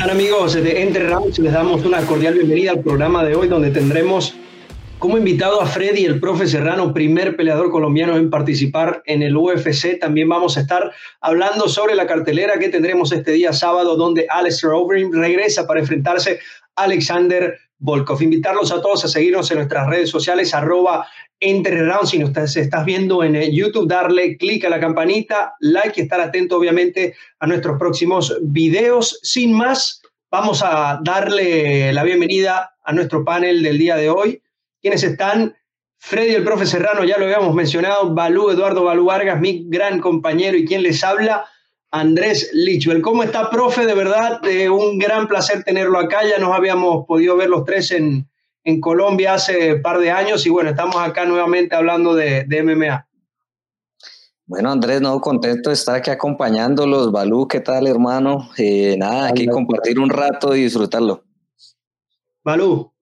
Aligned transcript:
están 0.00 0.16
amigos 0.16 0.54
de 0.54 0.80
Entre 0.80 1.06
Rounds? 1.06 1.38
Les 1.40 1.52
damos 1.52 1.84
una 1.84 2.00
cordial 2.06 2.32
bienvenida 2.32 2.70
al 2.70 2.80
programa 2.80 3.22
de 3.22 3.34
hoy 3.34 3.48
donde 3.48 3.70
tendremos 3.70 4.34
como 4.98 5.18
invitado 5.18 5.60
a 5.60 5.66
Freddy, 5.66 6.06
el 6.06 6.20
profe 6.20 6.46
Serrano, 6.46 6.94
primer 6.94 7.36
peleador 7.36 7.70
colombiano 7.70 8.16
en 8.16 8.30
participar 8.30 9.02
en 9.04 9.22
el 9.22 9.36
UFC. 9.36 9.98
También 10.00 10.26
vamos 10.26 10.56
a 10.56 10.60
estar 10.60 10.90
hablando 11.20 11.68
sobre 11.68 11.94
la 11.94 12.06
cartelera 12.06 12.58
que 12.58 12.70
tendremos 12.70 13.12
este 13.12 13.32
día 13.32 13.52
sábado 13.52 13.96
donde 13.96 14.26
Alistair 14.30 14.72
Overeem 14.72 15.12
regresa 15.12 15.66
para 15.66 15.80
enfrentarse 15.80 16.40
Alexander 16.76 17.58
Volkov. 17.78 18.22
Invitarlos 18.22 18.70
a 18.72 18.80
todos 18.80 19.04
a 19.04 19.08
seguirnos 19.08 19.50
en 19.50 19.58
nuestras 19.58 19.88
redes 19.88 20.10
sociales, 20.10 20.54
arroba 20.54 21.06
Entre. 21.40 21.80
Si 22.04 22.18
nos 22.18 22.36
estás 22.56 22.84
viendo 22.84 23.24
en 23.24 23.36
eh, 23.36 23.52
YouTube, 23.52 23.88
darle 23.88 24.36
clic 24.36 24.64
a 24.64 24.68
la 24.68 24.78
campanita, 24.78 25.54
like 25.60 25.98
y 26.00 26.04
estar 26.04 26.20
atento 26.20 26.56
obviamente 26.56 27.14
a 27.38 27.46
nuestros 27.46 27.78
próximos 27.78 28.36
videos. 28.42 29.18
Sin 29.22 29.52
más, 29.52 30.02
vamos 30.30 30.62
a 30.62 31.00
darle 31.02 31.92
la 31.92 32.04
bienvenida 32.04 32.76
a 32.84 32.92
nuestro 32.92 33.24
panel 33.24 33.62
del 33.62 33.78
día 33.78 33.96
de 33.96 34.10
hoy. 34.10 34.42
Quienes 34.82 35.02
están, 35.02 35.56
Freddy 35.98 36.34
el 36.34 36.44
profe 36.44 36.66
Serrano, 36.66 37.04
ya 37.04 37.18
lo 37.18 37.24
habíamos 37.24 37.54
mencionado, 37.54 38.14
Balú, 38.14 38.50
Eduardo 38.50 38.84
Balú 38.84 39.06
Vargas, 39.06 39.40
mi 39.40 39.64
gran 39.68 40.00
compañero 40.00 40.56
y 40.56 40.64
quien 40.64 40.82
les 40.82 41.02
habla, 41.04 41.46
Andrés 41.90 42.50
Lichwell. 42.52 43.02
¿Cómo 43.02 43.22
está, 43.22 43.50
profe? 43.50 43.84
De 43.84 43.94
verdad, 43.94 44.40
eh, 44.46 44.68
un 44.68 44.98
gran 44.98 45.26
placer 45.26 45.64
tenerlo 45.64 45.98
acá. 45.98 46.20
Ya 46.28 46.38
nos 46.38 46.54
habíamos 46.54 47.06
podido 47.06 47.36
ver 47.36 47.48
los 47.48 47.64
tres 47.64 47.90
en, 47.90 48.28
en 48.64 48.80
Colombia 48.80 49.34
hace 49.34 49.74
un 49.74 49.82
par 49.82 49.98
de 49.98 50.10
años 50.10 50.46
y 50.46 50.50
bueno, 50.50 50.70
estamos 50.70 50.96
acá 50.96 51.24
nuevamente 51.24 51.74
hablando 51.74 52.14
de, 52.14 52.44
de 52.44 52.62
MMA. 52.62 53.06
Bueno, 54.46 54.72
Andrés, 54.72 55.00
no, 55.00 55.20
contento 55.20 55.70
de 55.70 55.74
estar 55.74 55.96
aquí 55.96 56.10
acompañándolos. 56.10 57.12
Balú, 57.12 57.46
¿qué 57.46 57.60
tal, 57.60 57.86
hermano? 57.86 58.50
Eh, 58.56 58.96
nada, 58.98 59.28
aquí 59.28 59.46
compartir 59.46 59.98
un 60.00 60.10
rato 60.10 60.56
y 60.56 60.64
disfrutarlo. 60.64 61.22
Balú. 62.42 62.92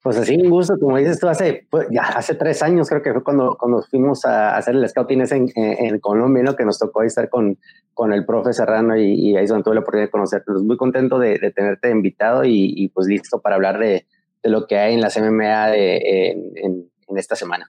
Pues 0.00 0.16
así, 0.16 0.36
un 0.36 0.48
gusto, 0.48 0.74
como 0.78 0.96
dices 0.96 1.18
tú, 1.18 1.26
hace, 1.26 1.66
pues, 1.68 1.88
ya 1.90 2.02
hace 2.02 2.34
tres 2.34 2.62
años 2.62 2.88
creo 2.88 3.02
que 3.02 3.12
fue 3.12 3.24
cuando, 3.24 3.56
cuando 3.58 3.82
fuimos 3.82 4.24
a 4.24 4.56
hacer 4.56 4.76
el 4.76 4.88
scouting 4.88 5.22
en, 5.28 5.50
en, 5.56 5.98
Colombia, 5.98 6.44
¿no? 6.44 6.54
que 6.54 6.64
nos 6.64 6.78
tocó 6.78 7.02
estar 7.02 7.28
con, 7.28 7.58
con 7.94 8.12
el 8.12 8.24
profe 8.24 8.52
Serrano 8.52 8.96
y, 8.96 9.36
ahí 9.36 9.42
es 9.42 9.50
donde 9.50 9.64
tuve 9.64 9.74
la 9.74 9.80
oportunidad 9.80 10.06
de 10.06 10.10
conocerte. 10.12 10.52
muy 10.52 10.76
contento 10.76 11.18
de, 11.18 11.38
de 11.38 11.50
tenerte 11.50 11.90
invitado 11.90 12.44
y, 12.44 12.72
y, 12.76 12.88
pues 12.88 13.08
listo 13.08 13.40
para 13.40 13.56
hablar 13.56 13.78
de, 13.80 14.06
de, 14.42 14.50
lo 14.50 14.68
que 14.68 14.78
hay 14.78 14.94
en 14.94 15.00
las 15.00 15.18
MMA 15.18 15.70
de, 15.70 16.30
en, 16.30 16.90
en 17.08 17.18
esta 17.18 17.34
semana. 17.34 17.68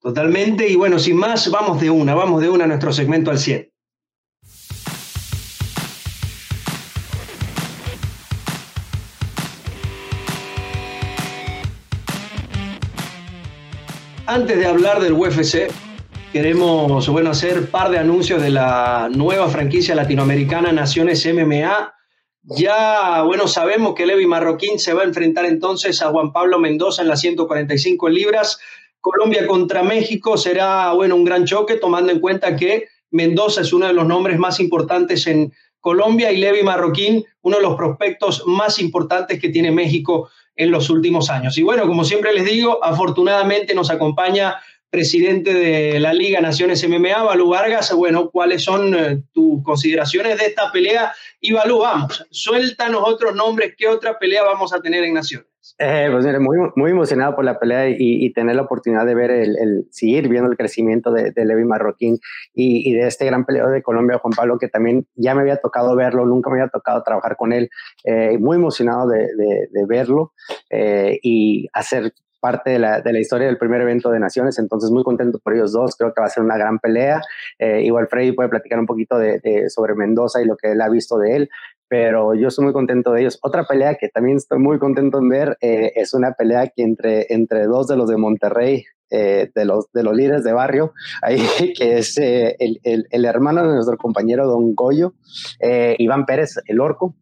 Totalmente, 0.00 0.68
y 0.68 0.76
bueno, 0.76 0.98
sin 0.98 1.16
más, 1.16 1.50
vamos 1.50 1.80
de 1.80 1.88
una, 1.90 2.14
vamos 2.14 2.42
de 2.42 2.50
una 2.50 2.64
a 2.64 2.66
nuestro 2.66 2.92
segmento 2.92 3.30
al 3.30 3.38
100. 3.38 3.70
Antes 14.30 14.58
de 14.58 14.66
hablar 14.66 15.00
del 15.00 15.14
UFC, 15.14 15.72
queremos 16.32 17.08
bueno, 17.08 17.30
hacer 17.30 17.68
par 17.68 17.90
de 17.90 17.98
anuncios 17.98 18.40
de 18.40 18.50
la 18.50 19.10
nueva 19.12 19.48
franquicia 19.48 19.96
latinoamericana 19.96 20.70
Naciones 20.70 21.26
MMA. 21.26 21.92
Ya, 22.42 23.22
bueno, 23.22 23.48
sabemos 23.48 23.96
que 23.96 24.06
Levi 24.06 24.28
Marroquín 24.28 24.78
se 24.78 24.92
va 24.92 25.02
a 25.02 25.06
enfrentar 25.06 25.46
entonces 25.46 26.00
a 26.00 26.10
Juan 26.10 26.32
Pablo 26.32 26.60
Mendoza 26.60 27.02
en 27.02 27.08
las 27.08 27.18
145 27.22 28.08
libras. 28.08 28.60
Colombia 29.00 29.48
contra 29.48 29.82
México 29.82 30.36
será, 30.36 30.92
bueno, 30.92 31.16
un 31.16 31.24
gran 31.24 31.44
choque, 31.44 31.74
tomando 31.74 32.12
en 32.12 32.20
cuenta 32.20 32.54
que 32.54 32.86
Mendoza 33.10 33.62
es 33.62 33.72
uno 33.72 33.88
de 33.88 33.94
los 33.94 34.06
nombres 34.06 34.38
más 34.38 34.60
importantes 34.60 35.26
en 35.26 35.52
Colombia 35.80 36.30
y 36.30 36.36
Levi 36.36 36.62
Marroquín, 36.62 37.24
uno 37.42 37.56
de 37.56 37.62
los 37.64 37.74
prospectos 37.74 38.44
más 38.46 38.78
importantes 38.78 39.40
que 39.40 39.48
tiene 39.48 39.72
México 39.72 40.30
en 40.60 40.70
los 40.70 40.90
últimos 40.90 41.30
años. 41.30 41.56
Y 41.56 41.62
bueno, 41.62 41.86
como 41.86 42.04
siempre 42.04 42.34
les 42.34 42.44
digo, 42.44 42.84
afortunadamente 42.84 43.74
nos 43.74 43.90
acompaña 43.90 44.60
presidente 44.90 45.54
de 45.54 45.98
la 46.00 46.12
Liga 46.12 46.40
Naciones 46.40 46.86
MMA, 46.86 47.22
Balú 47.22 47.48
Vargas. 47.48 47.92
Bueno, 47.94 48.28
¿cuáles 48.30 48.62
son 48.62 48.94
eh, 48.94 49.22
tus 49.32 49.62
consideraciones 49.62 50.38
de 50.38 50.46
esta 50.46 50.70
pelea? 50.70 51.14
Y 51.40 51.52
Balú, 51.52 51.78
vamos, 51.78 52.26
suéltanos 52.30 53.02
otros 53.06 53.34
nombres, 53.34 53.74
¿qué 53.78 53.88
otra 53.88 54.18
pelea 54.18 54.42
vamos 54.42 54.74
a 54.74 54.80
tener 54.80 55.02
en 55.04 55.14
Naciones? 55.14 55.49
Eh, 55.78 56.08
pues 56.10 56.24
mire, 56.24 56.38
muy, 56.38 56.58
muy 56.76 56.90
emocionado 56.90 57.34
por 57.34 57.44
la 57.44 57.58
pelea 57.58 57.88
y, 57.88 58.32
tener 58.32 58.56
la 58.56 58.62
oportunidad 58.62 59.06
de 59.06 59.14
ver 59.14 59.30
el, 59.30 59.86
seguir 59.90 60.28
viendo 60.28 60.50
el 60.50 60.56
crecimiento 60.56 61.10
de, 61.10 61.32
Levi 61.44 61.64
Marroquín 61.64 62.18
y, 62.54 62.92
de 62.94 63.06
este 63.06 63.26
gran 63.26 63.44
peleador 63.44 63.72
de 63.72 63.82
Colombia, 63.82 64.18
Juan 64.18 64.32
Pablo, 64.36 64.58
que 64.58 64.68
también 64.68 65.06
ya 65.14 65.34
me 65.34 65.40
había 65.40 65.56
tocado 65.56 65.96
verlo, 65.96 66.26
nunca 66.26 66.50
me 66.50 66.60
había 66.60 66.70
tocado 66.70 67.02
trabajar 67.02 67.36
con 67.36 67.52
él. 67.52 67.70
Eh, 68.04 68.38
muy 68.38 68.56
emocionado 68.56 69.08
de, 69.08 69.28
verlo 69.86 70.32
eh, 70.68 71.18
y 71.22 71.68
hacer 71.72 72.12
parte 72.40 72.70
de 72.70 72.78
la, 72.78 73.00
de 73.00 73.12
la, 73.12 73.20
historia 73.20 73.46
del 73.46 73.58
primer 73.58 73.80
evento 73.82 74.10
de 74.10 74.18
Naciones, 74.18 74.58
entonces 74.58 74.90
muy 74.90 75.04
contento 75.04 75.38
por 75.38 75.54
ellos 75.54 75.72
dos, 75.72 75.94
creo 75.96 76.12
que 76.12 76.20
va 76.20 76.26
a 76.26 76.30
ser 76.30 76.42
una 76.42 76.56
gran 76.56 76.78
pelea. 76.78 77.20
Eh, 77.58 77.82
igual 77.82 78.08
Freddy 78.08 78.32
puede 78.32 78.48
platicar 78.48 78.78
un 78.78 78.86
poquito 78.86 79.18
de, 79.18 79.68
sobre 79.68 79.94
Mendoza 79.94 80.42
y 80.42 80.46
lo 80.46 80.56
que 80.56 80.72
él 80.72 80.80
ha 80.80 80.88
visto 80.88 81.18
de 81.18 81.36
él, 81.36 81.50
pero 81.88 82.34
yo 82.34 82.48
estoy 82.48 82.64
muy 82.64 82.72
contento 82.72 83.12
de 83.12 83.20
ellos. 83.20 83.38
Otra 83.42 83.64
pelea 83.64 83.94
que 83.94 84.08
también 84.08 84.38
estoy 84.38 84.58
muy 84.58 84.78
contento 84.78 85.18
en 85.18 85.28
ver 85.28 85.56
eh, 85.60 85.92
es 85.94 86.14
una 86.14 86.32
pelea 86.32 86.68
que 86.68 86.82
entre, 86.82 87.26
entre 87.30 87.66
dos 87.66 87.86
de 87.86 87.96
los 87.96 88.08
de 88.08 88.16
Monterrey, 88.16 88.84
eh, 89.10 89.50
de, 89.54 89.64
los, 89.64 89.90
de 89.92 90.02
los 90.02 90.14
líderes 90.14 90.44
de 90.44 90.52
barrio, 90.52 90.92
ahí, 91.22 91.40
que 91.76 91.98
es 91.98 92.16
el, 92.16 92.80
el, 92.82 93.24
hermano 93.24 93.66
de 93.66 93.74
nuestro 93.74 93.96
compañero 93.96 94.46
Don 94.46 94.74
Goyo, 94.74 95.14
Iván 95.98 96.26
Pérez, 96.26 96.56
el 96.66 96.80
orco, 96.80 97.14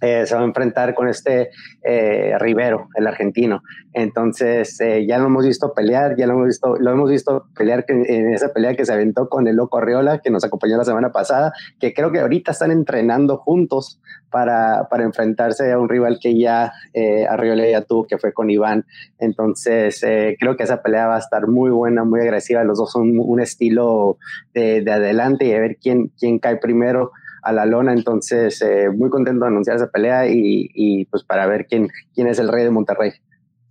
eh, 0.00 0.26
se 0.26 0.34
va 0.34 0.40
a 0.40 0.44
enfrentar 0.44 0.94
con 0.94 1.08
este 1.08 1.50
eh, 1.82 2.34
Rivero, 2.38 2.88
el 2.94 3.06
argentino. 3.06 3.62
Entonces, 3.92 4.80
eh, 4.80 5.04
ya 5.06 5.18
lo 5.18 5.26
hemos 5.26 5.46
visto 5.46 5.74
pelear, 5.74 6.16
ya 6.16 6.26
lo 6.26 6.34
hemos 6.34 6.46
visto, 6.46 6.76
lo 6.78 6.90
hemos 6.90 7.10
visto 7.10 7.46
pelear 7.54 7.84
en 7.88 8.32
esa 8.32 8.52
pelea 8.52 8.74
que 8.74 8.86
se 8.86 8.92
aventó 8.92 9.28
con 9.28 9.46
el 9.46 9.56
Loco 9.56 9.78
Arriola, 9.78 10.20
que 10.20 10.30
nos 10.30 10.44
acompañó 10.44 10.76
la 10.78 10.84
semana 10.84 11.12
pasada, 11.12 11.52
que 11.78 11.92
creo 11.92 12.10
que 12.12 12.20
ahorita 12.20 12.52
están 12.52 12.70
entrenando 12.70 13.36
juntos 13.38 14.00
para, 14.30 14.88
para 14.88 15.02
enfrentarse 15.02 15.70
a 15.72 15.78
un 15.78 15.88
rival 15.88 16.18
que 16.20 16.38
ya 16.38 16.72
Arriola 17.28 17.68
ya 17.68 17.82
tuvo, 17.82 18.06
que 18.06 18.16
fue 18.16 18.32
con 18.32 18.48
Iván. 18.48 18.86
Entonces, 19.18 20.00
creo 20.38 20.56
que 20.56 20.62
esa 20.62 20.82
pelea 20.82 21.08
va 21.08 21.16
a 21.16 21.18
estar 21.20 21.46
muy 21.48 21.70
buena, 21.70 22.04
muy 22.04 22.20
agresiva. 22.20 22.64
Los 22.64 22.78
dos 22.78 22.92
son 22.92 23.18
un 23.18 23.40
estilo 23.40 24.18
de, 24.54 24.82
de 24.82 24.92
adelante 24.92 25.46
y 25.46 25.52
a 25.52 25.60
ver 25.60 25.76
quién, 25.76 26.12
quién 26.18 26.38
cae 26.38 26.56
primero 26.56 27.10
a 27.42 27.52
la 27.52 27.66
lona. 27.66 27.92
Entonces, 27.92 28.60
eh, 28.62 28.88
muy 28.90 29.10
contento 29.10 29.44
de 29.44 29.50
anunciar 29.50 29.76
esa 29.76 29.90
pelea 29.90 30.26
y, 30.28 31.04
pues 31.10 31.24
para 31.24 31.46
ver 31.46 31.66
quién, 31.66 31.88
quién 32.14 32.26
es 32.26 32.38
el 32.38 32.48
rey 32.48 32.64
de 32.64 32.70
Monterrey. 32.70 33.12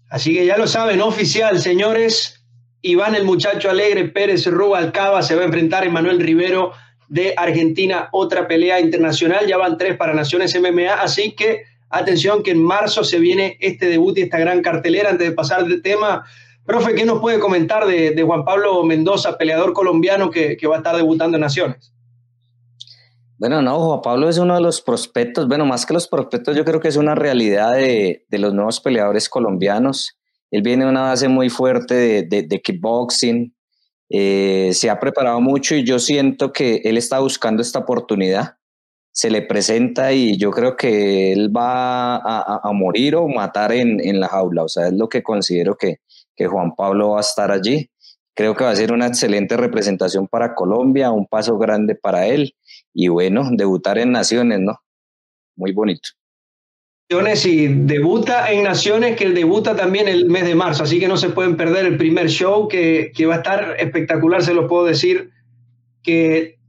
Así 0.09 0.34
que 0.34 0.46
ya 0.46 0.57
lo 0.57 0.68
saben, 0.68 1.02
oficial, 1.02 1.59
señores. 1.59 2.44
Iván 2.81 3.13
el 3.16 3.25
muchacho 3.25 3.69
alegre, 3.69 4.06
Pérez 4.06 4.47
Rubalcaba 4.47 5.22
se 5.22 5.35
va 5.35 5.41
a 5.41 5.46
enfrentar 5.46 5.84
a 5.84 5.85
Emanuel 5.85 6.19
Rivero 6.19 6.72
de 7.09 7.34
Argentina, 7.35 8.07
otra 8.12 8.47
pelea 8.47 8.80
internacional. 8.80 9.46
Ya 9.47 9.57
van 9.57 9.78
tres 9.78 9.97
para 9.97 10.13
Naciones 10.13 10.57
MMA, 10.59 10.94
así 11.01 11.36
que 11.36 11.63
atención 11.90 12.41
que 12.41 12.51
en 12.51 12.63
marzo 12.63 13.03
se 13.03 13.19
viene 13.19 13.57
este 13.59 13.88
debut 13.88 14.18
y 14.18 14.22
esta 14.22 14.40
gran 14.40 14.62
cartelera. 14.62 15.09
Antes 15.09 15.28
de 15.28 15.36
pasar 15.36 15.66
de 15.66 15.81
tema, 15.81 16.24
profe, 16.66 16.96
¿qué 16.96 17.06
nos 17.06 17.19
puede 17.19 17.40
comentar 17.40 17.86
de, 17.86 18.24
Juan 18.24 18.46
Pablo 18.46 18.84
Mendoza, 18.84 19.38
peleador 19.38 19.74
colombiano 19.74 20.31
que, 20.31 20.56
que 20.56 20.68
va 20.68 20.75
a 20.75 20.80
estar 20.80 20.96
debutando 20.96 21.36
en 21.36 21.41
Naciones? 21.41 21.91
Bueno, 23.39 23.61
no, 23.61 23.79
Juan 23.79 24.01
Pablo 24.01 24.27
es 24.27 24.38
uno 24.38 24.53
de 24.55 24.59
los 24.59 24.81
prospectos, 24.81 25.47
bueno, 25.47 25.66
más 25.66 25.85
que 25.85 25.94
los 25.94 26.09
prospectos, 26.09 26.57
yo 26.57 26.66
creo 26.66 26.81
que 26.81 26.89
es 26.89 26.97
una 26.97 27.16
realidad 27.16 27.73
de, 27.73 28.25
de 28.27 28.38
los 28.38 28.53
nuevos 28.53 28.81
peleadores 28.81 29.29
colombianos. 29.29 30.17
Él 30.51 30.61
viene 30.61 30.83
de 30.83 30.89
una 30.89 31.03
base 31.03 31.29
muy 31.29 31.50
fuerte 31.50 31.94
de, 31.94 32.23
de, 32.23 32.44
de 32.44 32.61
kickboxing, 32.61 33.55
eh, 34.09 34.72
se 34.73 34.89
ha 34.89 35.00
preparado 35.00 35.39
mucho 35.39 35.74
y 35.74 35.86
yo 35.86 36.00
siento 36.00 36.51
que 36.51 36.81
él 36.83 36.97
está 36.97 37.19
buscando 37.19 37.62
esta 37.62 37.80
oportunidad. 37.80 38.57
Se 39.13 39.30
le 39.30 39.42
presenta 39.42 40.12
y 40.12 40.38
yo 40.38 40.51
creo 40.51 40.75
que 40.75 41.31
él 41.31 41.56
va 41.56 42.18
a, 42.18 42.59
a, 42.62 42.71
morir 42.74 43.15
o 43.15 43.25
matar 43.30 43.71
en, 43.71 44.06
en, 44.06 44.19
la 44.19 44.27
jaula. 44.27 44.63
O 44.63 44.68
sea, 44.68 44.88
es 44.88 44.94
lo 44.94 45.07
que 45.07 45.24
considero 45.24 45.77
que, 45.77 46.01
que 46.35 46.47
Juan 46.47 46.75
Pablo 46.75 47.12
va 47.12 47.19
a 47.19 47.21
estar 47.21 47.51
allí. 47.51 47.89
Creo 48.35 48.53
que 48.53 48.65
va 48.65 48.71
a 48.71 48.75
ser 48.75 48.92
una 48.92 49.07
excelente 49.07 49.56
representación 49.56 50.27
para 50.27 50.56
Colombia, 50.56 51.12
un 51.12 51.25
paso 51.25 51.57
grande 51.57 51.95
para 51.95 52.27
él 52.27 52.53
y 52.94 53.07
bueno, 53.07 53.47
debutar 53.51 53.97
en 53.97 54.12
Naciones, 54.12 54.59
¿no? 54.59 54.80
Muy 55.56 55.71
bonito. 55.71 56.09
Naciones 57.09 57.45
y 57.45 57.68
debuta 57.68 58.51
en 58.51 58.63
Naciones, 58.63 59.15
que 59.15 59.30
debuta 59.30 59.75
también 59.75 60.07
el 60.07 60.27
mes 60.27 60.45
de 60.45 60.56
marzo, 60.56 60.83
así 60.83 61.00
que 61.00 61.07
no 61.07 61.18
se 61.18 61.30
pueden 61.30 61.57
perder 61.57 61.86
el 61.86 61.97
primer 61.97 62.30
show 62.30 62.68
que, 62.68 63.12
que 63.15 63.25
va 63.25 63.36
a 63.36 63.38
estar 63.38 63.75
espectacular, 63.80 64.44
se 64.44 64.53
lo 64.53 64.68
puedo 64.68 64.86
decir, 64.86 65.31
que 66.03 66.59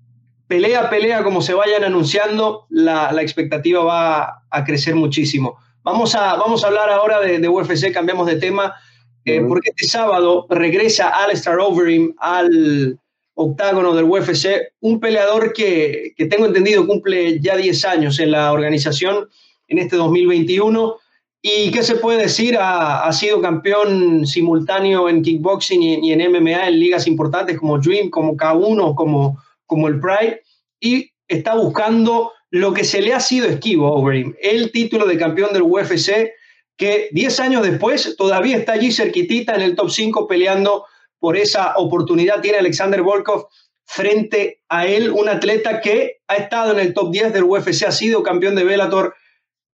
pelea 0.47 0.91
pelea, 0.91 1.23
como 1.23 1.43
se 1.43 1.55
vayan 1.55 1.85
anunciando, 1.85 2.67
la, 2.71 3.13
la 3.13 3.23
expectativa 3.23 3.85
va 3.85 4.43
a 4.51 4.65
crecer 4.65 4.95
muchísimo. 4.95 5.59
Vamos 5.83 6.15
a, 6.15 6.37
vamos 6.37 6.65
a 6.65 6.69
hablar 6.69 6.91
ahora 6.91 7.21
de, 7.21 7.39
de 7.39 7.49
UFC, 7.49 7.93
cambiamos 7.93 8.27
de 8.27 8.37
tema, 8.37 8.75
eh, 9.25 9.41
porque 9.47 9.71
este 9.71 9.87
sábado 9.87 10.47
regresa 10.51 11.09
Alistair 11.09 11.59
Overeem 11.59 12.15
al 12.19 12.99
octágono 13.43 13.95
del 13.95 14.05
UFC, 14.05 14.75
un 14.81 15.01
peleador 15.01 15.53
que, 15.53 16.13
que 16.17 16.27
tengo 16.27 16.45
entendido 16.45 16.87
cumple 16.87 17.41
ya 17.41 17.57
10 17.57 17.85
años 17.87 18.19
en 18.19 18.33
la 18.33 18.53
organización 18.53 19.29
en 19.69 19.79
este 19.79 19.97
2021. 19.97 20.97
¿Y 21.43 21.71
qué 21.71 21.83
se 21.83 21.95
puede 21.95 22.23
decir? 22.23 22.59
Ha, 22.61 23.11
sido 23.13 23.41
campeón 23.41 24.27
simultáneo 24.27 25.09
en 25.09 25.23
kickboxing 25.23 25.83
y, 25.83 26.09
y, 26.09 26.13
en 26.13 26.31
MMA 26.31 26.69
en 26.69 26.79
ligas 26.79 27.07
importantes 27.07 27.59
como 27.59 27.79
Dream, 27.79 28.11
como 28.11 28.37
K1, 28.37 28.95
como, 28.95 29.39
como 29.65 29.89
el 29.89 29.99
Pride. 30.01 30.43
Y 30.79 31.11
está 31.27 31.55
buscando 31.55 32.33
lo 32.51 32.75
que 32.75 32.85
se 32.85 33.01
le 33.01 33.15
ha 33.15 33.21
sido 33.21 33.47
esquivo 33.47 33.87
a 33.87 33.93
Overeem, 33.93 34.35
el 34.43 34.71
título 34.71 35.07
de 35.07 35.17
campeón 35.17 35.55
del 35.55 35.63
UFC, 35.63 36.33
que 36.77 37.09
10 37.13 37.41
años 37.41 37.63
después 37.63 38.17
todavía 38.17 38.59
está 38.59 38.73
allí 38.73 38.93
cerquitita 38.93 39.55
en 39.55 39.63
el 39.63 39.77
top 39.77 39.91
5 39.91 40.27
peleando 40.27 40.85
por 41.21 41.37
esa 41.37 41.77
oportunidad. 41.77 42.41
Tiene 42.41 42.59
Alexander 42.59 43.03
Volkov 43.03 43.47
frente 43.85 44.63
a 44.69 44.87
él, 44.87 45.11
un 45.11 45.29
atleta 45.29 45.81
que 45.81 46.21
ha 46.27 46.37
estado 46.37 46.73
en 46.73 46.81
el 46.81 46.95
top 46.95 47.11
10 47.13 47.33
del 47.33 47.45
UFC, 47.45 47.85
ha 47.87 47.93
sido 47.93 48.23
campeón 48.23 48.55
de 48.55 48.65
Bellator 48.65 49.15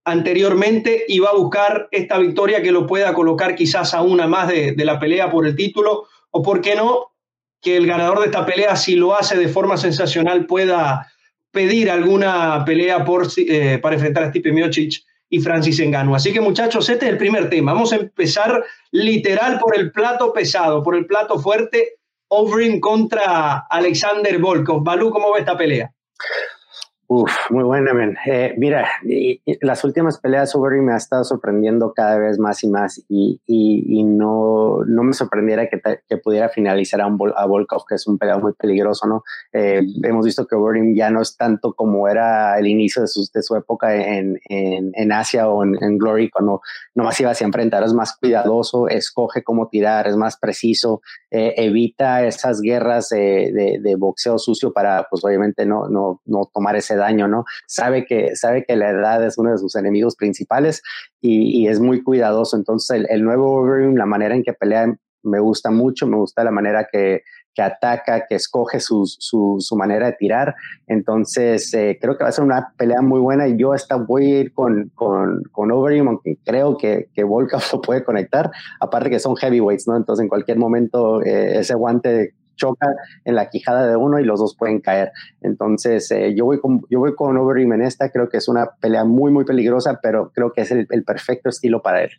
anteriormente 0.06 1.04
y 1.06 1.18
va 1.18 1.30
a 1.30 1.36
buscar 1.36 1.88
esta 1.90 2.16
victoria 2.18 2.62
que 2.62 2.72
lo 2.72 2.86
pueda 2.86 3.12
colocar 3.12 3.54
quizás 3.54 3.92
a 3.92 4.02
una 4.02 4.26
más 4.26 4.48
de, 4.48 4.74
la 4.78 4.98
pelea 4.98 5.30
por 5.30 5.46
el 5.46 5.56
título, 5.56 6.06
o 6.30 6.42
por 6.42 6.60
qué 6.60 6.76
no, 6.76 7.12
que 7.60 7.76
el 7.76 7.86
ganador 7.86 8.20
de 8.20 8.26
esta 8.26 8.46
pelea, 8.46 8.76
si 8.76 8.94
lo 8.94 9.14
hace 9.14 9.36
de 9.36 9.48
forma 9.48 9.76
sensacional, 9.76 10.46
pueda 10.46 11.12
pedir 11.50 11.90
alguna 11.90 12.64
pelea 12.64 13.04
eh, 13.36 13.78
para 13.82 13.96
enfrentar 13.96 14.24
a 14.24 14.28
Stipe 14.30 14.52
Miocic 14.52 15.02
y 15.28 15.40
Francis 15.40 15.80
Engano. 15.80 16.14
Así 16.14 16.32
que 16.32 16.40
muchachos, 16.40 16.88
este 16.88 17.06
es 17.06 17.12
el 17.12 17.18
primer 17.18 17.50
tema. 17.50 17.72
Vamos 17.72 17.92
a 17.92 17.96
empezar 17.96 18.64
literal 18.96 19.58
por 19.58 19.76
el 19.76 19.92
plato 19.92 20.32
pesado, 20.32 20.82
por 20.82 20.96
el 20.96 21.06
plato 21.06 21.38
fuerte, 21.38 21.98
Overeem 22.28 22.80
contra 22.80 23.66
Alexander 23.70 24.38
Volkov. 24.38 24.82
Balú, 24.82 25.10
¿cómo 25.10 25.32
ve 25.32 25.40
esta 25.40 25.56
pelea? 25.56 25.92
Uf, 27.08 27.30
muy 27.50 27.62
buena, 27.62 27.94
men. 27.94 28.16
Eh, 28.26 28.52
mira, 28.58 28.88
y, 29.04 29.40
y 29.44 29.64
las 29.64 29.84
últimas 29.84 30.18
peleas 30.18 30.50
sobre 30.50 30.80
me 30.80 30.92
ha 30.92 30.96
estado 30.96 31.22
sorprendiendo 31.22 31.92
cada 31.94 32.18
vez 32.18 32.36
más 32.40 32.64
y 32.64 32.68
más 32.68 33.00
y, 33.08 33.40
y, 33.46 34.02
no, 34.02 34.78
no 34.84 35.04
me 35.04 35.12
sorprendiera 35.12 35.68
que, 35.68 35.76
te, 35.76 36.00
que 36.08 36.16
pudiera 36.16 36.48
finalizar 36.48 37.00
a, 37.00 37.06
un, 37.06 37.16
a 37.36 37.46
Volkov, 37.46 37.84
que 37.88 37.94
es 37.94 38.08
un 38.08 38.18
peleador 38.18 38.42
muy 38.42 38.54
peligroso, 38.54 39.06
¿no? 39.06 39.22
Eh, 39.52 39.82
hemos 40.02 40.24
visto 40.24 40.48
que 40.48 40.56
Overeem 40.56 40.96
ya 40.96 41.08
no 41.10 41.22
es 41.22 41.36
tanto 41.36 41.74
como 41.74 42.08
era 42.08 42.58
el 42.58 42.66
inicio 42.66 43.02
de 43.02 43.08
su, 43.08 43.28
de 43.32 43.42
su 43.42 43.54
época 43.54 43.94
en, 43.94 44.40
en, 44.48 44.90
en 44.94 45.12
Asia 45.12 45.48
o 45.48 45.62
en, 45.62 45.80
en, 45.80 45.98
Glory, 45.98 46.28
cuando 46.28 46.60
nomás 46.96 47.20
iba 47.20 47.30
hacia 47.30 47.46
enfrentar, 47.46 47.84
es 47.84 47.92
más 47.92 48.16
cuidadoso, 48.16 48.88
escoge 48.88 49.44
cómo 49.44 49.68
tirar, 49.68 50.08
es 50.08 50.16
más 50.16 50.36
preciso, 50.36 51.02
eh, 51.30 51.54
evita 51.56 52.24
esas 52.24 52.60
guerras 52.60 53.10
de, 53.10 53.52
de, 53.52 53.78
de, 53.80 53.96
boxeo 53.96 54.38
sucio 54.38 54.72
para, 54.72 55.06
pues 55.08 55.24
obviamente, 55.24 55.64
no, 55.64 55.88
no, 55.88 56.20
no 56.26 56.50
tomar 56.52 56.74
ese 56.74 56.95
daño, 56.96 57.28
¿no? 57.28 57.44
Sabe 57.66 58.04
que, 58.04 58.36
sabe 58.36 58.64
que 58.64 58.76
la 58.76 58.90
edad 58.90 59.24
es 59.24 59.38
uno 59.38 59.52
de 59.52 59.58
sus 59.58 59.76
enemigos 59.76 60.16
principales 60.16 60.82
y, 61.20 61.66
es 61.68 61.80
muy 61.80 62.02
cuidadoso. 62.02 62.56
Entonces, 62.56 63.06
el, 63.08 63.24
nuevo 63.24 63.54
Overeem, 63.54 63.96
la 63.96 64.06
manera 64.06 64.34
en 64.34 64.42
que 64.42 64.52
pelea, 64.52 64.94
me 65.22 65.40
gusta 65.40 65.70
mucho, 65.70 66.06
me 66.06 66.16
gusta 66.16 66.44
la 66.44 66.52
manera 66.52 66.86
que, 66.90 67.22
que 67.56 67.62
ataca, 67.62 68.26
que 68.28 68.36
escoge 68.36 68.78
su, 68.78 69.06
su, 69.06 69.56
su, 69.58 69.76
manera 69.76 70.06
de 70.06 70.12
tirar. 70.12 70.54
Entonces, 70.86 71.72
eh, 71.74 71.98
creo 72.00 72.16
que 72.16 72.22
va 72.22 72.28
a 72.28 72.32
ser 72.32 72.44
una 72.44 72.72
pelea 72.76 73.02
muy 73.02 73.18
buena 73.18 73.48
y 73.48 73.56
yo 73.56 73.72
hasta 73.72 73.96
voy 73.96 74.26
a 74.30 74.40
ir 74.40 74.52
con, 74.52 74.92
con, 74.94 75.42
con 75.50 75.72
Overeem, 75.72 76.06
aunque 76.06 76.38
creo 76.44 76.76
que, 76.76 77.08
que 77.14 77.24
Volkov 77.24 77.62
lo 77.72 77.80
puede 77.80 78.04
conectar, 78.04 78.50
aparte 78.78 79.10
que 79.10 79.18
son 79.18 79.34
heavyweights, 79.36 79.88
¿no? 79.88 79.96
Entonces, 79.96 80.22
en 80.22 80.28
cualquier 80.28 80.58
momento, 80.58 81.22
eh, 81.22 81.58
ese 81.58 81.74
guante 81.74 82.34
choca 82.56 82.88
en 83.24 83.34
la 83.34 83.48
quijada 83.48 83.86
de 83.86 83.96
uno 83.96 84.18
y 84.18 84.24
los 84.24 84.40
dos 84.40 84.56
pueden 84.58 84.80
caer. 84.80 85.12
Entonces, 85.40 86.10
eh, 86.10 86.34
yo, 86.34 86.44
voy 86.44 86.60
con, 86.60 86.82
yo 86.90 86.98
voy 86.98 87.14
con 87.14 87.36
creo 87.36 88.28
que 88.28 88.36
es 88.36 88.48
una 88.48 88.70
pelea 88.80 89.04
muy, 89.04 89.30
muy 89.30 89.44
peligrosa, 89.44 90.00
pero 90.02 90.32
creo 90.34 90.52
que 90.52 90.62
es 90.62 90.70
el, 90.70 90.86
el 90.90 91.04
perfecto 91.04 91.48
estilo 91.48 91.82
para 91.82 92.02
él. 92.02 92.10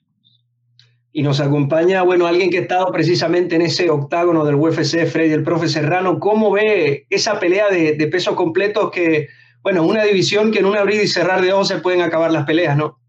Y 1.12 1.24
nos 1.24 1.40
acompaña, 1.40 2.04
bueno, 2.04 2.28
alguien 2.28 2.50
que 2.52 2.60
ha 2.60 2.62
estado 2.62 2.92
precisamente 2.92 3.56
en 3.56 3.64
ese 3.64 3.90
octágono 3.90 4.46
del 4.46 4.56
UFC, 4.56 5.06
Freddy, 5.08 5.34
el 5.34 5.44
profe 5.44 5.68
Serrano. 5.68 6.20
¿Cómo 6.20 6.52
ve 6.52 7.08
esa 7.10 7.40
pelea 7.40 7.70
de, 7.70 7.94
de 7.94 8.08
pesos 8.08 8.36
completos 8.36 8.92
que, 8.92 9.28
bueno, 9.64 9.84
una 9.84 10.04
división 10.04 10.52
que 10.52 10.60
en 10.60 10.66
un 10.66 10.78
abrir 10.78 11.02
y 11.02 11.08
cerrar 11.08 11.42
de 11.42 11.54
ojos 11.54 11.70
se 11.70 11.80
pueden 11.80 12.02
acabar 12.02 12.32
las 12.32 12.46
peleas, 12.46 12.78
¿no? 12.78 13.00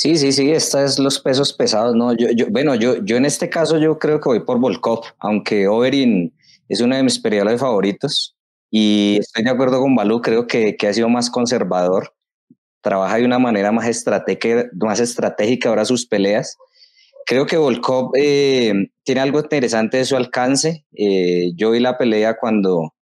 Sí, 0.00 0.16
sí, 0.16 0.30
sí, 0.30 0.52
estos 0.52 0.80
es 0.80 0.98
los 1.00 1.18
pesos 1.18 1.52
pesados, 1.52 1.92
¿no? 1.96 2.12
Yo, 2.12 2.28
yo, 2.30 2.46
bueno, 2.50 2.76
yo, 2.76 3.04
yo 3.04 3.16
en 3.16 3.24
este 3.24 3.50
caso 3.50 3.78
yo 3.78 3.98
creo 3.98 4.20
que 4.20 4.28
voy 4.28 4.38
por 4.44 4.60
Volkov, 4.60 5.00
aunque 5.18 5.66
Overin 5.66 6.32
es 6.68 6.80
uno 6.80 6.94
de 6.94 7.02
mis 7.02 7.18
peleadores 7.18 7.58
favoritos 7.60 8.36
y 8.70 9.16
estoy 9.18 9.42
de 9.42 9.50
acuerdo 9.50 9.80
con 9.80 9.96
Balú, 9.96 10.20
creo 10.22 10.46
que, 10.46 10.76
que 10.76 10.86
ha 10.86 10.94
sido 10.94 11.08
más 11.08 11.30
conservador, 11.30 12.14
trabaja 12.80 13.16
de 13.16 13.24
una 13.24 13.40
manera 13.40 13.72
más 13.72 13.88
estratégica, 13.88 14.70
más 14.76 15.00
estratégica 15.00 15.68
ahora 15.68 15.84
sus 15.84 16.06
peleas. 16.06 16.56
Creo 17.26 17.46
que 17.46 17.56
Volkov 17.56 18.12
eh, 18.16 18.72
tiene 19.02 19.20
algo 19.20 19.40
interesante 19.40 19.96
de 19.96 20.04
su 20.04 20.14
alcance. 20.14 20.86
Eh, 20.94 21.50
yo 21.56 21.72
vi 21.72 21.80
la 21.80 21.98
pelea 21.98 22.36
cuando, 22.38 22.94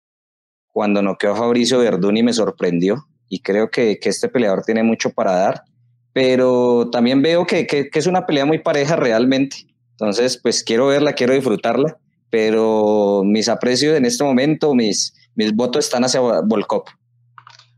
cuando 0.72 1.02
noqueó 1.02 1.32
a 1.32 1.36
Fabricio 1.36 1.78
Verdún 1.78 2.16
y 2.16 2.22
me 2.22 2.32
sorprendió 2.32 3.04
y 3.28 3.42
creo 3.42 3.68
que, 3.70 3.98
que 4.00 4.08
este 4.08 4.30
peleador 4.30 4.64
tiene 4.64 4.82
mucho 4.82 5.10
para 5.10 5.32
dar 5.32 5.64
pero 6.16 6.88
también 6.90 7.20
veo 7.20 7.44
que, 7.44 7.66
que, 7.66 7.90
es 7.92 8.06
una 8.06 8.24
pelea 8.24 8.46
muy 8.46 8.58
pareja 8.58 8.96
realmente. 8.96 9.66
Entonces, 9.90 10.40
pues 10.42 10.64
quiero 10.64 10.86
verla, 10.86 11.12
quiero 11.12 11.34
disfrutarla, 11.34 11.98
pero 12.30 13.20
mis 13.22 13.50
aprecios 13.50 13.94
en 13.94 14.06
este 14.06 14.24
momento, 14.24 14.74
mis, 14.74 15.12
mis 15.34 15.54
votos 15.54 15.84
están 15.84 16.04
hacia 16.04 16.20
Volkov. 16.20 16.84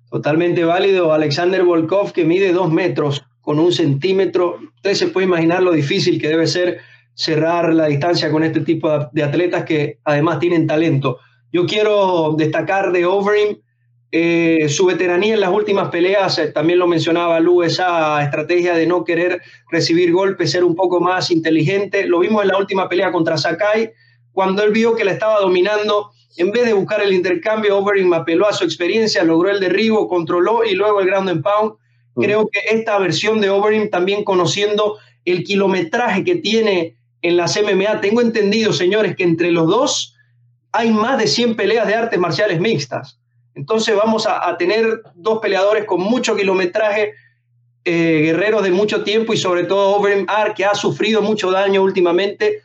Totalmente 0.09 0.63
válido. 0.63 1.13
Alexander 1.13 1.65
Volkov, 1.65 2.13
que 2.13 2.25
mide 2.25 2.53
dos 2.53 2.73
metros 2.73 3.25
con 3.41 3.59
un 3.59 3.73
centímetro. 3.73 4.61
Usted 4.77 4.95
se 4.95 5.09
puede 5.09 5.27
imaginar 5.27 5.61
lo 5.61 5.73
difícil 5.73 6.21
que 6.21 6.29
debe 6.29 6.47
ser 6.47 6.79
cerrar 7.15 7.75
la 7.75 7.87
distancia 7.87 8.31
con 8.31 8.45
este 8.45 8.61
tipo 8.61 9.11
de 9.11 9.25
atletas 9.25 9.65
que 9.65 9.99
además 10.05 10.39
tienen 10.39 10.69
talento. 10.69 11.19
Yo 11.53 11.67
quiero 11.67 12.37
destacar 12.39 12.93
de 12.93 13.05
Overeem 13.05 13.57
eh, 14.11 14.69
su 14.71 14.87
veteranía 14.87 15.35
en 15.35 15.41
las 15.41 15.51
últimas 15.51 15.91
peleas, 15.91 16.39
eh, 16.39 16.49
también 16.49 16.79
lo 16.79 16.87
mencionaba 16.87 17.41
Lu, 17.41 17.63
esa 17.63 18.23
estrategia 18.23 18.75
de 18.75 18.87
no 18.87 19.05
querer 19.05 19.43
recibir 19.71 20.13
golpes, 20.13 20.51
ser 20.51 20.65
un 20.65 20.75
poco 20.75 20.99
más 21.01 21.31
inteligente. 21.31 22.07
Lo 22.07 22.21
vimos 22.21 22.43
en 22.43 22.49
la 22.49 22.57
última 22.57 22.89
pelea 22.89 23.13
contra 23.13 23.37
Sakai, 23.37 23.93
cuando 24.33 24.63
él 24.63 24.71
vio 24.71 24.95
que 24.95 25.05
la 25.05 25.13
estaba 25.13 25.41
dominando, 25.41 26.13
en 26.37 26.53
vez 26.53 26.65
de 26.65 26.73
buscar 26.73 27.03
el 27.03 27.13
intercambio, 27.13 27.77
Overeem 27.77 28.13
apeló 28.15 28.47
a 28.47 28.53
su 28.53 28.65
experiencia, 28.65 29.25
logró 29.25 29.51
el 29.51 29.61
derribo, 29.61 30.09
controló 30.09 30.65
y 30.65 30.75
luego 30.75 31.01
el 31.01 31.07
ground 31.07 31.29
and 31.29 31.43
pound. 31.43 31.73
Mm. 32.15 32.23
Creo 32.23 32.49
que 32.49 32.61
esta 32.71 32.99
versión 32.99 33.41
de 33.41 33.51
Overeem, 33.51 33.91
también 33.91 34.25
conociendo 34.25 34.99
el 35.25 35.45
kilometraje 35.45 36.25
que 36.25 36.37
tiene 36.37 36.97
en 37.21 37.37
las 37.37 37.61
MMA, 37.61 38.01
tengo 38.01 38.21
entendido, 38.21 38.73
señores, 38.73 39.17
que 39.17 39.25
entre 39.25 39.51
los 39.51 39.67
dos 39.67 40.15
hay 40.73 40.91
más 40.93 41.19
de 41.19 41.27
100 41.27 41.57
peleas 41.57 41.87
de 41.87 41.95
artes 41.95 42.19
marciales 42.19 42.61
mixtas. 42.61 43.19
Entonces 43.59 43.97
vamos 43.97 44.27
a, 44.27 44.49
a 44.49 44.57
tener 44.57 45.03
dos 45.17 45.41
peleadores 45.41 45.85
con 45.85 46.01
mucho 46.01 46.37
kilometraje, 46.37 47.13
eh, 47.85 48.21
guerreros 48.27 48.63
de 48.63 48.71
mucho 48.71 49.03
tiempo 49.03 49.33
y 49.33 49.37
sobre 49.37 49.65
todo 49.65 49.97
Overeem 49.97 50.27
Ar, 50.29 50.55
que 50.55 50.65
ha 50.65 50.77
sufrido 50.77 51.23
mucho 51.23 51.51
daño 51.51 51.83
últimamente. 51.83 52.63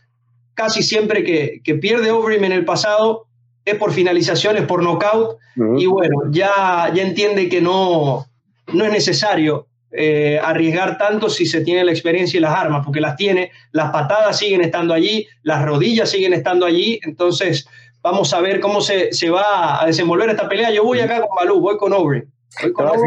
Casi 0.54 0.84
siempre 0.84 1.24
que, 1.24 1.62
que 1.64 1.74
pierde 1.74 2.12
Overeem 2.12 2.44
en 2.44 2.52
el 2.52 2.64
pasado 2.64 3.26
es 3.66 3.76
por 3.76 3.92
finalizaciones, 3.92 4.66
por 4.68 4.84
knockout. 4.84 5.38
Uh 5.56 5.64
-huh. 5.64 5.82
Y 5.82 5.88
bueno, 5.88 6.16
ya, 6.30 6.92
ya 6.94 7.02
entiende 7.02 7.50
que 7.50 7.60
no, 7.60 8.28
no 8.72 8.86
es 8.86 8.92
necesario 8.92 9.66
eh, 9.92 10.40
arriesgar 10.44 11.00
tanto 11.00 11.28
si 11.28 11.48
se 11.48 11.62
tiene 11.62 11.84
la 11.84 11.92
experiencia 11.92 12.38
y 12.38 12.42
las 12.42 12.54
armas, 12.54 12.86
porque 12.86 13.02
las 13.02 13.16
tiene, 13.16 13.52
las 13.72 13.92
patadas 13.92 14.38
siguen 14.38 14.62
estando 14.62 14.94
allí, 14.94 15.26
las 15.42 15.66
rodillas 15.66 16.12
siguen 16.12 16.34
estando 16.34 16.68
allí. 16.68 17.00
Entonces 17.04 17.66
Vamos 18.04 18.34
a 18.34 18.42
ver 18.42 18.60
cómo 18.60 18.82
se, 18.82 19.14
se 19.14 19.30
va 19.30 19.82
a 19.82 19.86
desenvolver 19.86 20.30
esta 20.30 20.50
pelea. 20.50 20.72
Yo 20.72 20.84
voy 20.84 21.00
acá 21.00 21.22
con 21.22 21.36
Balú, 21.36 21.62
voy 21.62 21.78
con 21.78 21.94
Aubrey. 21.94 22.24
Voy 22.62 22.74
con. 22.74 22.88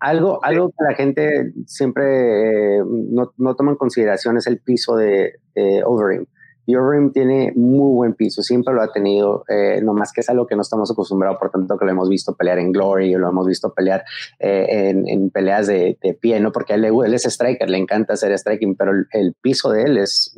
Algo, 0.00 0.38
algo 0.44 0.68
que 0.68 0.84
la 0.84 0.94
gente 0.94 1.52
siempre 1.66 2.76
eh, 2.76 2.82
no, 2.86 3.32
no, 3.36 3.56
toma 3.56 3.72
en 3.72 3.76
consideración 3.76 4.36
es 4.36 4.46
el 4.46 4.60
piso 4.60 4.94
de, 4.94 5.40
de 5.56 5.82
Overeem. 5.84 6.24
Y 6.66 6.76
Overeem 6.76 7.10
tiene 7.10 7.52
muy 7.56 7.92
buen 7.94 8.14
piso, 8.14 8.42
siempre 8.42 8.74
lo 8.74 8.82
ha 8.82 8.92
tenido, 8.92 9.42
eh, 9.48 9.80
no 9.82 9.94
más 9.94 10.12
que 10.12 10.20
es 10.20 10.28
algo 10.28 10.46
que 10.46 10.54
no 10.54 10.62
estamos 10.62 10.88
acostumbrados, 10.92 11.38
por 11.40 11.50
tanto 11.50 11.76
que 11.76 11.84
lo 11.84 11.90
hemos 11.90 12.08
visto 12.08 12.36
pelear 12.36 12.60
en 12.60 12.70
Glory, 12.70 13.12
lo 13.14 13.28
hemos 13.28 13.44
visto 13.44 13.74
pelear 13.74 14.04
eh, 14.38 14.66
en, 14.90 15.08
en, 15.08 15.30
peleas 15.30 15.66
de, 15.66 15.98
de, 16.00 16.14
pie, 16.14 16.38
¿no? 16.38 16.52
Porque 16.52 16.74
él, 16.74 16.84
él, 16.84 17.14
es 17.14 17.24
striker, 17.24 17.68
le 17.68 17.78
encanta 17.78 18.12
hacer 18.12 18.38
striking, 18.38 18.76
pero 18.76 18.92
el, 18.92 19.06
el 19.10 19.34
piso 19.42 19.70
de 19.70 19.82
él 19.82 19.98
es 19.98 20.32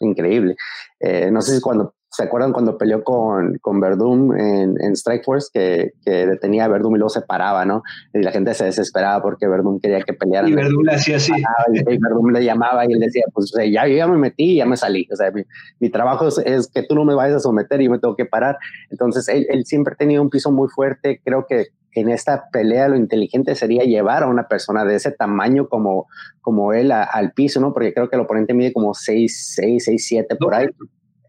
increíble. 0.00 0.56
Eh, 1.00 1.30
no 1.30 1.40
sé 1.42 1.56
si 1.56 1.60
cuando 1.60 1.94
¿Se 2.16 2.22
acuerdan 2.22 2.52
cuando 2.52 2.78
peleó 2.78 3.04
con, 3.04 3.58
con 3.58 3.78
Verdum 3.78 4.34
en, 4.34 4.80
en 4.80 4.92
Strike 4.92 5.22
Force, 5.22 5.50
que, 5.52 5.92
que, 6.02 6.26
detenía 6.26 6.64
a 6.64 6.68
Verdum 6.68 6.94
y 6.94 6.98
luego 6.98 7.10
se 7.10 7.20
paraba, 7.20 7.66
¿no? 7.66 7.82
Y 8.14 8.22
la 8.22 8.30
gente 8.30 8.54
se 8.54 8.64
desesperaba 8.64 9.20
porque 9.20 9.46
Verdum 9.46 9.78
quería 9.80 10.00
que 10.00 10.14
peleara. 10.14 10.48
Y 10.48 10.54
Verdum 10.54 10.82
le 10.84 10.94
hacía 10.94 11.16
así. 11.16 11.32
Y, 11.74 11.98
Verdum 11.98 12.30
le 12.30 12.42
llamaba 12.42 12.86
y 12.86 12.92
él 12.92 13.00
decía, 13.00 13.24
pues 13.34 13.52
ya, 13.70 13.86
yo 13.86 13.96
ya 13.96 14.06
me 14.06 14.16
metí 14.16 14.52
y 14.52 14.56
ya 14.56 14.64
me 14.64 14.78
salí. 14.78 15.06
O 15.12 15.16
sea, 15.16 15.30
mi, 15.30 15.42
mi 15.78 15.90
trabajo 15.90 16.28
es, 16.28 16.70
que 16.72 16.82
tú 16.84 16.94
no 16.94 17.04
me 17.04 17.14
vayas 17.14 17.36
a 17.36 17.40
someter 17.40 17.82
y 17.82 17.84
yo 17.84 17.90
me 17.90 17.98
tengo 17.98 18.16
que 18.16 18.24
parar. 18.24 18.56
Entonces, 18.88 19.28
él, 19.28 19.46
él 19.50 19.66
siempre 19.66 19.92
ha 19.92 19.96
tenido 19.96 20.22
un 20.22 20.30
piso 20.30 20.50
muy 20.50 20.68
fuerte. 20.68 21.20
Creo 21.22 21.44
que 21.46 21.66
en 22.00 22.10
esta 22.10 22.48
pelea 22.50 22.88
lo 22.88 22.96
inteligente 22.96 23.54
sería 23.54 23.84
llevar 23.84 24.22
a 24.22 24.28
una 24.28 24.48
persona 24.48 24.84
de 24.84 24.96
ese 24.96 25.10
tamaño 25.12 25.68
como, 25.68 26.06
como 26.40 26.72
él 26.72 26.92
al 26.92 27.32
piso, 27.32 27.60
¿no? 27.60 27.72
Porque 27.72 27.92
creo 27.94 28.08
que 28.08 28.16
el 28.16 28.22
oponente 28.22 28.54
mide 28.54 28.72
como 28.72 28.94
6, 28.94 29.54
6, 29.56 29.84
6, 29.84 30.06
7 30.06 30.36
por 30.36 30.54
ahí. 30.54 30.68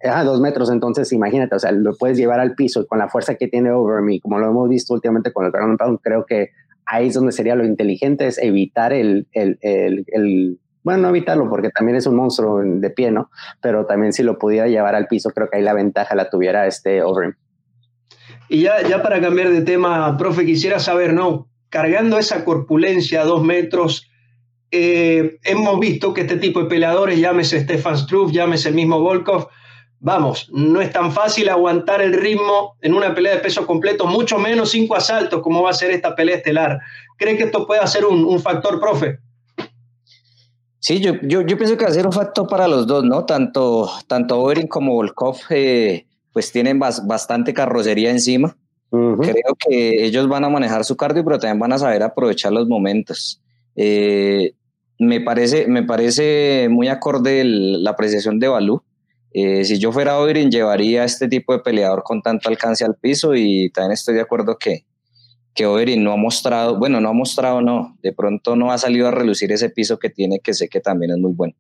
Ah, 0.04 0.24
dos 0.24 0.40
metros, 0.40 0.70
entonces 0.70 1.12
imagínate, 1.12 1.56
o 1.56 1.60
sea, 1.60 1.72
lo 1.72 1.96
puedes 1.96 2.18
llevar 2.18 2.40
al 2.40 2.54
piso 2.54 2.86
con 2.86 3.00
la 3.00 3.10
fuerza 3.10 3.36
que 3.36 3.48
tiene 3.48 3.72
Over 3.72 4.04
Me, 4.04 4.20
como 4.20 4.38
lo 4.38 4.48
hemos 4.48 4.70
visto 4.70 4.94
últimamente 4.94 5.34
con 5.34 5.46
el 5.46 5.52
ground 5.52 5.80
pound, 5.80 6.00
creo 6.04 6.24
que 6.26 6.52
ahí 6.86 7.08
es 7.08 7.16
donde 7.16 7.32
sería 7.32 7.56
lo 7.56 7.66
inteligente, 7.66 8.28
es 8.28 8.38
evitar 8.38 8.94
el, 8.94 9.28
el, 9.32 9.58
el, 9.62 10.06
el, 10.08 10.60
bueno, 10.84 11.02
no 11.02 11.10
evitarlo 11.10 11.50
porque 11.50 11.70
también 11.70 11.98
es 11.98 12.06
un 12.06 12.16
monstruo 12.16 12.62
de 12.64 12.90
pie, 12.92 13.12
¿no? 13.12 13.30
Pero 13.62 13.86
también 13.86 14.14
si 14.14 14.24
lo 14.24 14.38
pudiera 14.38 14.68
llevar 14.68 14.96
al 14.96 15.08
piso, 15.08 15.32
creo 15.32 15.50
que 15.50 15.58
ahí 15.58 15.64
la 15.64 15.74
ventaja 15.74 16.16
la 16.16 16.30
tuviera 16.30 16.68
este 16.68 17.02
Over 17.02 17.30
Me. 17.30 17.34
Y 18.50 18.62
ya, 18.62 18.82
ya 18.88 19.02
para 19.02 19.20
cambiar 19.20 19.50
de 19.50 19.62
tema, 19.62 20.16
profe, 20.18 20.46
quisiera 20.46 20.80
saber, 20.80 21.14
¿no? 21.14 21.48
Cargando 21.70 22.18
esa 22.18 22.46
corpulencia, 22.46 23.26
dos 23.26 23.44
metros, 23.44 24.10
eh, 24.72 25.38
hemos 25.44 25.80
visto 25.80 26.14
que 26.14 26.22
este 26.22 26.38
tipo 26.38 26.62
de 26.62 26.66
peleadores, 26.68 27.20
llámese 27.20 27.62
Stefan 27.62 27.98
Struve, 27.98 28.34
llámese 28.34 28.70
el 28.70 28.76
mismo 28.76 29.00
Volkov, 29.00 29.48
vamos, 30.00 30.50
no 30.52 30.82
es 30.82 30.92
tan 30.92 31.12
fácil 31.12 31.50
aguantar 31.50 32.02
el 32.02 32.14
ritmo 32.14 32.76
en 32.82 32.94
una 32.94 33.16
pelea 33.16 33.36
de 33.36 33.40
peso 33.42 33.66
completo, 33.66 34.06
mucho 34.06 34.38
menos 34.38 34.72
cinco 34.72 34.96
asaltos 34.96 35.42
como 35.42 35.64
va 35.64 35.70
a 35.70 35.74
ser 35.74 35.92
esta 35.92 36.16
pelea 36.16 36.38
estelar. 36.38 36.80
¿Cree 37.18 37.38
que 37.38 37.46
esto 37.46 37.66
puede 37.66 37.86
ser 37.88 38.06
un, 38.06 38.40
factor, 38.40 38.80
profe? 38.80 39.20
Sí, 40.80 41.00
yo, 41.00 41.14
yo, 41.24 41.42
yo, 41.42 41.58
pienso 41.58 41.78
que 41.78 41.86
va 41.86 41.90
a 41.90 41.94
ser 41.94 42.06
un 42.06 42.14
factor 42.14 42.48
para 42.48 42.68
los 42.68 42.86
dos, 42.86 43.04
¿no? 43.04 43.26
Tanto, 43.26 43.90
tanto 44.08 44.40
Overin 44.40 44.68
como 44.68 44.94
Volkov 44.94 45.38
eh, 45.50 46.07
pues 46.38 46.52
tienen 46.52 46.78
bas, 46.78 47.08
bastante 47.08 47.52
carrocería 47.52 48.12
encima. 48.12 48.56
Uh 48.92 48.98
-huh. 48.98 49.22
Creo 49.24 49.58
que 49.60 50.06
ellos 50.06 50.30
van 50.30 50.44
a 50.44 50.50
manejar 50.50 50.86
su 50.86 50.96
cardio, 50.96 51.26
pero 51.26 51.40
también 51.40 51.58
van 51.58 51.74
a 51.74 51.80
saber 51.80 52.04
aprovechar 52.04 52.54
los 52.54 52.68
momentos. 52.68 53.42
Eh, 53.76 54.54
me, 55.00 55.20
parece, 55.20 55.68
me 55.68 55.82
parece 55.82 56.68
muy 56.70 56.90
acorde 56.90 57.42
el, 57.42 57.84
la 57.84 57.90
apreciación 57.90 58.38
de 58.38 58.50
Balú. 58.50 58.84
Eh, 59.34 59.66
si 59.66 59.80
yo 59.80 59.92
fuera 59.92 60.20
Oirin, 60.20 60.52
llevaría 60.52 61.02
a 61.02 61.06
este 61.06 61.28
tipo 61.28 61.54
de 61.54 61.60
peleador 61.60 62.04
con 62.04 62.22
tanto 62.22 62.50
alcance 62.50 62.86
al 62.86 62.94
piso 62.94 63.34
y 63.34 63.72
también 63.72 63.94
estoy 63.94 64.14
de 64.14 64.22
acuerdo 64.22 64.60
que, 64.60 64.86
que 65.56 65.66
Oirin 65.66 66.04
no 66.04 66.12
ha 66.12 66.18
mostrado, 66.18 66.78
bueno, 66.78 67.02
no 67.02 67.10
ha 67.10 67.14
mostrado, 67.14 67.62
no, 67.62 67.98
de 68.04 68.14
pronto 68.14 68.56
no 68.56 68.72
ha 68.72 68.78
salido 68.78 69.08
a 69.08 69.12
relucir 69.12 69.52
ese 69.52 69.72
piso 69.72 69.98
que 69.98 70.12
tiene, 70.12 70.40
que 70.40 70.54
sé 70.54 70.70
que 70.70 70.82
también 70.82 71.14
es 71.14 71.18
muy 71.18 71.32
bueno. 71.34 71.56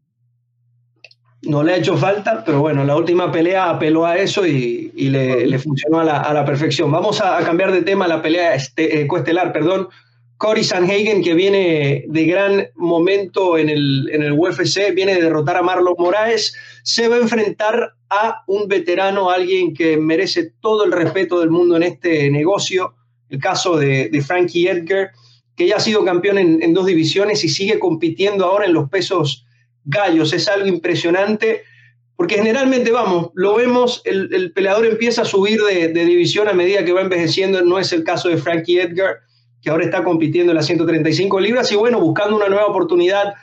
No 1.48 1.63
le 1.63 1.74
ha 1.74 1.77
hecho 1.77 1.98
falta, 1.98 2.44
pero 2.46 2.60
bueno, 2.60 2.84
la 2.84 2.96
última 2.96 3.32
pelea 3.32 3.70
apeló 3.70 4.06
a 4.06 4.18
eso 4.18 4.46
y, 4.46 4.92
y 4.96 5.10
le, 5.10 5.58
funcionó 5.60 6.00
a 6.00 6.04
la, 6.04 6.22
a 6.22 6.34
la, 6.34 6.46
perfección. 6.46 6.92
Vamos 6.92 7.22
a, 7.22 7.38
cambiar 7.39 7.72
de 7.72 7.82
tema, 7.82 8.08
la 8.08 8.22
pelea 8.22 8.56
este, 8.56 9.01
eh, 9.01 9.08
perdón. 9.54 9.88
Cory 10.38 10.63
Sanhagen, 10.63 11.24
que 11.24 11.34
viene 11.34 12.06
de 12.08 12.25
gran 12.25 12.68
momento 12.75 13.58
en 13.58 13.70
el, 13.70 14.10
en 14.12 14.22
el 14.22 14.34
UFC, 14.34 14.94
viene 14.94 15.16
de 15.16 15.24
derrotar 15.24 15.58
a 15.58 15.63
Marlon 15.63 15.96
Moraes, 15.98 16.54
se 16.84 17.08
va 17.08 17.16
a 17.16 17.20
enfrentar 17.20 17.94
a 18.10 18.44
un 18.46 18.68
veterano, 18.68 19.32
alguien 19.32 19.74
que 19.74 19.98
merece 19.98 20.51
todo 20.62 20.86
el 20.86 20.92
respeto 20.92 21.39
del 21.39 21.50
mundo 21.50 21.75
en 21.75 21.84
este 21.84 22.30
negocio, 22.30 22.94
el 23.30 23.39
caso 23.39 23.77
de, 23.77 24.10
de 24.10 24.22
Frankie 24.22 24.68
Edgar, 24.68 25.12
que 25.58 25.68
ya 25.68 25.77
ha 25.77 25.80
sido 25.80 26.06
campeón 26.06 26.38
en, 26.38 26.74
dos 26.74 26.86
divisiones 26.86 27.44
y 27.44 27.50
sigue 27.50 27.80
compitiendo 27.80 28.46
ahora 28.46 28.66
en 28.66 28.74
los 28.74 28.89
pesos 28.89 29.47
gallos. 29.88 30.34
Es 30.34 30.48
algo 30.48 30.67
impresionante, 30.67 31.63
porque 32.15 32.36
generalmente, 32.36 32.91
vamos, 32.91 33.29
lo 33.34 33.56
vemos, 33.56 34.01
el, 34.06 34.34
el 34.34 34.51
peleador 34.51 34.86
empieza 34.86 35.24
a 35.24 35.25
subir 35.25 35.62
de, 35.62 35.88
división 35.89 36.48
a 36.48 36.53
medida 36.53 36.86
que 36.86 36.94
va 36.94 37.01
envejeciendo, 37.01 37.62
no 37.62 37.79
es 37.79 37.91
el 37.94 38.03
caso 38.03 38.29
de 38.29 38.38
Frankie 38.38 38.79
Edgar 38.79 39.17
que 39.62 39.72
ahora 39.72 39.86
está 39.86 40.03
compitiendo 40.03 40.51
en 40.51 40.56
las 40.56 40.67
135 40.67 41.39
libras 41.39 41.72
y 41.72 41.75
bueno, 41.75 42.00
buscando 42.00 42.36
una 42.36 42.48
nueva 42.48 42.67
oportunidad 42.67 43.34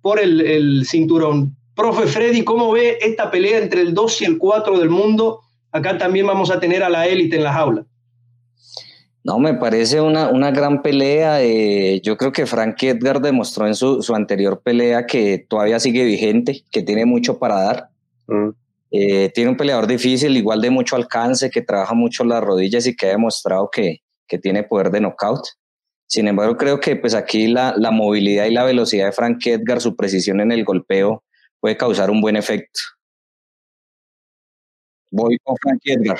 por 0.00 0.18
el, 0.18 0.40
el, 0.40 0.86
cinturón. 0.86 1.56
Profe 1.74 2.06
Freddy, 2.06 2.42
¿cómo 2.42 2.72
ve 2.72 2.98
esta 3.00 3.30
pelea 3.30 3.58
entre 3.58 3.82
el 3.82 3.94
2 3.94 4.22
y 4.22 4.24
el 4.24 4.38
4 4.38 4.78
del 4.78 4.88
mundo? 4.88 5.40
Acá 5.70 5.98
también 5.98 6.26
vamos 6.26 6.50
a 6.50 6.58
tener 6.58 6.82
a 6.82 6.88
la 6.88 7.06
élite 7.06 7.36
en 7.36 7.44
la 7.44 7.52
jaula. 7.52 7.84
No, 9.24 9.38
me 9.38 9.54
parece 9.54 10.00
una, 10.00 10.28
una 10.28 10.50
gran 10.50 10.82
pelea. 10.82 11.42
Eh, 11.42 12.00
yo 12.02 12.16
creo 12.16 12.32
que 12.32 12.46
Frank 12.46 12.82
Edgar 12.82 13.20
demostró 13.20 13.66
en 13.66 13.74
su, 13.74 14.02
su, 14.02 14.14
anterior 14.14 14.62
pelea 14.62 15.06
que 15.06 15.44
todavía 15.48 15.80
sigue 15.80 16.04
vigente, 16.04 16.64
que 16.70 16.82
tiene 16.82 17.04
mucho 17.04 17.38
para 17.38 17.62
dar. 17.62 17.88
Mm. 18.26 18.50
Eh, 18.90 19.30
tiene 19.34 19.50
un 19.50 19.56
peleador 19.56 19.86
difícil, 19.86 20.36
igual 20.36 20.60
de 20.60 20.70
mucho 20.70 20.96
alcance, 20.96 21.50
que 21.50 21.62
trabaja 21.62 21.94
mucho 21.94 22.24
las 22.24 22.42
rodillas 22.42 22.86
y 22.86 22.96
que 22.96 23.06
ha 23.06 23.10
demostrado 23.10 23.68
que, 23.70 23.98
que 24.26 24.38
tiene 24.38 24.62
poder 24.62 24.90
de 24.90 25.00
knockout. 25.00 25.44
Sin 26.06 26.26
embargo, 26.26 26.56
creo 26.56 26.80
que 26.80 26.96
pues 26.96 27.14
aquí 27.14 27.48
la, 27.48 27.74
la, 27.76 27.90
movilidad 27.90 28.46
y 28.46 28.52
la 28.52 28.64
velocidad 28.64 29.06
de 29.06 29.12
Frank 29.12 29.44
Edgar, 29.46 29.80
su 29.80 29.94
precisión 29.94 30.40
en 30.40 30.52
el 30.52 30.64
golpeo, 30.64 31.22
puede 31.60 31.76
causar 31.76 32.10
un 32.10 32.22
buen 32.22 32.36
efecto. 32.36 32.80
Voy 35.10 35.36
con 35.42 35.56
Frank 35.60 35.80
Edgar. 35.84 36.18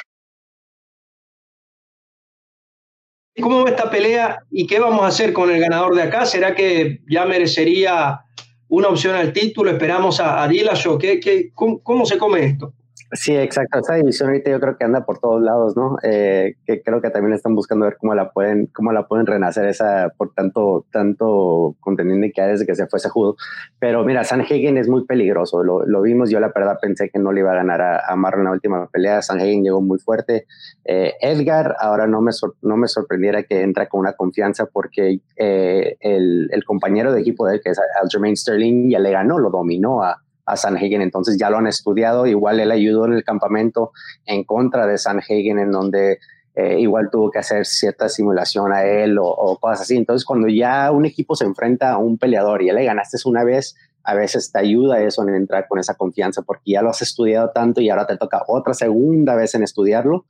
¿Cómo 3.40 3.62
va 3.62 3.70
esta 3.70 3.90
pelea 3.90 4.40
y 4.50 4.66
qué 4.66 4.78
vamos 4.78 5.02
a 5.02 5.08
hacer 5.08 5.32
con 5.32 5.50
el 5.50 5.60
ganador 5.60 5.94
de 5.94 6.02
acá? 6.02 6.26
¿Será 6.26 6.54
que 6.54 7.00
ya 7.08 7.24
merecería 7.24 8.20
una 8.68 8.88
opción 8.88 9.14
al 9.14 9.32
título? 9.32 9.70
¿Esperamos 9.70 10.20
a, 10.20 10.42
a 10.42 10.48
Dillashaw? 10.48 10.98
¿Qué, 10.98 11.50
cómo, 11.54 11.80
¿Cómo 11.82 12.04
se 12.06 12.18
come 12.18 12.44
esto? 12.44 12.74
Sí, 13.12 13.34
exacto. 13.34 13.78
Esa 13.78 13.94
división 13.94 14.28
ahorita 14.28 14.50
yo 14.50 14.60
creo 14.60 14.76
que 14.76 14.84
anda 14.84 15.06
por 15.06 15.18
todos 15.18 15.40
lados, 15.40 15.74
¿no? 15.76 15.96
Eh, 16.02 16.56
que 16.66 16.82
creo 16.82 17.00
que 17.00 17.08
también 17.08 17.32
están 17.32 17.54
buscando 17.54 17.86
ver 17.86 17.96
cómo 17.98 18.14
la 18.14 18.32
pueden, 18.32 18.66
cómo 18.66 18.92
la 18.92 19.08
pueden 19.08 19.26
renacer 19.26 19.66
esa 19.66 20.12
por 20.16 20.34
tanto, 20.34 20.84
tanto 20.92 21.74
contendiente 21.80 22.32
que 22.32 22.42
hay 22.42 22.50
desde 22.50 22.66
que 22.66 22.74
se 22.74 22.86
fue 22.86 22.98
ese 22.98 23.08
judo. 23.08 23.36
Pero 23.78 24.04
mira, 24.04 24.24
San 24.24 24.42
Hagen 24.42 24.76
es 24.76 24.88
muy 24.88 25.06
peligroso. 25.06 25.62
Lo, 25.62 26.02
vimos. 26.02 26.28
Yo 26.28 26.38
la 26.38 26.52
verdad 26.54 26.78
pensé 26.82 27.08
que 27.08 27.18
no 27.18 27.32
le 27.32 27.40
iba 27.40 27.52
a 27.52 27.56
ganar 27.56 27.80
a, 27.80 28.06
a 28.06 28.14
Marlon 28.14 28.40
en 28.40 28.44
la 28.44 28.52
última 28.52 28.86
pelea. 28.88 29.22
San 29.22 29.40
Hagen 29.40 29.64
llegó 29.64 29.80
muy 29.80 29.98
fuerte. 29.98 30.46
Eh, 30.84 31.14
Edgar, 31.22 31.76
ahora 31.80 32.06
no 32.06 32.20
me, 32.20 32.32
no 32.60 32.76
me 32.76 32.88
sorprendiera 32.88 33.42
que 33.42 33.62
entra 33.62 33.88
con 33.88 34.00
una 34.00 34.12
confianza 34.12 34.66
porque 34.66 35.20
eh, 35.36 35.96
el, 36.00 36.50
el, 36.52 36.64
compañero 36.64 37.12
de 37.12 37.20
equipo 37.22 37.46
de 37.46 37.54
él, 37.54 37.60
que 37.64 37.70
es 37.70 37.80
Aljamain 38.02 38.36
Sterling, 38.36 38.90
ya 38.90 38.98
le 38.98 39.10
ganó, 39.10 39.38
lo 39.38 39.48
dominó 39.48 40.02
a 40.02 40.22
a 40.48 40.56
Sanhagen, 40.56 41.02
entonces 41.02 41.36
ya 41.38 41.50
lo 41.50 41.58
han 41.58 41.66
estudiado, 41.66 42.26
igual 42.26 42.60
él 42.60 42.70
ayudó 42.70 43.06
en 43.06 43.14
el 43.14 43.24
campamento 43.24 43.92
en 44.24 44.44
contra 44.44 44.86
de 44.86 44.98
Sanhagen, 44.98 45.58
en 45.58 45.70
donde 45.70 46.18
eh, 46.54 46.80
igual 46.80 47.08
tuvo 47.10 47.30
que 47.30 47.38
hacer 47.38 47.66
cierta 47.66 48.08
simulación 48.08 48.72
a 48.72 48.84
él 48.84 49.18
o, 49.18 49.26
o, 49.26 49.58
cosas 49.58 49.82
así, 49.82 49.96
entonces 49.96 50.24
cuando 50.24 50.48
ya 50.48 50.90
un 50.90 51.04
equipo 51.04 51.36
se 51.36 51.44
enfrenta 51.44 51.92
a 51.92 51.98
un 51.98 52.18
peleador 52.18 52.62
y 52.62 52.66
ya 52.66 52.72
le 52.72 52.84
ganaste 52.84 53.16
una 53.26 53.44
vez, 53.44 53.76
a 54.08 54.14
veces 54.14 54.50
te 54.50 54.58
ayuda 54.58 55.02
eso 55.02 55.22
en 55.22 55.34
entrar 55.34 55.68
con 55.68 55.78
esa 55.78 55.94
confianza 55.94 56.40
porque 56.40 56.72
ya 56.72 56.80
lo 56.80 56.88
has 56.88 57.02
estudiado 57.02 57.50
tanto 57.50 57.82
y 57.82 57.90
ahora 57.90 58.06
te 58.06 58.16
toca 58.16 58.42
otra 58.48 58.72
segunda 58.72 59.34
vez 59.34 59.54
en 59.54 59.62
estudiarlo. 59.62 60.24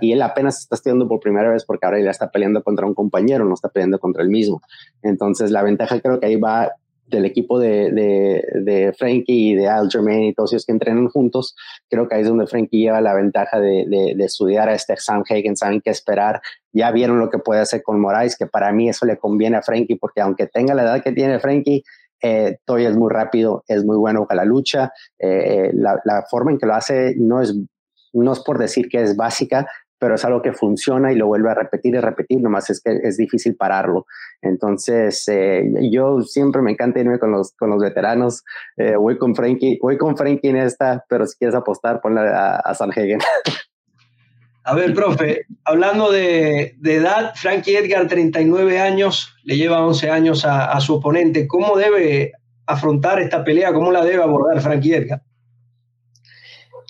Y 0.00 0.12
él 0.12 0.22
apenas 0.22 0.60
está 0.60 0.76
estudiando 0.76 1.08
por 1.08 1.18
primera 1.18 1.50
vez 1.50 1.64
porque 1.64 1.84
ahora 1.84 2.00
ya 2.00 2.10
está 2.10 2.30
peleando 2.30 2.62
contra 2.62 2.86
un 2.86 2.94
compañero, 2.94 3.44
no 3.44 3.54
está 3.54 3.70
peleando 3.70 3.98
contra 3.98 4.22
el 4.22 4.28
mismo. 4.28 4.62
Entonces 5.02 5.50
la 5.50 5.64
ventaja 5.64 6.00
creo 6.00 6.20
que 6.20 6.26
ahí 6.26 6.36
va 6.36 6.70
del 7.08 7.24
equipo 7.24 7.58
de, 7.58 7.90
de, 7.90 8.44
de, 8.62 8.92
Frankie 8.92 9.50
y 9.50 9.54
de 9.54 9.68
Aljamain 9.68 10.24
y 10.24 10.34
todos 10.34 10.52
ellos 10.52 10.66
que 10.66 10.72
entrenan 10.72 11.08
juntos, 11.08 11.56
creo 11.88 12.08
que 12.08 12.14
ahí 12.14 12.22
es 12.22 12.28
donde 12.28 12.46
Frankie 12.46 12.80
lleva 12.80 13.00
la 13.00 13.14
ventaja 13.14 13.58
de, 13.60 13.84
de, 13.88 14.24
estudiar 14.24 14.68
a 14.68 14.74
este 14.74 14.96
Sam 14.96 15.22
Hagen, 15.28 15.56
saben 15.56 15.80
qué 15.80 15.90
esperar, 15.90 16.40
ya 16.72 16.90
vieron 16.90 17.18
lo 17.18 17.30
que 17.30 17.38
puede 17.38 17.60
hacer 17.60 17.82
con 17.82 18.00
Moraes, 18.00 18.36
que 18.36 18.46
para 18.46 18.72
mí 18.72 18.88
eso 18.88 19.06
le 19.06 19.16
conviene 19.16 19.56
a 19.56 19.62
Frankie, 19.62 19.96
porque 19.96 20.20
aunque 20.20 20.46
tenga 20.46 20.74
la 20.74 20.82
edad 20.82 21.02
que 21.02 21.12
tiene 21.12 21.40
Frankie, 21.40 21.82
eh, 22.22 22.58
todavía 22.64 22.90
es 22.90 22.96
muy 22.96 23.10
rápido, 23.10 23.64
es 23.68 23.84
muy 23.84 23.96
bueno 23.96 24.26
para 24.26 24.42
la 24.42 24.44
lucha, 24.44 24.92
eh, 25.18 25.70
la, 25.72 26.00
la 26.04 26.24
forma 26.30 26.50
en 26.50 26.58
que 26.58 26.66
lo 26.66 26.74
hace 26.74 27.14
no 27.16 27.40
es 27.40 27.54
no 28.12 28.32
es 28.32 28.40
por 28.40 28.58
decir 28.58 28.88
que 28.88 29.02
es 29.02 29.16
básica, 29.16 29.66
pero 29.98 30.14
es 30.14 30.24
algo 30.24 30.42
que 30.42 30.52
funciona 30.52 31.12
y 31.12 31.16
lo 31.16 31.26
vuelve 31.26 31.50
a 31.50 31.54
repetir 31.54 31.94
y 31.94 31.98
repetir, 31.98 32.40
nomás 32.40 32.70
es 32.70 32.80
que 32.80 32.98
es 33.02 33.16
difícil 33.16 33.56
pararlo. 33.56 34.06
Entonces, 34.42 35.24
eh, 35.28 35.64
yo 35.90 36.22
siempre 36.22 36.62
me 36.62 36.72
encanta 36.72 37.00
irme 37.00 37.18
con 37.18 37.32
los, 37.32 37.52
con 37.52 37.70
los 37.70 37.82
veteranos. 37.82 38.44
Eh, 38.76 38.96
voy 38.96 39.18
con 39.18 39.34
Frankie, 39.34 39.78
voy 39.80 39.98
con 39.98 40.16
Frankie 40.16 40.48
en 40.48 40.56
esta, 40.56 41.04
pero 41.08 41.26
si 41.26 41.36
quieres 41.36 41.54
apostar, 41.54 42.00
ponle 42.00 42.20
a, 42.20 42.56
a 42.56 42.74
Sanhagen. 42.74 43.20
A 44.64 44.74
ver, 44.74 44.92
profe, 44.92 45.46
hablando 45.64 46.12
de, 46.12 46.74
de, 46.76 46.96
edad, 46.96 47.32
Frankie 47.34 47.74
Edgar, 47.74 48.06
39 48.06 48.78
años, 48.78 49.34
le 49.44 49.56
lleva 49.56 49.86
11 49.86 50.10
años 50.10 50.44
a, 50.44 50.70
a 50.70 50.80
su 50.80 50.96
oponente. 50.96 51.48
¿Cómo 51.48 51.74
debe 51.78 52.32
afrontar 52.66 53.18
esta 53.18 53.44
pelea? 53.44 53.72
¿Cómo 53.72 53.90
la 53.92 54.04
debe 54.04 54.22
abordar 54.22 54.60
Frankie 54.60 54.94
Edgar? 54.94 55.22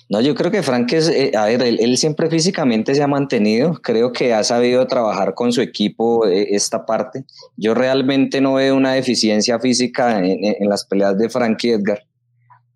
No, 0.09 0.21
yo 0.21 0.33
creo 0.33 0.49
que 0.49 0.63
Frank 0.63 0.91
es, 0.93 1.07
eh, 1.07 1.31
a 1.37 1.45
ver, 1.45 1.61
él, 1.61 1.97
siempre 1.97 2.31
físicamente 2.31 2.95
se 2.95 3.03
ha 3.03 3.07
mantenido, 3.07 3.73
creo 3.73 4.11
que 4.11 4.33
ha 4.33 4.43
sabido 4.43 4.87
trabajar 4.87 5.35
con 5.35 5.53
su 5.53 5.61
equipo 5.61 6.25
eh, 6.25 6.47
esta 6.55 6.83
parte. 6.87 7.25
Yo 7.57 7.75
realmente 7.75 8.41
no 8.41 8.55
veo 8.55 8.75
una 8.75 8.93
deficiencia 8.93 9.59
física 9.59 10.19
en, 10.25 10.67
las 10.67 10.83
peleas 10.85 11.15
de 11.15 11.29
Frank 11.29 11.63
y 11.63 11.69
Edgar. 11.69 12.01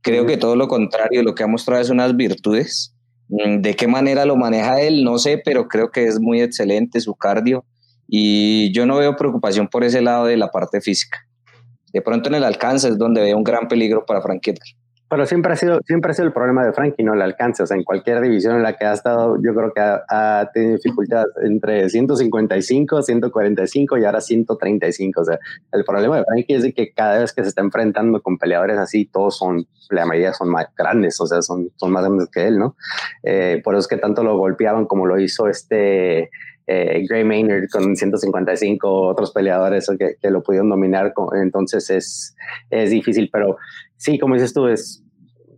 Creo 0.02 0.28
que 0.28 0.38
todo 0.38 0.56
lo 0.56 0.68
contrario, 0.68 1.24
lo 1.24 1.34
que 1.34 1.42
ha 1.42 1.48
mostrado 1.48 1.82
es 1.82 1.90
unas 1.90 2.16
virtudes. 2.16 2.94
Mm, 3.30 3.62
de 3.62 3.75
qué 3.75 3.88
manera 3.88 4.25
lo 4.25 4.36
maneja 4.36 4.80
él, 4.82 5.04
no 5.04 5.18
sé, 5.18 5.42
pero 5.44 5.68
creo 5.68 5.90
que 5.90 6.06
es 6.06 6.20
muy 6.20 6.40
excelente 6.40 7.02
su 7.02 7.16
cardio 7.16 7.66
y 8.08 8.72
yo 8.74 8.86
no 8.86 8.98
veo 8.98 9.16
preocupación 9.16 9.68
por 9.70 9.84
ese 9.84 10.02
lado 10.02 10.25
de 10.25 10.38
la 10.38 10.50
parte 10.50 10.82
física. 10.82 11.25
De 11.92 12.02
pronto 12.04 12.30
en 12.30 12.36
el 12.36 12.44
alcance 12.44 12.90
es 12.90 12.98
donde 13.00 13.22
veo 13.22 13.38
un 13.38 13.44
gran 13.44 13.68
peligro 13.68 14.06
para 14.06 14.22
Frank 14.22 14.48
Edgar. 14.48 14.83
Pero 15.13 15.27
siempre 15.27 15.53
ha 15.53 15.55
sido, 15.55 15.79
siempre 15.86 16.10
ha 16.10 16.15
sido 16.15 16.25
el 16.25 16.34
problema 16.34 16.65
de 16.65 16.74
Frankie, 16.74 17.03
¿no? 17.03 17.13
El 17.13 17.22
alcance. 17.22 17.62
O 17.62 17.67
sea, 17.67 17.77
en 17.77 17.84
cualquier 17.84 18.20
división 18.20 18.55
en 18.55 18.63
la 18.63 18.75
que 18.75 18.86
ha 18.86 18.93
estado, 18.93 19.38
yo 19.43 19.53
creo 19.53 19.72
que 19.72 19.79
ha, 19.79 20.50
tenido 20.51 20.74
dificultades 20.77 21.27
entre 21.43 21.88
155, 21.88 23.03
145 23.03 23.98
y 24.00 24.05
ahora 24.05 24.22
135. 24.22 25.22
O 25.22 25.24
sea, 25.24 25.38
el 25.72 25.86
problema 25.86 26.17
de 26.17 26.24
Frankie 26.25 26.55
es 26.55 26.63
de 26.63 26.74
que 26.74 26.93
cada 26.93 27.20
vez 27.20 27.32
que 27.32 27.43
se 27.43 27.50
está 27.50 27.62
enfrentando 27.62 28.24
con 28.24 28.39
peleadores 28.39 28.79
así, 28.79 29.05
todos 29.05 29.38
son, 29.38 29.67
la 29.91 30.08
mayoría 30.08 30.34
son 30.34 30.50
más 30.50 30.65
grandes, 30.75 31.22
o 31.22 31.27
sea, 31.27 31.43
son, 31.43 31.70
son 31.75 31.91
más 31.91 32.03
grandes 32.03 32.29
que 32.32 32.48
él, 32.48 32.58
¿no? 32.58 32.75
Eh, 33.22 33.62
por 33.63 33.75
eso 33.75 33.82
es 33.82 33.88
que 33.88 33.98
tanto 33.98 34.24
lo 34.24 34.36
golpeaban 34.36 34.88
como 34.88 35.05
lo 35.05 35.20
hizo 35.20 35.48
este 35.48 36.32
eh, 36.65 37.05
Gray 37.08 37.24
Maynard 37.24 37.67
con 37.72 37.96
155, 37.96 38.89
otros 38.89 39.32
peleadores 39.32 39.88
que, 40.00 40.15
que 40.20 40.32
lo 40.32 40.41
pudieron 40.41 40.70
dominar, 40.70 41.13
entonces 41.34 41.89
es, 41.91 42.36
es 42.72 42.89
difícil, 42.89 43.29
pero 43.32 43.58
sí, 43.98 44.17
como 44.17 44.36
dices 44.36 44.53
tú, 44.53 44.67
es 44.67 45.02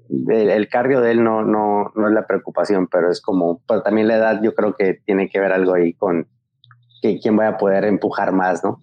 el, 0.09 0.67
cardio 0.69 1.01
de 1.01 1.11
él 1.11 1.23
no, 1.23 1.43
no, 1.43 1.91
no 1.95 2.07
es 2.07 2.13
la 2.13 2.27
preocupación, 2.27 2.87
pero 2.87 3.11
es 3.11 3.21
como, 3.21 3.61
también 3.83 4.07
la 4.07 4.17
edad 4.17 4.41
yo 4.43 4.53
creo 4.53 4.75
que 4.75 4.99
tiene 5.05 5.29
que 5.29 5.39
ver 5.39 5.51
algo 5.51 5.73
ahí 5.73 5.93
con 5.93 6.27
que, 7.01 7.19
quién 7.19 7.35
vaya 7.35 7.51
a 7.51 7.57
poder 7.57 7.85
empujar 7.85 8.31
más, 8.31 8.63
¿no? 8.63 8.81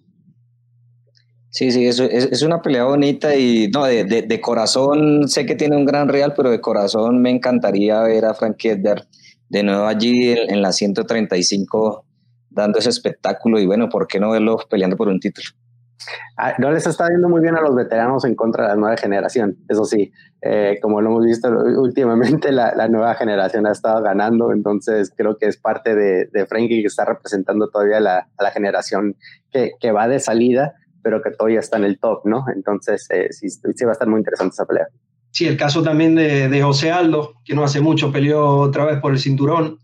Sí, 1.49 1.71
sí, 1.71 1.85
es, 1.85 1.99
es, 1.99 2.41
una 2.41 2.63
pelea 2.63 2.85
bonita 2.85 3.35
y 3.35 3.69
no, 3.71 3.85
de, 3.85 4.05
de, 4.05 4.41
corazón 4.41 5.27
sé 5.27 5.45
que 5.45 5.53
tiene 5.53 5.77
un 5.77 5.85
gran 5.85 6.09
real, 6.09 6.33
pero 6.35 6.49
de 6.49 6.59
corazón 6.59 7.21
me 7.21 7.29
encantaría 7.29 8.01
ver 8.01 8.25
a 8.25 8.33
Frank 8.33 8.57
Edgar 8.65 9.05
de 9.49 9.61
nuevo 9.61 9.85
allí 9.85 10.31
en, 10.31 10.49
en 10.49 10.61
la 10.63 10.71
135 10.71 12.05
dando 12.49 12.79
ese 12.79 12.89
espectáculo 12.89 13.59
y 13.59 13.67
bueno, 13.67 13.87
¿por 13.87 14.07
qué 14.07 14.19
no 14.19 14.31
verlo 14.31 14.57
peleando 14.67 14.97
por 14.97 15.09
un 15.09 15.19
título? 15.19 15.49
Ah, 16.37 16.53
no 16.57 16.71
les 16.71 16.85
está 16.85 17.07
yendo 17.09 17.29
muy 17.29 17.41
bien 17.41 17.55
a 17.55 17.61
los 17.61 17.75
veteranos 17.75 18.25
en 18.25 18.35
contra 18.35 18.63
de 18.63 18.69
la 18.69 18.75
nueva 18.75 18.97
generación. 18.97 19.57
Eso 19.69 19.85
sí, 19.85 20.11
eh, 20.41 20.79
como 20.81 21.01
lo 21.01 21.09
hemos 21.09 21.25
visto 21.25 21.49
últimamente, 21.81 22.51
la, 22.51 22.87
nueva 22.87 23.15
generación 23.15 23.65
ha 23.67 23.71
estado 23.71 24.01
ganando. 24.01 24.51
Entonces, 24.51 25.11
creo 25.15 25.37
que 25.37 25.47
es 25.47 25.57
parte 25.57 25.95
de, 25.95 26.27
de 26.31 26.45
Frankie 26.45 26.81
que 26.81 26.87
está 26.87 27.05
representando 27.05 27.69
todavía 27.69 27.99
la, 27.99 28.27
a 28.37 28.43
la 28.43 28.51
generación 28.51 29.15
que, 29.51 29.71
que, 29.79 29.91
va 29.91 30.07
de 30.07 30.19
salida, 30.19 30.73
pero 31.01 31.21
que 31.21 31.31
todavía 31.31 31.59
está 31.59 31.77
en 31.77 31.85
el 31.85 31.99
top, 31.99 32.25
¿no? 32.25 32.45
Entonces, 32.53 33.07
eh, 33.11 33.27
sí, 33.31 33.49
sí, 33.49 33.85
va 33.85 33.91
a 33.91 33.93
estar 33.93 34.07
muy 34.07 34.19
interesante 34.19 34.53
esa 34.53 34.65
pelea. 34.65 34.87
Sí, 35.31 35.47
el 35.47 35.57
caso 35.57 35.81
también 35.81 36.15
de, 36.15 36.49
de 36.49 36.61
José 36.61 36.91
Aldo, 36.91 37.33
que 37.43 37.55
no 37.55 37.63
hace 37.63 37.81
mucho 37.81 38.11
peleó 38.11 38.57
otra 38.57 38.85
vez 38.85 38.99
por 38.99 39.13
el 39.13 39.19
cinturón 39.19 39.79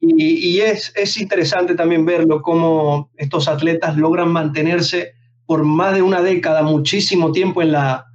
y, 0.00 0.60
es, 0.60 0.92
es, 0.96 1.16
interesante 1.16 1.74
también 1.74 2.04
verlo, 2.04 2.42
cómo 2.42 3.10
estos 3.16 3.48
atletas 3.48 3.96
logran 3.96 4.30
mantenerse 4.30 5.14
por 5.46 5.64
más 5.64 5.94
de 5.94 6.02
una 6.02 6.22
década, 6.22 6.62
muchísimo 6.62 7.32
tiempo 7.32 7.62
en 7.62 7.72
la, 7.72 8.06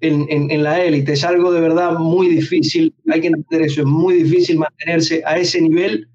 en, 0.00 0.26
en, 0.28 0.62
la 0.62 0.82
élite. 0.82 1.12
Es 1.12 1.24
algo 1.24 1.52
de 1.52 1.60
verdad 1.60 1.98
muy 1.98 2.28
difícil, 2.28 2.94
hay 3.10 3.20
que 3.20 3.26
entender 3.28 3.62
eso, 3.62 3.80
es 3.80 3.86
muy 3.86 4.22
difícil 4.22 4.58
mantenerse 4.58 5.22
a 5.26 5.36
ese 5.36 5.60
nivel. 5.60 6.08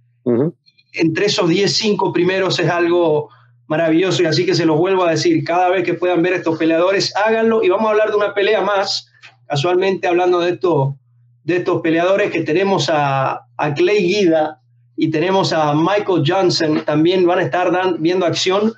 Entre 0.94 1.26
esos 1.26 1.50
10, 1.50 1.72
5 1.72 2.14
primeros 2.14 2.60
es 2.60 2.70
algo 2.70 3.30
maravilloso 3.68 4.24
y 4.24 4.26
así 4.26 4.46
que 4.46 4.56
se 4.56 4.66
los 4.66 4.78
vuelvo 4.78 5.04
a 5.04 5.12
decir, 5.12 5.44
cada 5.44 5.70
vez 5.70 5.84
que 5.84 5.94
puedan 5.96 6.22
ver 6.22 6.34
estos 6.34 6.58
peleadores, 6.58 7.14
háganlo 7.16 7.64
y 7.64 7.70
vamos 7.70 7.88
a 7.88 7.92
hablar 7.92 8.10
de 8.10 8.16
una 8.16 8.34
pelea 8.34 8.62
más, 8.62 9.12
casualmente 9.48 10.08
hablando 10.08 10.40
de, 10.40 10.52
esto, 10.52 10.98
de 11.44 11.58
estos 11.58 11.82
peleadores 11.82 12.32
que 12.32 12.42
tenemos 12.42 12.90
a, 12.90 13.42
a 13.58 13.74
Clay 13.74 14.00
Guida, 14.00 14.60
y 14.96 15.10
tenemos 15.10 15.54
a 15.54 15.74
Michael 15.74 16.24
Johnson, 16.26 16.84
también 16.86 17.26
van 17.26 17.40
a 17.40 17.44
estar 17.44 17.72
viendo 18.00 18.26
acción. 18.26 18.74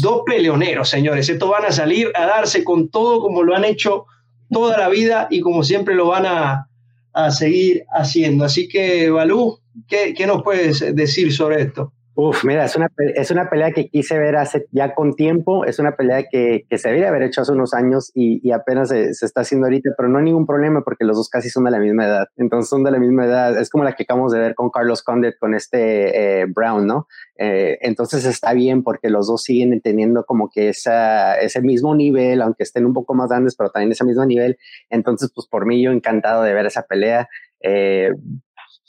Dos 0.00 0.22
peleoneros, 0.24 0.88
señores. 0.88 1.28
Estos 1.28 1.50
van 1.50 1.66
a 1.66 1.72
salir 1.72 2.10
a 2.14 2.26
darse 2.26 2.64
con 2.64 2.88
todo 2.88 3.20
como 3.20 3.42
lo 3.42 3.54
han 3.54 3.64
hecho 3.64 4.06
toda 4.50 4.78
la 4.78 4.88
vida 4.88 5.28
y 5.30 5.40
como 5.40 5.62
siempre 5.62 5.94
lo 5.94 6.08
van 6.08 6.26
a, 6.26 6.68
a 7.12 7.30
seguir 7.30 7.84
haciendo. 7.92 8.44
Así 8.44 8.68
que, 8.68 9.10
Balú, 9.10 9.58
¿qué, 9.86 10.14
¿qué 10.14 10.26
nos 10.26 10.42
puedes 10.42 10.94
decir 10.94 11.32
sobre 11.32 11.62
esto? 11.62 11.92
Uf, 12.16 12.44
mira, 12.44 12.64
es 12.64 12.76
una, 12.76 12.88
es 12.96 13.32
una 13.32 13.50
pelea 13.50 13.72
que 13.72 13.88
quise 13.88 14.16
ver 14.16 14.36
hace 14.36 14.66
ya 14.70 14.94
con 14.94 15.16
tiempo, 15.16 15.64
es 15.64 15.80
una 15.80 15.96
pelea 15.96 16.22
que, 16.30 16.64
que 16.70 16.78
se 16.78 16.88
debería 16.88 17.08
haber 17.08 17.22
hecho 17.22 17.40
hace 17.40 17.50
unos 17.50 17.74
años 17.74 18.12
y, 18.14 18.40
y 18.46 18.52
apenas 18.52 18.90
se, 18.90 19.14
se, 19.14 19.26
está 19.26 19.40
haciendo 19.40 19.66
ahorita, 19.66 19.90
pero 19.96 20.08
no 20.08 20.18
hay 20.18 20.24
ningún 20.24 20.46
problema 20.46 20.82
porque 20.82 21.04
los 21.04 21.16
dos 21.16 21.28
casi 21.28 21.50
son 21.50 21.64
de 21.64 21.72
la 21.72 21.80
misma 21.80 22.06
edad, 22.06 22.28
entonces 22.36 22.68
son 22.68 22.84
de 22.84 22.92
la 22.92 23.00
misma 23.00 23.24
edad, 23.24 23.58
es 23.58 23.68
como 23.68 23.82
la 23.82 23.94
que 23.94 24.04
acabamos 24.04 24.30
de 24.32 24.38
ver 24.38 24.54
con 24.54 24.70
Carlos 24.70 25.02
Condit, 25.02 25.34
con 25.40 25.54
este 25.54 26.42
eh, 26.42 26.46
Brown, 26.46 26.86
¿no? 26.86 27.08
Eh, 27.36 27.78
entonces 27.80 28.24
está 28.26 28.52
bien 28.52 28.84
porque 28.84 29.10
los 29.10 29.26
dos 29.26 29.42
siguen 29.42 29.80
teniendo 29.80 30.24
como 30.24 30.50
que 30.50 30.68
esa, 30.68 31.34
ese 31.40 31.62
mismo 31.62 31.96
nivel, 31.96 32.42
aunque 32.42 32.62
estén 32.62 32.86
un 32.86 32.94
poco 32.94 33.14
más 33.14 33.28
grandes, 33.28 33.56
pero 33.56 33.70
también 33.70 33.90
ese 33.90 34.04
mismo 34.04 34.24
nivel, 34.24 34.56
entonces 34.88 35.32
pues 35.34 35.48
por 35.48 35.66
mí 35.66 35.82
yo 35.82 35.90
encantado 35.90 36.44
de 36.44 36.54
ver 36.54 36.66
esa 36.66 36.82
pelea. 36.82 37.28
Eh, 37.60 38.10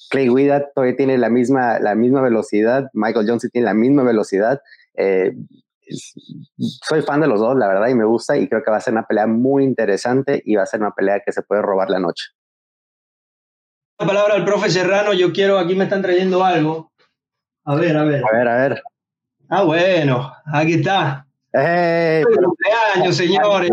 Clay 0.09 0.29
Guida 0.29 0.69
todavía 0.73 0.95
tiene 0.95 1.17
la 1.17 1.29
misma, 1.29 1.79
la 1.79 1.95
misma 1.95 2.21
velocidad, 2.21 2.89
Michael 2.93 3.27
Johnson 3.27 3.49
tiene 3.51 3.65
la 3.65 3.73
misma 3.73 4.03
velocidad. 4.03 4.61
Eh, 4.95 5.33
soy 6.57 7.01
fan 7.01 7.21
de 7.21 7.27
los 7.27 7.39
dos, 7.39 7.55
la 7.57 7.67
verdad, 7.67 7.87
y 7.87 7.95
me 7.95 8.05
gusta, 8.05 8.37
y 8.37 8.47
creo 8.47 8.63
que 8.63 8.71
va 8.71 8.77
a 8.77 8.81
ser 8.81 8.93
una 8.93 9.05
pelea 9.05 9.27
muy 9.27 9.63
interesante 9.63 10.41
y 10.45 10.55
va 10.55 10.63
a 10.63 10.67
ser 10.67 10.79
una 10.81 10.91
pelea 10.91 11.21
que 11.25 11.31
se 11.31 11.41
puede 11.43 11.61
robar 11.61 11.89
la 11.89 11.99
noche. 11.99 12.25
La 13.99 14.07
palabra 14.07 14.35
al 14.35 14.45
profe 14.45 14.69
Serrano, 14.69 15.13
yo 15.13 15.31
quiero, 15.31 15.57
aquí 15.57 15.75
me 15.75 15.85
están 15.85 16.01
trayendo 16.01 16.43
algo. 16.43 16.91
A 17.63 17.75
ver, 17.75 17.95
a 17.97 18.03
ver. 18.03 18.23
A 18.25 18.37
ver, 18.37 18.47
a 18.47 18.55
ver. 18.57 18.83
Ah, 19.49 19.63
bueno, 19.63 20.33
aquí 20.45 20.73
está. 20.73 21.27
Hey, 21.57 22.23
cumpleaños, 22.23 23.15
señores. 23.15 23.71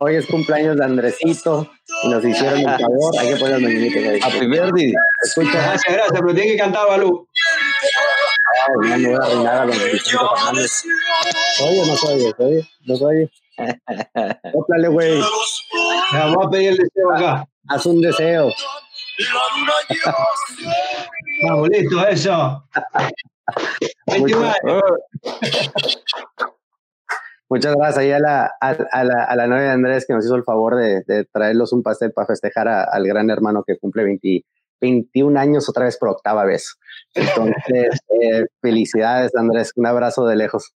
Hoy 0.00 0.16
es 0.16 0.26
cumpleaños 0.26 0.76
de 0.76 0.84
Andresito. 0.84 1.70
Nos 2.04 2.22
hicieron 2.22 2.58
el 2.58 2.78
favor. 2.78 3.18
Hay 3.18 3.28
que 3.28 3.36
poner 3.36 3.54
el 3.56 3.62
meñique. 3.62 4.20
Happy 4.22 4.46
birthday. 4.46 4.92
Escucha. 5.24 5.50
Gracias, 5.50 5.94
gracias, 5.94 6.20
pero 6.20 6.34
tiene 6.34 6.52
que 6.52 6.58
cantar 6.58 6.88
Balú. 6.88 7.26
Ay, 8.84 9.00
no 9.00 9.08
voy 9.08 9.18
a 9.18 9.24
arruinar 9.24 9.56
a 9.62 9.64
los 9.64 9.76
Fernández. 9.76 10.82
Oye, 11.62 11.86
no 11.86 11.96
soy, 11.96 12.34
oye, 12.38 12.68
no 12.84 12.96
soy. 12.96 13.30
Óplale, 14.52 14.88
güey. 14.88 15.22
Vamos 16.12 16.46
a 16.46 16.50
pedir 16.50 16.70
el 16.70 16.76
deseo 16.76 17.12
acá. 17.14 17.48
Haz 17.68 17.86
un 17.86 18.02
deseo. 18.02 18.52
Vamos, 21.48 21.68
listo, 21.68 22.06
eso. 22.06 22.64
Muchas, 27.48 27.74
gracias 27.74 27.98
ahí 27.98 28.12
a 28.12 28.18
la, 28.18 28.50
a, 28.60 29.04
la, 29.04 29.24
a 29.24 29.36
la 29.36 29.46
novia 29.46 29.64
de 29.64 29.70
Andrés 29.70 30.06
que 30.06 30.14
nos 30.14 30.24
hizo 30.24 30.36
el 30.36 30.44
favor 30.44 30.76
de, 30.76 31.02
de 31.06 31.24
traerlos 31.26 31.72
un 31.72 31.82
pastel 31.82 32.12
para 32.12 32.26
festejar 32.26 32.68
al 32.68 33.06
gran 33.06 33.28
hermano 33.28 33.62
que 33.66 33.76
cumple 33.78 34.04
21 34.80 35.38
años 35.38 35.68
otra 35.68 35.84
vez 35.84 35.98
por 35.98 36.08
octava 36.08 36.44
vez. 36.44 36.78
Entonces, 37.14 38.00
eh, 38.22 38.46
felicidades 38.62 39.34
Andrés, 39.34 39.72
un 39.76 39.86
abrazo 39.86 40.26
de 40.26 40.36
lejos. 40.36 40.72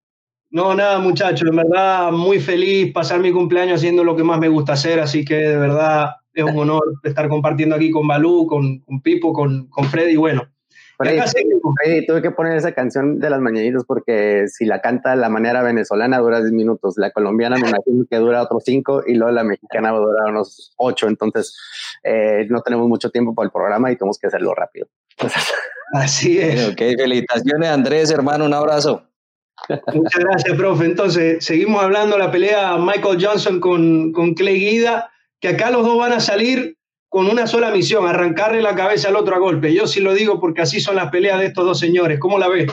No, 0.51 0.75
nada 0.75 0.99
muchachos, 0.99 1.49
en 1.49 1.57
verdad 1.57 2.13
muy 2.13 2.41
feliz 2.41 2.93
pasar 2.93 3.19
mi 3.19 3.33
cumpleaños 3.33 3.81
haciendo 3.81 4.05
lo 4.05 4.15
que 4.15 4.23
más 4.23 4.39
me 4.39 4.49
gusta 4.49 4.75
hacer, 4.75 5.01
así 5.01 5.25
que 5.25 5.35
de 5.35 5.57
verdad 5.57 6.11
es 6.35 6.45
un 6.45 6.59
honor 6.59 6.83
estar 7.03 7.29
compartiendo 7.29 7.77
aquí 7.77 7.91
con 7.91 8.07
Balú, 8.07 8.47
con, 8.47 8.81
con 8.81 9.01
Pipo, 9.01 9.33
con, 9.33 9.69
con 9.69 9.85
Freddy, 9.85 10.17
bueno, 10.17 10.49
Freddy, 10.97 12.07
tuve 12.07 12.23
que 12.23 12.31
poner 12.31 12.57
esa 12.57 12.73
canción 12.73 13.19
de 13.19 13.29
las 13.29 13.41
mañanitas 13.41 13.85
porque 13.85 14.47
si 14.49 14.65
la 14.65 14.81
canta 14.81 15.17
la 15.17 15.29
manera 15.29 15.63
venezolana 15.63 16.19
dura 16.19 16.41
10 16.41 16.53
minutos, 16.53 16.95
la 16.97 17.11
colombiana 17.11 17.57
me 17.57 17.69
imagino 17.69 18.05
que 18.09 18.17
dura 18.17 18.43
otros 18.43 18.63
5 18.65 19.05
y 19.07 19.15
luego 19.15 19.33
la 19.33 19.45
mexicana 19.45 19.91
va 19.91 19.99
a 19.99 20.03
durar 20.03 20.31
unos 20.31 20.73
8, 20.77 21.09
entonces 21.09 21.57
eh, 22.05 22.47
no 22.49 22.61
tenemos 22.63 22.89
mucho 22.89 23.11
tiempo 23.11 23.35
para 23.35 23.47
el 23.47 23.53
programa 23.53 23.91
y 23.91 23.97
tenemos 23.97 24.19
que 24.19 24.29
hacerlo 24.29 24.55
rápido. 24.55 24.87
Así 25.93 26.39
es. 26.41 26.71
Ok, 26.71 26.79
felicitaciones 26.79 27.69
Andrés, 27.69 28.11
hermano, 28.11 28.45
un 28.45 28.55
abrazo. 28.55 29.03
Muchas 29.95 30.23
gracias, 30.23 30.57
profe. 30.57 30.85
Entonces, 30.85 31.45
seguimos 31.45 31.83
hablando 31.83 32.17
de 32.17 32.25
la 32.25 32.31
pelea 32.31 32.77
Michael 32.77 33.25
Johnson 33.25 33.61
con, 33.61 34.13
con 34.13 34.35
Clay 34.35 34.59
Guida, 34.59 35.11
que 35.45 35.51
acá 35.51 35.71
los 35.71 35.85
dos 35.85 35.99
van 35.99 36.15
a 36.15 36.21
salir 36.21 36.79
con 37.11 37.27
una 37.27 37.47
sola 37.47 37.71
misión, 37.71 38.09
arrancarle 38.09 38.63
la 38.63 38.75
cabeza 38.75 39.09
al 39.09 39.17
otro 39.17 39.37
a 39.37 39.39
golpe. 39.39 39.75
Yo 39.75 39.87
sí 39.87 40.01
lo 40.01 40.15
digo 40.15 40.41
porque 40.41 40.63
así 40.63 40.81
son 40.81 40.97
las 40.97 41.11
peleas 41.11 41.39
de 41.39 41.45
estos 41.45 41.67
dos 41.67 41.79
señores. 41.79 42.19
¿Cómo 42.19 42.39
la 42.39 42.49
ves? 42.49 42.73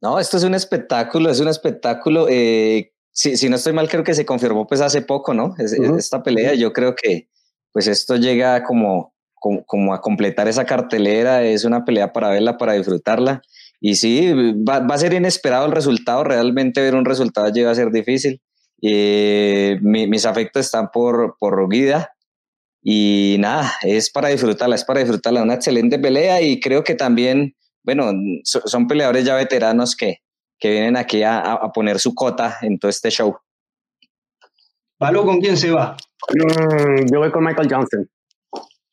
No, 0.00 0.18
esto 0.18 0.38
es 0.38 0.44
un 0.44 0.54
espectáculo, 0.54 1.28
es 1.28 1.38
un 1.38 1.48
espectáculo. 1.48 2.28
Eh, 2.30 2.94
si, 3.10 3.46
no 3.50 3.56
estoy 3.56 3.74
mal, 3.74 3.90
creo 3.90 4.04
que 4.04 4.14
se 4.14 4.24
confirmó 4.24 4.66
pues 4.66 4.80
hace 4.80 5.02
poco, 5.02 5.34
¿no? 5.34 5.54
Esta 5.58 6.22
pelea, 6.22 6.54
yo 6.54 6.72
creo 6.72 6.94
que 6.94 7.28
pues 7.72 7.88
esto 7.88 8.16
llega 8.16 8.62
como, 8.62 9.12
como, 9.34 9.92
a 9.92 10.00
completar 10.00 10.48
esa 10.48 10.64
cartelera, 10.64 11.42
es 11.42 11.66
una 11.66 11.84
pelea 11.84 12.14
para 12.14 12.30
verla, 12.30 12.56
para 12.56 12.72
disfrutarla. 12.72 13.42
Y 13.82 13.96
sí, 13.96 14.32
va, 14.66 14.76
a 14.78 14.98
ser 14.98 15.12
inesperado 15.12 15.66
el 15.66 15.72
resultado, 15.72 16.24
realmente 16.24 16.80
ver 16.80 16.94
un 16.94 17.04
resultado 17.04 17.52
llega 17.52 17.70
a 17.70 17.74
ser 17.74 17.90
difícil. 17.90 18.40
Eh, 18.82 19.78
mis 19.80 20.26
afectos 20.26 20.66
están 20.66 20.90
por, 20.90 21.36
por 21.38 21.68
Guida, 21.68 22.16
y 22.88 23.34
nada, 23.40 23.72
es 23.82 24.10
para 24.10 24.28
disfrutarla, 24.28 24.76
es 24.76 24.84
para 24.84 25.00
disfrutarla, 25.00 25.42
una 25.42 25.54
excelente 25.54 25.98
pelea 25.98 26.40
y 26.40 26.60
creo 26.60 26.84
que 26.84 26.94
también, 26.94 27.56
bueno, 27.82 28.12
son 28.44 28.86
peleadores 28.86 29.24
ya 29.24 29.34
veteranos 29.34 29.96
que, 29.96 30.18
que 30.56 30.70
vienen 30.70 30.96
aquí 30.96 31.24
a, 31.24 31.40
a, 31.40 31.72
poner 31.72 31.98
su 31.98 32.14
cota 32.14 32.58
en 32.62 32.78
todo 32.78 32.88
este 32.88 33.10
show. 33.10 33.36
¿Palo 34.98 35.24
con 35.24 35.40
quién 35.40 35.56
se 35.56 35.72
va? 35.72 35.96
Mm, 36.32 37.12
yo 37.12 37.18
voy 37.18 37.32
con 37.32 37.42
Michael 37.42 37.68
Johnson. 37.68 38.08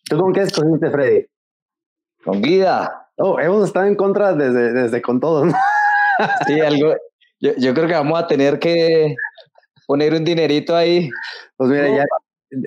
¿Tú 0.06 0.18
con 0.18 0.34
qué 0.34 0.42
escogiste, 0.42 0.90
Freddy? 0.90 1.28
Con 2.24 2.42
vida. 2.42 3.12
Oh, 3.18 3.40
hemos 3.40 3.68
estado 3.68 3.86
en 3.86 3.96
contra 3.96 4.34
desde, 4.34 4.74
desde 4.74 5.04
con 5.04 5.20
todos. 5.20 5.54
Sí, 6.48 6.60
algo. 6.60 6.96
Yo, 7.40 7.52
yo, 7.58 7.74
creo 7.74 7.88
que 7.88 7.94
vamos 7.94 8.20
a 8.20 8.28
tener 8.28 8.58
que 8.58 9.16
poner 9.94 10.14
un 10.14 10.24
dinerito 10.24 10.76
ahí. 10.76 11.10
Pues 11.56 11.70
mira, 11.70 11.88
ya, 11.88 12.06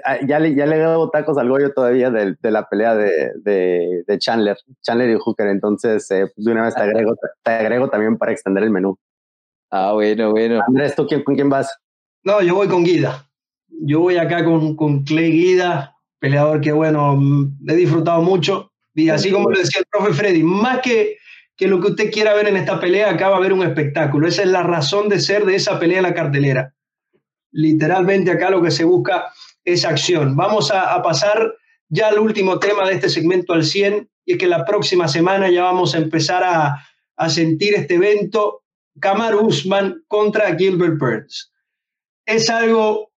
Ah, 0.05 0.19
ya 0.27 0.39
le, 0.39 0.55
ya 0.55 0.67
le 0.67 0.77
he 0.77 0.81
dado 0.81 1.11
tacos 1.11 1.39
al 1.39 1.49
Goyo 1.49 1.73
todavía 1.73 2.11
de, 2.11 2.35
de 2.41 2.51
la 2.51 2.69
pelea 2.69 2.97
de, 2.97 3.33
de, 3.37 4.03
de, 4.07 4.19
Chandler, 4.19 4.57
Chandler 4.83 5.11
y 5.11 5.19
Hooker, 5.19 5.47
entonces 5.47 6.11
eh, 6.11 6.27
de 6.37 6.53
una 6.53 6.65
vez 6.65 6.75
te 6.75 6.83
agrego, 6.83 7.15
te 7.43 7.51
agrego 7.51 7.89
también 7.89 8.19
para 8.19 8.33
extender 8.33 8.65
el 8.65 8.71
menú. 8.71 8.99
Ah, 9.71 9.93
bueno, 9.93 10.31
bueno. 10.31 10.61
Andrés, 10.67 10.95
¿tú 10.97 11.07
quién, 11.07 11.23
con 11.23 11.35
quién 11.35 11.49
vas? 11.49 11.73
No, 12.25 12.43
yo 12.43 12.57
voy 12.57 12.69
con 12.69 12.85
Guida. 12.85 13.29
Yo 13.69 14.01
voy 14.01 14.17
acá 14.17 14.45
con, 14.45 14.75
con 14.75 15.05
Clay 15.05 15.31
Guida, 15.31 15.95
peleador 16.19 16.61
que, 16.61 16.73
bueno, 16.73 17.19
he 17.69 17.75
disfrutado 17.75 18.23
mucho. 18.23 18.73
Y 18.95 19.11
así 19.11 19.31
como 19.31 19.51
lo 19.51 19.59
decía 19.59 19.81
el 19.81 19.87
profe 19.87 20.15
Freddy, 20.15 20.43
más 20.43 20.81
que, 20.81 21.19
que 21.57 21.69
lo 21.69 21.81
que 21.81 21.89
usted 21.89 22.11
quiera 22.11 22.35
ver 22.35 22.49
en 22.49 22.57
esta 22.57 22.81
pelea, 22.81 23.11
acá 23.11 23.29
va 23.29 23.37
a 23.37 23.39
haber 23.39 23.53
un 23.53 23.63
espectáculo. 23.63 24.27
Esa 24.27 24.43
es 24.43 24.49
la 24.49 24.63
razón 24.63 25.09
de 25.09 25.21
ser 25.21 25.45
de 25.45 25.57
esa 25.57 25.79
pelea 25.79 25.99
en 25.99 26.05
la 26.05 26.15
cartelera. 26.15 26.73
Literalmente 27.57 28.31
acá 28.31 28.51
lo 28.51 28.61
que 28.61 28.71
se 28.71 28.85
busca 28.85 29.33
esa 29.65 29.89
acción. 29.89 30.37
Vamos 30.37 30.71
a, 30.71 31.03
pasar 31.03 31.55
ya 31.89 32.09
al 32.09 32.19
último 32.19 32.59
tema 32.59 32.87
de 32.87 32.95
este 32.95 33.09
segmento 33.09 33.55
al 33.55 33.65
100 33.65 34.09
y 34.27 34.33
es 34.33 34.39
que 34.39 34.47
la 34.47 34.67
próxima 34.67 35.09
semana 35.09 35.51
ya 35.51 35.63
vamos 35.63 35.95
a 35.95 35.99
empezar 35.99 36.45
a, 36.45 36.83
sentir 37.31 37.75
este 37.75 37.95
evento 37.95 38.63
Kamar 39.01 39.37
Usman 39.37 40.05
contra 40.07 40.55
Gilbert 40.55 40.99
Burns. 40.99 41.51
Es 42.27 42.51
algo 42.51 43.11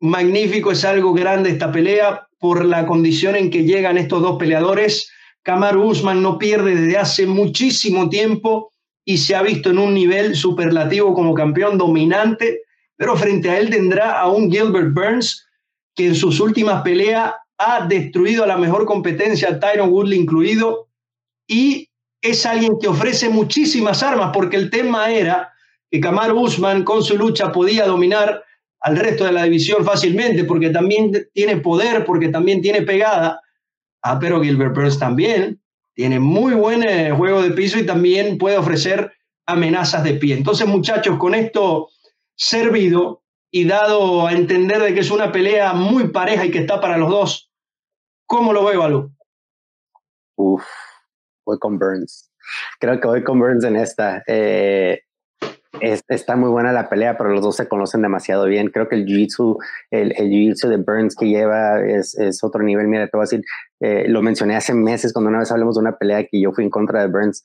magnífico, 0.00 0.72
es 0.72 0.82
algo 0.86 1.12
grande 1.12 1.50
esta 1.50 1.70
pelea 1.70 2.26
por 2.38 2.64
la 2.64 2.86
condición 2.86 3.36
en 3.36 3.50
que 3.50 3.64
llegan 3.64 3.98
estos 3.98 4.22
dos 4.22 4.38
peleadores. 4.38 5.10
Kamar 5.42 5.76
Usman 5.76 6.22
no 6.22 6.38
pierde 6.38 6.74
desde 6.76 6.96
hace 6.96 7.26
muchísimo 7.26 8.08
tiempo 8.08 8.72
y 9.04 9.18
se 9.18 9.34
ha 9.34 9.42
visto 9.42 9.68
en 9.68 9.78
un 9.78 9.92
nivel 9.92 10.34
superlativo 10.34 11.12
como 11.12 11.34
campeón 11.34 11.76
dominante, 11.76 12.63
pero 12.96 13.16
frente 13.16 13.50
a 13.50 13.58
él 13.58 13.70
tendrá 13.70 14.20
a 14.20 14.28
un 14.28 14.50
Gilbert 14.50 14.92
Burns 14.92 15.46
que 15.94 16.06
en 16.06 16.14
sus 16.14 16.40
últimas 16.40 16.82
peleas 16.82 17.34
ha 17.58 17.86
destruido 17.86 18.44
a 18.44 18.46
la 18.46 18.56
mejor 18.56 18.84
competencia, 18.84 19.58
Tyron 19.60 19.90
Woodley 19.90 20.18
incluido, 20.18 20.88
y 21.46 21.88
es 22.20 22.46
alguien 22.46 22.78
que 22.80 22.88
ofrece 22.88 23.28
muchísimas 23.28 24.02
armas, 24.02 24.30
porque 24.32 24.56
el 24.56 24.70
tema 24.70 25.10
era 25.10 25.52
que 25.90 26.00
Kamar 26.00 26.32
Usman 26.32 26.82
con 26.82 27.02
su 27.02 27.16
lucha 27.16 27.52
podía 27.52 27.86
dominar 27.86 28.42
al 28.80 28.96
resto 28.96 29.24
de 29.24 29.32
la 29.32 29.44
división 29.44 29.84
fácilmente, 29.84 30.44
porque 30.44 30.70
también 30.70 31.12
tiene 31.32 31.58
poder, 31.58 32.04
porque 32.04 32.28
también 32.28 32.60
tiene 32.60 32.82
pegada. 32.82 33.40
Ah, 34.02 34.18
pero 34.18 34.42
Gilbert 34.42 34.74
Burns 34.74 34.98
también 34.98 35.60
tiene 35.94 36.18
muy 36.18 36.54
buen 36.54 36.82
eh, 36.82 37.12
juego 37.12 37.42
de 37.42 37.52
piso 37.52 37.78
y 37.78 37.86
también 37.86 38.36
puede 38.36 38.58
ofrecer 38.58 39.12
amenazas 39.46 40.02
de 40.04 40.14
pie. 40.14 40.34
Entonces, 40.34 40.66
muchachos, 40.66 41.16
con 41.18 41.34
esto 41.34 41.88
servido, 42.36 43.24
y 43.54 43.66
dado 43.66 44.26
a 44.26 44.32
entender 44.32 44.82
de 44.82 44.94
que 44.94 45.00
es 45.00 45.12
una 45.12 45.30
pelea 45.30 45.74
muy 45.74 46.08
pareja 46.08 46.44
y 46.44 46.50
que 46.50 46.58
está 46.58 46.80
para 46.80 46.98
los 46.98 47.08
dos, 47.08 47.52
¿cómo 48.26 48.52
lo 48.52 48.64
veo, 48.64 48.82
Alu? 48.82 49.12
Uf, 50.34 50.64
voy 51.46 51.56
con 51.60 51.78
Burns. 51.78 52.32
Creo 52.80 52.98
que 52.98 53.06
voy 53.06 53.22
con 53.22 53.38
Burns 53.38 53.62
en 53.62 53.76
esta. 53.76 54.24
Eh, 54.26 55.02
está 55.80 56.34
muy 56.34 56.50
buena 56.50 56.72
la 56.72 56.88
pelea, 56.88 57.16
pero 57.16 57.30
los 57.30 57.42
dos 57.42 57.54
se 57.54 57.68
conocen 57.68 58.02
demasiado 58.02 58.46
bien. 58.46 58.70
Creo 58.70 58.88
que 58.88 58.96
el 58.96 59.06
jiu-jitsu, 59.06 59.56
el, 59.92 60.12
el 60.16 60.54
de 60.54 60.76
Burns 60.78 61.14
que 61.14 61.26
lleva 61.26 61.80
es, 61.80 62.18
es, 62.18 62.42
otro 62.42 62.64
nivel. 62.64 62.88
Mira, 62.88 63.06
te 63.06 63.16
voy 63.16 63.22
a 63.22 63.30
decir, 63.30 63.44
eh, 63.78 64.06
lo 64.08 64.20
mencioné 64.20 64.56
hace 64.56 64.74
meses 64.74 65.12
cuando 65.12 65.28
una 65.28 65.38
vez 65.38 65.52
hablamos 65.52 65.76
de 65.76 65.80
una 65.82 65.96
pelea 65.96 66.24
que 66.24 66.40
yo 66.40 66.50
fui 66.50 66.64
en 66.64 66.70
contra 66.70 67.02
de 67.02 67.06
Burns. 67.06 67.44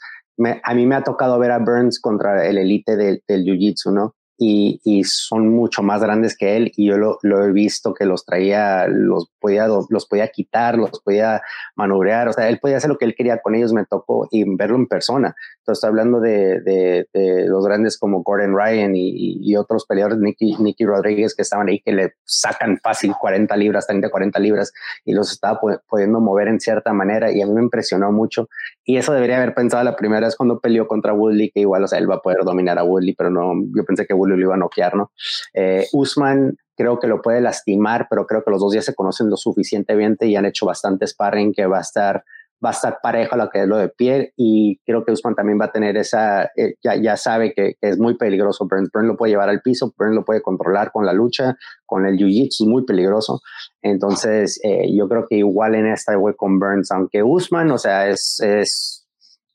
a 0.64 0.74
mí 0.74 0.88
me 0.88 0.96
ha 0.96 1.04
tocado 1.04 1.38
ver 1.38 1.52
a 1.52 1.60
Burns 1.60 2.00
contra 2.00 2.48
el 2.48 2.58
elite 2.58 2.96
del, 2.96 3.22
del 3.28 3.46
jiu-jitsu, 3.46 3.94
¿no? 3.94 4.16
Y, 4.40 4.80
y, 4.86 5.04
son 5.04 5.50
mucho 5.50 5.84
más 5.84 6.02
grandes 6.02 6.38
que 6.38 6.56
él 6.56 6.72
y 6.78 6.88
yo 6.88 6.98
lo, 6.98 7.44
he 7.44 7.52
visto 7.52 7.94
que 7.94 8.06
los 8.06 8.26
traía, 8.26 8.88
los 8.88 9.30
podía, 9.40 9.68
los 9.68 10.08
podía 10.08 10.30
quitar, 10.30 10.78
los 10.78 11.02
podía 11.02 11.42
manobrear, 11.76 12.30
o 12.30 12.34
sea, 12.34 12.48
él 12.48 12.58
podía 12.58 12.78
hacer 12.78 12.90
lo 12.90 12.98
que 12.98 13.04
él 13.04 13.16
quería 13.16 13.42
con 13.42 13.54
ellos, 13.54 13.74
me 13.74 13.86
tocó 13.86 14.30
y 14.32 14.46
verlo 14.56 14.78
en 14.78 14.88
persona. 14.88 15.36
Estoy 15.72 15.90
hablando 15.90 16.20
de, 16.20 16.62
de, 16.62 17.08
de 17.14 17.46
los 17.48 17.66
grandes 17.66 17.98
como 17.98 18.24
Gordon 18.24 18.56
Ryan 18.56 18.96
y, 18.96 19.40
y, 19.42 19.56
otros 19.56 19.86
peleadores, 19.86 20.20
Nicky, 20.20 20.56
Nicky 20.60 20.86
Rodríguez, 20.86 21.36
que 21.36 21.42
estaban 21.42 21.68
ahí, 21.68 21.80
que 21.80 21.92
le 21.92 22.14
sacan 22.24 22.78
fácil 22.84 23.14
40 23.20 23.56
libras, 23.58 23.88
30, 23.88 24.10
40 24.10 24.40
libras 24.40 24.74
y 25.06 25.14
los 25.14 25.32
estaba 25.32 25.60
pudiendo 25.88 26.20
mover 26.20 26.48
en 26.48 26.60
cierta 26.60 26.94
manera 26.94 27.32
y 27.32 27.42
a 27.42 27.46
mí 27.46 27.54
me 27.54 27.62
impresionó 27.62 28.12
mucho. 28.12 28.50
Y 28.84 28.98
eso 28.98 29.14
debería 29.14 29.38
haber 29.38 29.54
pensado 29.54 29.84
la 29.84 29.96
primera 29.96 30.28
vez 30.28 30.36
cuando 30.36 30.60
peleó 30.60 30.88
contra 30.88 31.14
Woodley, 31.14 31.52
que 31.52 31.62
igual, 31.62 31.84
o 31.84 31.88
sea, 31.88 32.00
él 32.00 32.10
va 32.10 32.16
a 32.16 32.22
poder 32.22 32.44
dominar 32.44 32.80
a 32.80 32.84
Woodley, 32.84 33.16
pero 33.16 33.30
no, 33.30 33.54
yo 33.76 33.84
pensé 33.86 34.06
que 34.06 34.14
Woodley 34.14 34.38
lo 34.38 34.46
iba 34.46 34.56
a 34.56 34.58
noquear, 34.58 34.96
¿no? 34.96 35.12
Eh, 35.54 35.86
Usman 35.94 36.58
creo 36.80 36.98
que 36.98 37.08
lo 37.08 37.22
puede 37.22 37.42
lastimar, 37.42 38.08
pero 38.10 38.26
creo 38.26 38.42
que 38.42 38.52
los 38.52 38.62
dos 38.62 38.74
ya 38.74 38.82
se 38.82 38.96
conocen 38.96 39.30
lo 39.30 39.36
suficientemente 39.36 40.28
y 40.28 40.38
han 40.38 40.46
hecho 40.46 40.66
bastante 40.66 41.06
sparring 41.06 41.52
que 41.52 41.66
va 41.66 41.80
a 41.80 41.82
estar 41.82 42.24
va 42.64 42.70
a 42.70 42.74
estar 42.74 43.00
parejo 43.02 43.36
a 43.36 43.38
lo 43.38 43.50
que 43.50 43.62
es 43.62 43.68
lo 43.68 43.78
de 43.78 43.90
pie 43.90 44.34
y 44.36 44.80
creo 44.86 45.06
que 45.06 45.12
Usman 45.12 45.36
también 45.36 45.60
va 45.60 45.66
a 45.66 45.72
tener 45.72 45.98
esa, 45.98 46.44
eh, 46.56 46.76
ya, 46.84 46.96
ya 46.96 47.16
sabe 47.18 47.54
que, 47.54 47.76
es 47.82 47.98
muy 47.98 48.18
peligroso, 48.18 48.68
Burns, 48.68 48.90
lo 48.94 49.16
puede 49.16 49.32
llevar 49.32 49.50
al 49.50 49.62
piso, 49.62 49.94
Burns 49.98 50.16
lo 50.16 50.26
puede 50.26 50.42
controlar 50.42 50.92
con 50.92 51.06
la 51.06 51.14
lucha, 51.14 51.56
con 51.86 52.06
el 52.06 52.18
jiu-jitsu, 52.18 52.68
muy 52.68 52.86
peligroso, 52.86 53.42
entonces 53.82 54.60
eh, 54.64 54.94
yo 54.94 55.08
creo 55.08 55.26
que 55.28 55.38
igual 55.38 55.76
en 55.76 55.88
esta 55.88 56.16
voy 56.18 56.36
con 56.36 56.60
Burns, 56.60 56.92
aunque 56.92 57.24
Usman, 57.24 57.72
o 57.72 57.78
sea, 57.78 58.08
es 58.10 58.99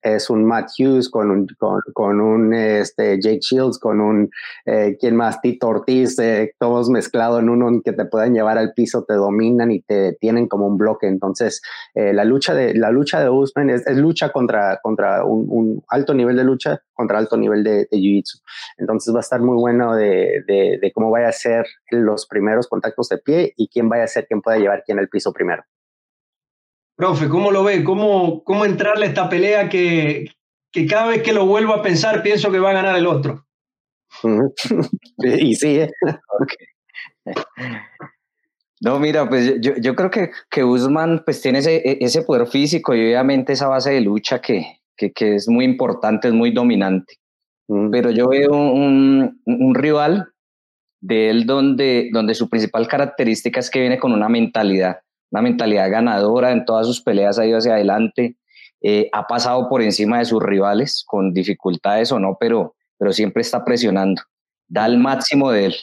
es 0.05 0.29
un 0.29 0.45
Matt 0.45 0.71
Hughes, 0.79 1.09
con 1.09 1.31
un, 1.31 1.47
con, 1.95 2.21
un 2.21 2.53
este, 2.53 3.19
Jake 3.21 3.41
Shields, 3.41 3.79
con 3.79 4.01
un, 4.01 4.31
eh, 4.67 4.97
¿quién 5.01 5.17
más? 5.17 5.41
Tito 5.41 5.69
Ortiz, 5.69 6.19
eh, 6.19 6.55
todos 6.59 6.91
mezclados 6.91 7.41
en 7.41 7.49
uno 7.49 7.81
que 7.83 7.93
te 7.93 8.05
puedan 8.05 8.35
llevar 8.35 8.59
al 8.59 8.75
piso, 8.75 9.05
te 9.05 9.15
dominan 9.15 9.73
y 9.73 9.81
te 9.81 10.13
tienen 10.21 10.47
como 10.47 10.67
un 10.67 10.77
bloque. 10.77 11.07
Entonces, 11.07 11.63
eh, 11.95 12.13
la 12.13 12.25
lucha 12.25 12.55
de, 12.55 12.75
la 12.75 12.91
lucha 12.91 13.21
de 13.21 13.31
Usman 13.31 13.71
es, 13.71 13.85
lucha 13.97 14.31
contra, 14.31 14.79
contra 14.83 15.25
un, 15.25 15.83
alto 15.89 16.13
nivel 16.13 16.37
de 16.37 16.45
lucha, 16.45 16.83
contra 16.93 17.19
alto 17.19 17.39
nivel 17.39 17.65
de, 17.65 17.89
Jiu-Jitsu. 17.91 18.43
Entonces, 18.77 19.15
va 19.15 19.19
a 19.19 19.21
estar 19.21 19.41
muy 19.41 19.57
bueno 19.57 19.95
de, 19.95 20.45
de, 20.47 20.79
de 20.81 20.93
cómo 20.93 21.11
vaya 21.11 21.29
a 21.29 21.33
ser 21.33 21.67
los 21.91 22.27
primeros 22.27 22.69
contactos 22.69 23.09
de 23.09 23.19
pie 23.19 23.55
y 23.57 23.69
quién 23.69 23.89
vaya 23.89 24.05
a 24.05 24.09
ser 24.09 24.27
quien 24.27 24.43
pueda 24.43 24.59
llevar 24.59 24.83
quién 24.85 24.99
al 24.99 25.09
piso 25.09 25.33
primero. 25.33 25.65
Profe, 26.97 27.29
¿cómo 27.29 27.51
lo 27.51 27.65
ve? 27.65 27.83
¿Cómo, 27.83 28.45
cómo 28.45 28.65
entrarle 28.65 29.07
a 29.07 29.09
esta 29.09 29.29
pelea 29.29 29.69
que, 29.69 30.31
que 30.71 30.87
cada 30.87 31.09
vez 31.09 31.23
que 31.23 31.33
lo 31.33 31.47
vuelvo 31.47 31.75
a 31.75 31.83
pensar 31.83 32.23
pienso 32.23 32.53
que 32.53 32.61
va 32.61 32.71
a 32.71 32.75
ganar 32.75 32.97
el 32.97 33.07
otro? 33.07 33.47
y 35.19 35.55
sí, 35.57 35.81
¿eh? 35.81 35.91
No, 38.81 38.99
mira, 38.99 39.27
pues 39.27 39.61
yo, 39.61 39.77
yo 39.77 39.95
creo 39.95 40.11
que, 40.11 40.31
que 40.51 40.63
Usman 40.63 41.23
pues 41.25 41.41
tiene 41.41 41.61
ese, 41.61 41.77
e, 41.77 41.99
ese 42.03 42.21
poder 42.21 42.47
físico 42.47 42.95
y 42.95 43.01
obviamente 43.01 43.55
esa 43.55 43.67
base 43.67 43.93
de 43.93 44.03
lucha 44.03 44.43
que, 44.43 44.81
que, 44.95 45.11
que 45.11 45.37
es 45.37 45.49
muy 45.49 45.65
importante, 45.65 46.29
es 46.29 46.35
muy 46.35 46.51
dominante. 46.51 47.15
Pero 47.91 48.11
yo 48.11 48.29
veo 48.29 48.51
un, 48.51 49.41
un, 49.47 49.75
rival 49.75 50.29
de 51.01 51.31
él 51.31 51.47
donde, 51.47 52.11
donde 52.13 52.35
su 52.35 52.51
principal 52.51 52.87
característica 52.87 53.59
es 53.59 53.71
que 53.71 53.81
viene 53.81 53.99
con 53.99 54.13
una 54.13 54.29
mentalidad 54.29 54.99
una 55.35 55.43
mentalidad 55.43 55.91
ganadora 55.91 56.53
en 56.53 56.65
todas 56.65 56.87
sus 56.87 57.01
peleas, 57.01 57.41
ha 57.41 57.45
ido 57.45 57.59
hacia 57.59 57.75
adelante, 57.75 58.37
eh, 58.81 59.09
ha 59.13 59.27
pasado 59.27 59.69
por 59.69 59.83
encima 59.83 60.21
de 60.21 60.27
sus 60.27 60.41
rivales 60.41 61.03
con 61.05 61.35
dificultades 61.35 62.13
o 62.13 62.21
no, 62.21 62.37
pero, 62.39 62.77
pero 62.97 63.13
siempre 63.13 63.41
está 63.41 63.65
presionando, 63.65 64.23
da 64.69 64.87
el 64.87 64.97
máximo 64.97 65.51
de 65.51 65.65
él. 65.67 65.75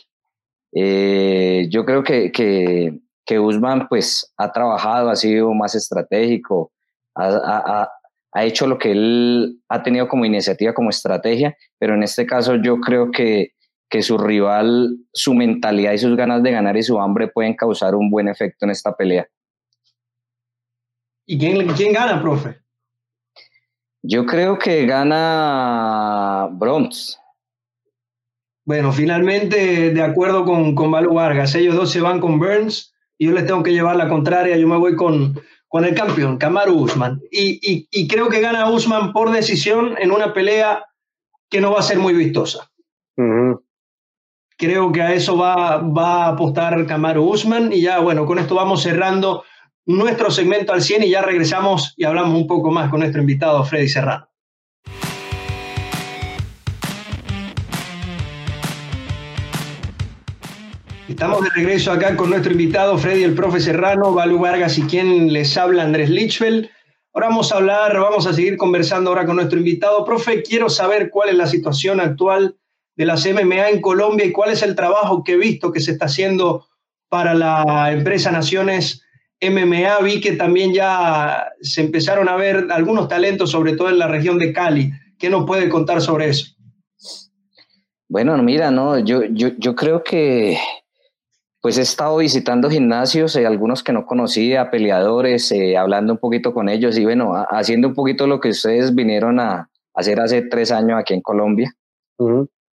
Eh, 0.73 1.67
yo 1.69 1.83
creo 1.83 2.01
que, 2.01 2.31
que, 2.31 2.97
que, 3.25 3.41
pues 3.89 4.33
ha 4.37 4.53
trabajado, 4.53 5.09
ha 5.09 5.17
sido 5.17 5.53
más 5.53 5.75
estratégico, 5.75 6.71
ha, 7.13 7.27
ha, 7.27 7.89
ha 8.31 8.43
hecho 8.45 8.67
lo 8.67 8.77
que 8.77 8.91
él 8.91 9.59
ha 9.67 9.83
tenido 9.83 10.07
como 10.07 10.23
iniciativa, 10.23 10.73
como 10.73 10.91
estrategia, 10.91 11.57
pero 11.77 11.93
en 11.95 12.03
este 12.03 12.25
caso 12.25 12.55
yo 12.55 12.79
creo 12.79 13.11
que, 13.11 13.51
que 13.89 14.01
su 14.01 14.17
rival, 14.17 14.95
su 15.11 15.33
mentalidad 15.33 15.91
y 15.91 15.97
sus 15.97 16.15
ganas 16.15 16.41
de 16.41 16.51
ganar 16.51 16.77
y 16.77 16.83
su 16.83 17.01
hambre 17.01 17.27
pueden 17.27 17.53
causar 17.53 17.95
un 17.95 18.09
buen 18.09 18.29
efecto 18.29 18.63
en 18.63 18.71
esta 18.71 18.95
pelea. 18.95 19.27
¿Y 21.25 21.38
quién, 21.38 21.67
quién 21.73 21.93
gana, 21.93 22.21
profe? 22.21 22.62
Yo 24.03 24.25
creo 24.25 24.57
que 24.57 24.86
gana 24.86 26.49
Bronx. 26.51 27.19
Bueno, 28.65 28.91
finalmente, 28.91 29.91
de 29.91 30.01
acuerdo 30.01 30.45
con, 30.45 30.75
con 30.75 30.91
Balu 30.91 31.13
Vargas, 31.13 31.53
ellos 31.55 31.75
dos 31.75 31.91
se 31.91 32.01
van 32.01 32.19
con 32.19 32.39
Burns 32.39 32.93
y 33.17 33.27
yo 33.27 33.34
les 33.34 33.45
tengo 33.45 33.63
que 33.63 33.73
llevar 33.73 33.95
la 33.95 34.10
contraria, 34.10 34.57
yo 34.57 34.67
me 34.67 34.77
voy 34.77 34.95
con, 34.95 35.39
con 35.67 35.86
el 35.86 35.93
campeón, 35.93 36.38
Kamaru 36.38 36.73
Usman. 36.73 37.21
Y, 37.31 37.88
y, 37.91 38.07
creo 38.07 38.29
que 38.29 38.41
gana 38.41 38.69
Usman 38.69 39.13
por 39.13 39.31
decisión 39.31 39.95
en 39.99 40.12
una 40.12 40.34
pelea 40.34 40.86
que 41.49 41.62
no 41.62 41.71
va 41.71 41.79
a 41.79 41.84
ser 41.84 41.99
muy 41.99 42.13
vistosa. 42.13 42.71
Creo 44.57 44.91
que 44.91 45.01
a 45.01 45.13
eso 45.13 45.38
va, 45.38 45.77
va 45.77 46.25
a 46.25 46.27
apostar 46.29 46.86
Kamaru 46.86 47.23
Usman 47.23 47.71
y 47.71 47.81
ya, 47.81 47.99
bueno, 47.99 48.25
con 48.25 48.39
esto 48.39 48.55
vamos 48.55 48.84
cerrando 48.84 49.43
nuestro 49.97 50.32
segmento 50.32 50.73
al 50.73 50.82
100 50.82 51.04
y 51.04 51.10
ya 51.10 51.21
regresamos 51.21 51.93
y 51.97 52.06
hablamos 52.06 52.36
un 52.36 52.47
poco 52.47 52.71
más 52.71 52.89
con 52.89 52.99
nuestro 52.99 53.21
invitado 53.21 53.63
Freddy 53.65 53.89
Serrano. 53.89 54.27
Estamos 61.08 61.43
de 61.43 61.49
regreso 61.49 61.91
acá 61.91 62.15
con 62.15 62.30
nuestro 62.30 62.54
invitado 62.54 62.97
Freddy, 62.97 63.23
el 63.23 63.36
profe 63.36 63.60
Serrano, 63.60 64.13
Balu 64.13 64.39
Vargas 64.39 64.77
y 64.77 64.84
quien 64.84 65.34
les 65.34 65.58
habla 65.58 65.84
Andrés 65.84 66.10
Lichfeld. 66.10 66.69
Ahora 67.13 67.27
vamos 67.27 67.51
a 67.51 67.58
hablar, 67.58 67.99
vamos 67.99 68.25
a 68.25 68.34
seguir 68.34 68.56
conversando 68.56 69.10
ahora 69.10 69.25
con 69.25 69.36
nuestro 69.36 69.60
invitado. 69.60 70.06
Profe, 70.06 70.41
quiero 70.41 70.69
saber 70.69 71.10
cuál 71.10 71.30
es 71.30 71.36
la 71.36 71.47
situación 71.47 71.99
actual 71.99 72.56
de 72.95 73.06
las 73.06 73.25
MMA 73.25 73.69
en 73.69 73.82
Colombia 73.82 74.25
y 74.25 74.32
cuál 74.32 74.51
es 74.51 74.63
el 74.63 74.75
trabajo 74.75 75.23
que 75.23 75.34
he 75.34 75.38
visto 75.38 75.71
que 75.71 75.82
se 75.82 75.91
está 75.91 76.06
haciendo 76.06 76.65
para 77.10 77.34
la 77.34 77.91
empresa 77.91 78.32
Naciones 78.32 79.04
MMA. 79.41 79.99
Vi 80.04 80.21
que 80.21 80.34
también 80.34 80.73
ya 80.73 81.51
se 81.62 81.82
empezaron 81.82 82.30
a 82.30 82.36
ver 82.36 82.67
algunos 82.71 83.08
talentos, 83.08 83.51
sobre 83.51 83.75
todo 83.75 83.89
en 83.89 83.99
la 83.99 84.08
región 84.08 84.38
de 84.38 84.54
Cali. 84.54 84.91
¿Qué 85.17 85.30
nos 85.30 85.45
puede 85.45 85.69
contar 85.69 86.01
sobre 86.01 86.30
eso? 86.30 86.56
Bueno, 88.08 88.38
mira, 88.43 88.71
no, 88.71 88.99
yo, 88.99 89.23
yo, 89.23 89.49
yo 89.58 89.75
creo 89.75 90.04
que 90.04 90.58
pues 91.62 91.77
he 91.77 91.82
estado 91.82 92.17
visitando 92.17 92.69
gimnasios, 92.69 93.36
eh, 93.36 93.45
algunos 93.45 93.84
que 93.84 93.93
no 93.93 94.06
conocía, 94.06 94.71
peleadores, 94.71 95.51
eh, 95.51 95.77
hablando 95.77 96.13
un 96.13 96.19
poquito 96.19 96.54
con 96.54 96.69
ellos 96.69 96.97
y 96.97 97.04
bueno, 97.04 97.34
haciendo 97.49 97.89
un 97.89 97.93
poquito 97.93 98.25
lo 98.25 98.39
que 98.39 98.49
ustedes 98.49 98.95
vinieron 98.95 99.39
a 99.39 99.69
hacer 99.93 100.19
hace 100.19 100.41
tres 100.41 100.71
años 100.71 100.99
aquí 100.99 101.13
en 101.13 101.21
Colombia. 101.21 101.71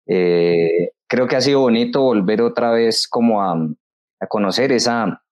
Eh, 0.07 0.91
creo 1.07 1.27
que 1.27 1.35
ha 1.35 1.41
sido 1.41 1.61
bonito 1.61 2.03
volver 2.03 2.43
otra 2.43 2.71
vez 2.71 3.07
como 3.07 3.41
a, 3.41 3.53
a 4.19 4.27
conocer 4.27 4.71
esa, 4.71 5.23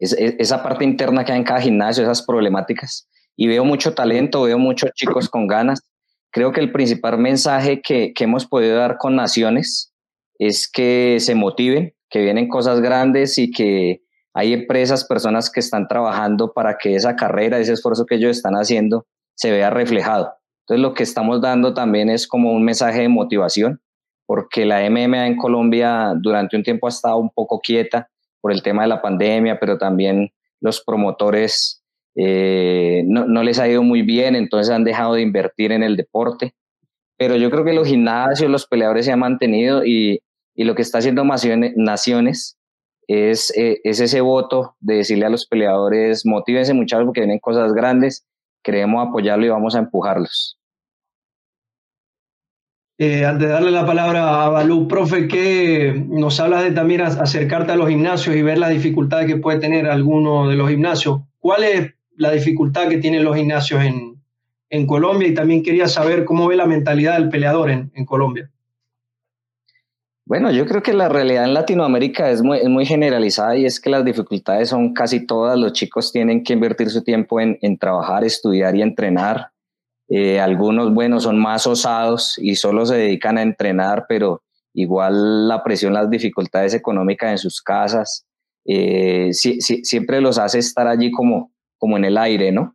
esa, 0.00 0.62
parte 0.62 0.84
interna 0.84 1.24
que 1.24 1.32
hay 1.32 1.38
en 1.38 1.44
cada 1.44 1.60
gimnasio, 1.60 2.02
esas 2.02 2.22
problemáticas. 2.22 3.08
Y 3.36 3.46
veo 3.46 3.64
mucho 3.64 3.94
talento, 3.94 4.42
veo 4.42 4.58
muchos 4.58 4.90
chicos 4.94 5.28
con 5.28 5.46
ganas. 5.46 5.80
Creo 6.30 6.52
que 6.52 6.60
el 6.60 6.72
principal 6.72 7.18
mensaje 7.18 7.82
que, 7.82 8.12
que 8.14 8.24
hemos 8.24 8.46
podido 8.46 8.76
dar 8.76 8.96
con 8.98 9.16
Naciones 9.16 9.92
es 10.38 10.70
que 10.70 11.18
se 11.20 11.34
motiven, 11.34 11.94
que 12.08 12.22
vienen 12.22 12.48
cosas 12.48 12.80
grandes 12.80 13.36
y 13.38 13.50
que 13.50 14.00
hay 14.32 14.52
empresas, 14.52 15.04
personas 15.04 15.50
que 15.50 15.60
están 15.60 15.88
trabajando 15.88 16.52
para 16.52 16.78
que 16.78 16.94
esa 16.94 17.16
carrera, 17.16 17.58
ese 17.58 17.72
esfuerzo 17.72 18.06
que 18.06 18.14
ellos 18.14 18.36
están 18.36 18.54
haciendo, 18.54 19.06
se 19.34 19.50
vea 19.50 19.70
reflejado. 19.70 20.32
Entonces 20.62 20.82
lo 20.82 20.94
que 20.94 21.02
estamos 21.02 21.40
dando 21.40 21.74
también 21.74 22.08
es 22.10 22.26
como 22.26 22.52
un 22.52 22.64
mensaje 22.64 23.00
de 23.00 23.08
motivación, 23.08 23.80
porque 24.26 24.64
la 24.64 24.88
MMA 24.88 25.26
en 25.26 25.36
Colombia 25.36 26.14
durante 26.16 26.56
un 26.56 26.62
tiempo 26.62 26.86
ha 26.86 26.90
estado 26.90 27.16
un 27.16 27.30
poco 27.30 27.60
quieta 27.60 28.08
por 28.40 28.52
el 28.52 28.62
tema 28.62 28.82
de 28.82 28.88
la 28.88 29.02
pandemia, 29.02 29.58
pero 29.58 29.78
también 29.78 30.32
los 30.60 30.82
promotores 30.82 31.82
eh, 32.16 33.02
no, 33.06 33.42
les 33.42 33.58
ha 33.58 33.68
ido 33.68 33.82
muy 33.82 34.02
bien, 34.02 34.34
entonces 34.36 34.72
han 34.72 34.84
dejado 34.84 35.14
de 35.14 35.22
invertir 35.22 35.72
en 35.72 35.82
el 35.82 35.96
deporte. 35.96 36.54
Pero 37.16 37.36
yo 37.36 37.50
creo 37.50 37.64
que 37.64 37.72
los 37.72 37.88
gimnasios, 37.88 38.50
los 38.50 38.66
peleadores 38.66 39.04
se 39.04 39.12
han 39.12 39.20
mantenido 39.20 39.84
y, 39.84 40.22
lo 40.56 40.74
que 40.74 40.82
está 40.82 40.98
haciendo 40.98 41.24
Naciones 41.24 42.58
es, 43.08 43.56
eh, 43.56 43.80
es 43.82 44.00
ese 44.00 44.20
voto 44.20 44.76
de 44.80 44.96
decirle 44.96 45.24
a 45.24 45.30
los 45.30 45.46
peleadores, 45.46 46.26
motívense 46.26 46.74
muchachos 46.74 47.06
porque 47.06 47.20
vienen 47.20 47.38
cosas 47.38 47.72
grandes, 47.72 48.26
queremos 48.62 49.08
apoyarlo 49.08 49.46
y 49.46 49.48
vamos 49.48 49.74
a 49.74 49.78
empujarlos. 49.78 50.59
Eh, 53.02 53.24
antes 53.24 53.48
de 53.48 53.54
darle 53.54 53.70
la 53.70 53.86
palabra 53.86 54.44
a 54.44 54.50
Balú, 54.50 54.86
profe, 54.86 55.26
que 55.26 56.04
nos 56.06 56.38
hablas 56.38 56.64
de 56.64 56.72
también 56.72 57.00
acercarte 57.00 57.72
a 57.72 57.76
los 57.76 57.88
gimnasios 57.88 58.36
y 58.36 58.42
ver 58.42 58.58
la 58.58 58.68
dificultad 58.68 59.24
que 59.24 59.38
puede 59.38 59.58
tener 59.58 59.86
alguno 59.86 60.50
de 60.50 60.56
los 60.56 60.68
gimnasios. 60.68 61.22
¿Cuál 61.38 61.64
es 61.64 61.94
la 62.18 62.30
dificultad 62.30 62.88
que 62.88 62.98
tienen 62.98 63.24
los 63.24 63.34
gimnasios 63.34 63.82
en, 63.82 64.20
en 64.68 64.86
Colombia? 64.86 65.28
Y 65.28 65.32
también 65.32 65.62
quería 65.62 65.88
saber 65.88 66.26
cómo 66.26 66.46
ve 66.46 66.56
la 66.56 66.66
mentalidad 66.66 67.14
del 67.14 67.30
peleador 67.30 67.70
en, 67.70 67.90
en 67.94 68.04
Colombia. 68.04 68.50
Bueno, 70.26 70.50
yo 70.50 70.66
creo 70.66 70.82
que 70.82 70.92
la 70.92 71.08
realidad 71.08 71.44
en 71.44 71.54
Latinoamérica 71.54 72.30
es 72.30 72.42
muy, 72.42 72.84
generalizada 72.84 73.56
y 73.56 73.64
es 73.64 73.80
que 73.80 73.88
las 73.88 74.04
dificultades 74.04 74.68
son 74.68 74.92
casi 74.92 75.26
todas. 75.26 75.58
Los 75.58 75.72
chicos 75.72 76.12
tienen 76.12 76.44
que 76.44 76.52
invertir 76.52 76.90
su 76.90 77.02
tiempo 77.02 77.40
en 77.40 77.78
trabajar, 77.78 78.24
estudiar 78.24 78.76
y 78.76 78.82
entrenar. 78.82 79.52
Eh, 80.10 80.40
algunos, 80.40 80.92
bueno, 80.92 81.20
son 81.20 81.38
más 81.38 81.66
osados 81.68 82.36
y 82.38 82.56
solo 82.56 82.84
se 82.84 82.96
dedican 82.96 83.38
a 83.38 83.42
entrenar, 83.42 84.06
pero 84.08 84.42
igual 84.74 85.46
la 85.48 85.62
presión, 85.62 85.94
las 85.94 86.10
dificultades 86.10 86.74
económicas 86.74 87.30
en 87.30 87.38
sus 87.38 87.62
casas, 87.62 88.26
eh, 88.64 89.30
siempre 89.32 90.20
los 90.20 90.36
hace 90.38 90.58
estar 90.58 90.88
allí 90.88 91.12
como, 91.12 91.52
como 91.78 91.96
en 91.96 92.04
el 92.04 92.18
aire, 92.18 92.50
¿no? 92.50 92.74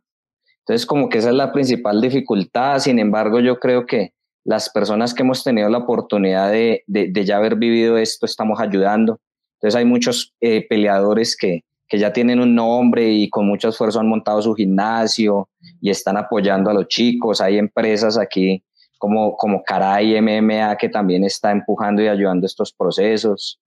Entonces, 0.60 0.86
como 0.86 1.08
que 1.08 1.18
esa 1.18 1.28
es 1.28 1.34
la 1.34 1.52
principal 1.52 2.00
dificultad. 2.00 2.80
Sin 2.80 2.98
embargo, 2.98 3.38
yo 3.38 3.60
creo 3.60 3.86
que 3.86 4.14
las 4.44 4.70
personas 4.70 5.12
que 5.12 5.22
hemos 5.22 5.44
tenido 5.44 5.68
la 5.68 5.78
oportunidad 5.78 6.50
de, 6.50 6.82
de, 6.86 7.24
ya 7.24 7.36
haber 7.36 7.56
vivido 7.56 7.98
esto 7.98 8.26
estamos 8.26 8.60
ayudando. 8.60 9.20
Entonces 9.56 9.76
hay 9.76 9.84
muchos 9.84 10.34
eh, 10.40 10.66
peleadores 10.68 11.36
que, 11.36 11.62
que 11.88 11.98
ya 11.98 12.12
tienen 12.12 12.40
un 12.40 12.54
nombre 12.54 13.08
y 13.10 13.28
con 13.30 13.46
mucho 13.46 13.68
esfuerzo 13.68 14.00
han 14.00 14.08
montado 14.08 14.42
su 14.42 14.54
gimnasio 14.54 15.48
y 15.80 15.90
están 15.90 16.16
apoyando 16.16 16.70
a 16.70 16.74
los 16.74 16.88
chicos. 16.88 17.40
Hay 17.40 17.58
empresas 17.58 18.18
aquí 18.18 18.62
como, 18.98 19.36
como 19.36 19.62
Caray 19.62 20.20
MMA 20.20 20.76
que 20.76 20.88
también 20.88 21.24
está 21.24 21.52
empujando 21.52 22.02
y 22.02 22.08
ayudando 22.08 22.46
estos 22.46 22.72
procesos. 22.72 23.60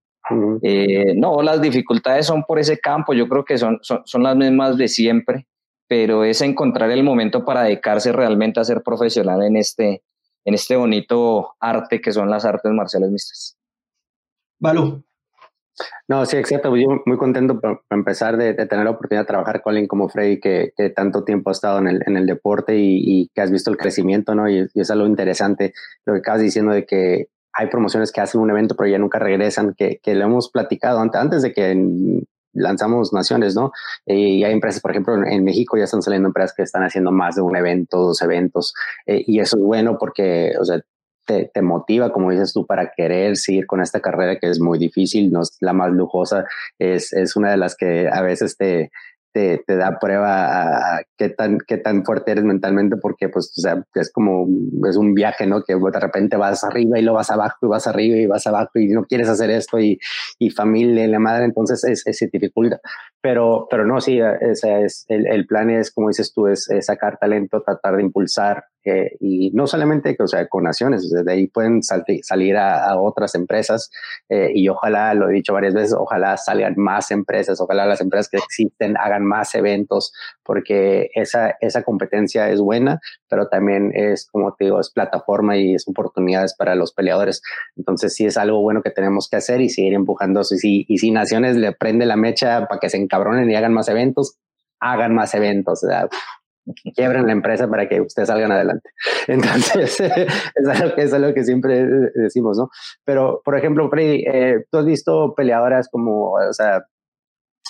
Eh, 0.61 1.15
no, 1.15 1.41
las 1.41 1.59
dificultades 1.59 2.27
son 2.27 2.43
por 2.43 2.59
ese 2.59 2.77
campo, 2.77 3.13
yo 3.13 3.27
creo 3.27 3.43
que 3.43 3.57
son, 3.57 3.79
son, 3.81 4.01
son, 4.05 4.21
las 4.21 4.35
mismas 4.35 4.77
de 4.77 4.87
siempre, 4.87 5.47
pero 5.87 6.23
es 6.23 6.41
encontrar 6.41 6.91
el 6.91 7.03
momento 7.03 7.43
para 7.43 7.63
dedicarse 7.63 8.11
realmente 8.11 8.59
a 8.59 8.63
ser 8.63 8.83
profesional 8.83 9.41
en 9.41 9.57
este, 9.57 10.03
en 10.45 10.53
este 10.53 10.75
bonito 10.75 11.55
arte 11.59 11.99
que 11.99 12.11
son 12.11 12.29
las 12.29 12.45
artes 12.45 12.71
marciales 12.71 13.09
mixtas. 13.09 13.57
Balú. 14.59 15.03
No, 16.07 16.25
sí, 16.25 16.37
exacto. 16.37 16.75
Yo 16.75 17.01
muy 17.05 17.17
contento 17.17 17.59
por, 17.59 17.83
empezar 17.89 18.37
de, 18.37 18.53
tener 18.53 18.85
la 18.85 18.91
oportunidad 18.91 19.23
de 19.23 19.27
trabajar 19.27 19.61
con 19.61 19.71
alguien 19.71 19.87
como 19.87 20.09
Freddy, 20.09 20.39
que, 20.39 20.73
tanto 20.95 21.23
tiempo 21.23 21.49
ha 21.49 21.53
estado 21.53 21.79
en 21.79 21.87
el, 21.87 22.03
en 22.05 22.17
el 22.17 22.25
deporte 22.25 22.75
y, 22.77 23.29
que 23.33 23.41
has 23.41 23.51
visto 23.51 23.71
el 23.71 23.77
crecimiento, 23.77 24.35
¿no? 24.35 24.49
Y, 24.49 24.67
y, 24.73 24.81
es 24.81 24.91
algo 24.91 25.05
interesante 25.05 25.73
lo 26.05 26.13
que 26.13 26.19
acabas 26.19 26.41
diciendo 26.41 26.71
de 26.71 26.85
que 26.85 27.27
hay 27.53 27.67
promociones 27.67 28.11
que 28.11 28.21
hacen 28.21 28.41
un 28.41 28.49
evento 28.49 28.75
pero 28.75 28.89
ya 28.89 28.97
nunca 28.97 29.19
regresan, 29.19 29.73
que, 29.75 29.99
que 30.01 30.15
lo 30.15 30.25
hemos 30.25 30.49
platicado 30.49 30.99
antes, 30.99 31.19
antes 31.19 31.41
de 31.41 31.53
que 31.53 31.75
lanzamos 32.53 33.13
naciones, 33.13 33.55
¿no? 33.55 33.71
Eh, 34.05 34.15
y 34.15 34.43
hay 34.43 34.53
empresas, 34.53 34.81
por 34.81 34.91
ejemplo, 34.91 35.15
en, 35.15 35.43
México 35.43 35.77
ya 35.77 35.83
están 35.83 36.01
saliendo 36.01 36.27
empresas 36.27 36.53
que 36.55 36.63
están 36.63 36.83
haciendo 36.83 37.11
más 37.11 37.35
de 37.35 37.41
un 37.41 37.55
evento, 37.55 37.97
dos 37.97 38.21
eventos, 38.21 38.73
eh, 39.05 39.23
y 39.25 39.39
eso 39.39 39.57
es 39.57 39.63
bueno 39.63 39.97
porque, 39.99 40.53
o 40.59 40.65
sea, 40.65 40.81
te, 41.29 41.51
te, 41.53 41.61
motiva, 41.61 42.11
como 42.11 42.31
dices 42.31 42.51
tú, 42.53 42.65
para 42.65 42.91
querer 42.97 43.37
seguir 43.37 43.67
con 43.67 43.81
esta 43.81 43.99
carrera 43.99 44.39
que 44.39 44.49
es 44.49 44.59
muy 44.59 44.79
difícil, 44.79 45.31
no 45.31 45.43
es 45.43 45.55
la 45.61 45.73
más 45.73 45.91
lujosa, 45.91 46.43
es, 46.79 47.13
es 47.13 47.35
una 47.35 47.51
de 47.51 47.57
las 47.57 47.75
que 47.75 48.09
a 48.11 48.23
veces 48.23 48.57
te, 48.57 48.89
te, 49.31 49.63
te, 49.67 49.77
da 49.77 49.99
prueba 49.99 50.95
a 50.97 51.01
qué 51.19 51.29
tan, 51.29 51.59
qué 51.67 51.77
tan 51.77 52.03
fuerte 52.03 52.31
eres 52.31 52.43
mentalmente, 52.43 52.97
porque 52.97 53.29
pues, 53.29 53.53
o 53.55 53.61
sea, 53.61 53.83
es 53.93 54.11
como, 54.11 54.47
es 54.89 54.97
un 54.97 55.13
viaje, 55.13 55.45
¿no? 55.45 55.61
Que 55.61 55.75
de 55.75 55.99
repente 55.99 56.35
vas 56.35 56.63
arriba 56.63 56.97
y 56.97 57.03
lo 57.03 57.13
vas 57.13 57.29
abajo 57.29 57.57
y 57.61 57.67
vas 57.67 57.85
arriba 57.85 58.17
y 58.17 58.25
vas 58.25 58.47
abajo 58.47 58.79
y 58.79 58.87
no 58.87 59.05
quieres 59.05 59.29
hacer 59.29 59.51
esto 59.51 59.79
y, 59.79 59.99
y 60.39 60.49
familia 60.49 61.05
y 61.05 61.09
la 61.09 61.19
madre, 61.19 61.45
entonces 61.45 61.83
es, 61.83 62.07
es, 62.07 62.17
se 62.17 62.27
dificulta. 62.33 62.79
Pero, 63.21 63.67
pero 63.69 63.85
no, 63.85 63.99
sí, 63.99 64.19
ese 64.19 64.83
es, 64.83 65.05
el, 65.09 65.27
el, 65.27 65.45
plan 65.45 65.69
es, 65.69 65.91
como 65.91 66.07
dices 66.07 66.33
tú, 66.33 66.47
es, 66.47 66.69
es, 66.69 66.85
sacar 66.85 67.17
talento, 67.17 67.61
tratar 67.61 67.97
de 67.97 68.03
impulsar 68.03 68.63
eh, 68.85 69.17
y 69.19 69.51
no 69.51 69.67
solamente 69.67 70.15
o 70.19 70.27
sea, 70.27 70.47
con 70.47 70.63
naciones, 70.63 71.09
de 71.09 71.31
ahí 71.31 71.47
pueden 71.47 71.81
salir 71.83 72.55
a, 72.55 72.97
otras 72.97 73.35
empresas 73.35 73.91
eh, 74.29 74.51
y 74.53 74.69
ojalá, 74.69 75.13
lo 75.13 75.29
he 75.29 75.33
dicho 75.33 75.53
varias 75.53 75.73
veces, 75.73 75.93
ojalá 75.93 76.37
salgan 76.37 76.75
más 76.77 77.11
empresas, 77.11 77.59
ojalá 77.59 77.85
las 77.85 77.99
empresas 78.01 78.29
que 78.29 78.37
existen 78.37 78.95
hagan 78.97 79.25
más 79.25 79.53
eventos, 79.53 80.13
porque 80.43 81.09
esa, 81.13 81.57
esa 81.59 81.83
competencia 81.83 82.49
es 82.49 82.61
buena, 82.61 83.01
pero 83.29 83.47
también 83.47 83.91
es, 83.93 84.27
como 84.31 84.53
te 84.55 84.65
digo, 84.65 84.79
es 84.79 84.89
plataforma 84.89 85.57
y 85.57 85.75
es 85.75 85.87
oportunidades 85.87 86.55
para 86.55 86.75
los 86.75 86.93
peleadores. 86.93 87.41
Entonces 87.75 88.13
sí 88.15 88.25
es 88.25 88.37
algo 88.37 88.61
bueno 88.61 88.81
que 88.81 88.91
tenemos 88.91 89.29
que 89.29 89.37
hacer 89.37 89.61
y 89.61 89.69
seguir 89.69 89.93
empujando. 89.93 90.41
Y 90.61 90.85
y 90.87 90.97
si 90.97 91.11
Naciones 91.11 91.55
le 91.55 91.71
prende 91.71 92.05
la 92.05 92.15
mecha 92.15 92.67
para 92.67 92.79
que 92.79 92.89
se 92.89 92.97
encabronen 92.97 93.49
y 93.49 93.55
hagan 93.55 93.73
más 93.73 93.89
eventos, 93.89 94.37
hagan 94.79 95.13
más 95.13 95.33
eventos. 95.33 95.83
O 95.83 95.87
sea, 95.87 96.07
quiebren 96.95 97.25
la 97.25 97.33
empresa 97.33 97.67
para 97.67 97.87
que 97.87 98.01
ustedes 98.01 98.27
salgan 98.27 98.51
adelante. 98.51 98.89
Entonces, 99.27 99.99
es, 100.55 100.67
algo 100.67 100.95
que, 100.95 101.03
es 101.03 101.33
que 101.33 101.43
siempre 101.43 101.85
decimos, 102.15 102.57
¿no? 102.57 102.69
Pero, 103.05 103.41
por 103.43 103.57
ejemplo, 103.57 103.89
Freddy, 103.89 104.23
eh, 104.27 104.65
tú 104.71 104.79
has 104.79 104.85
visto 104.85 105.33
peleadoras 105.35 105.89
como, 105.89 106.33
o 106.33 106.53
sea, 106.53 106.83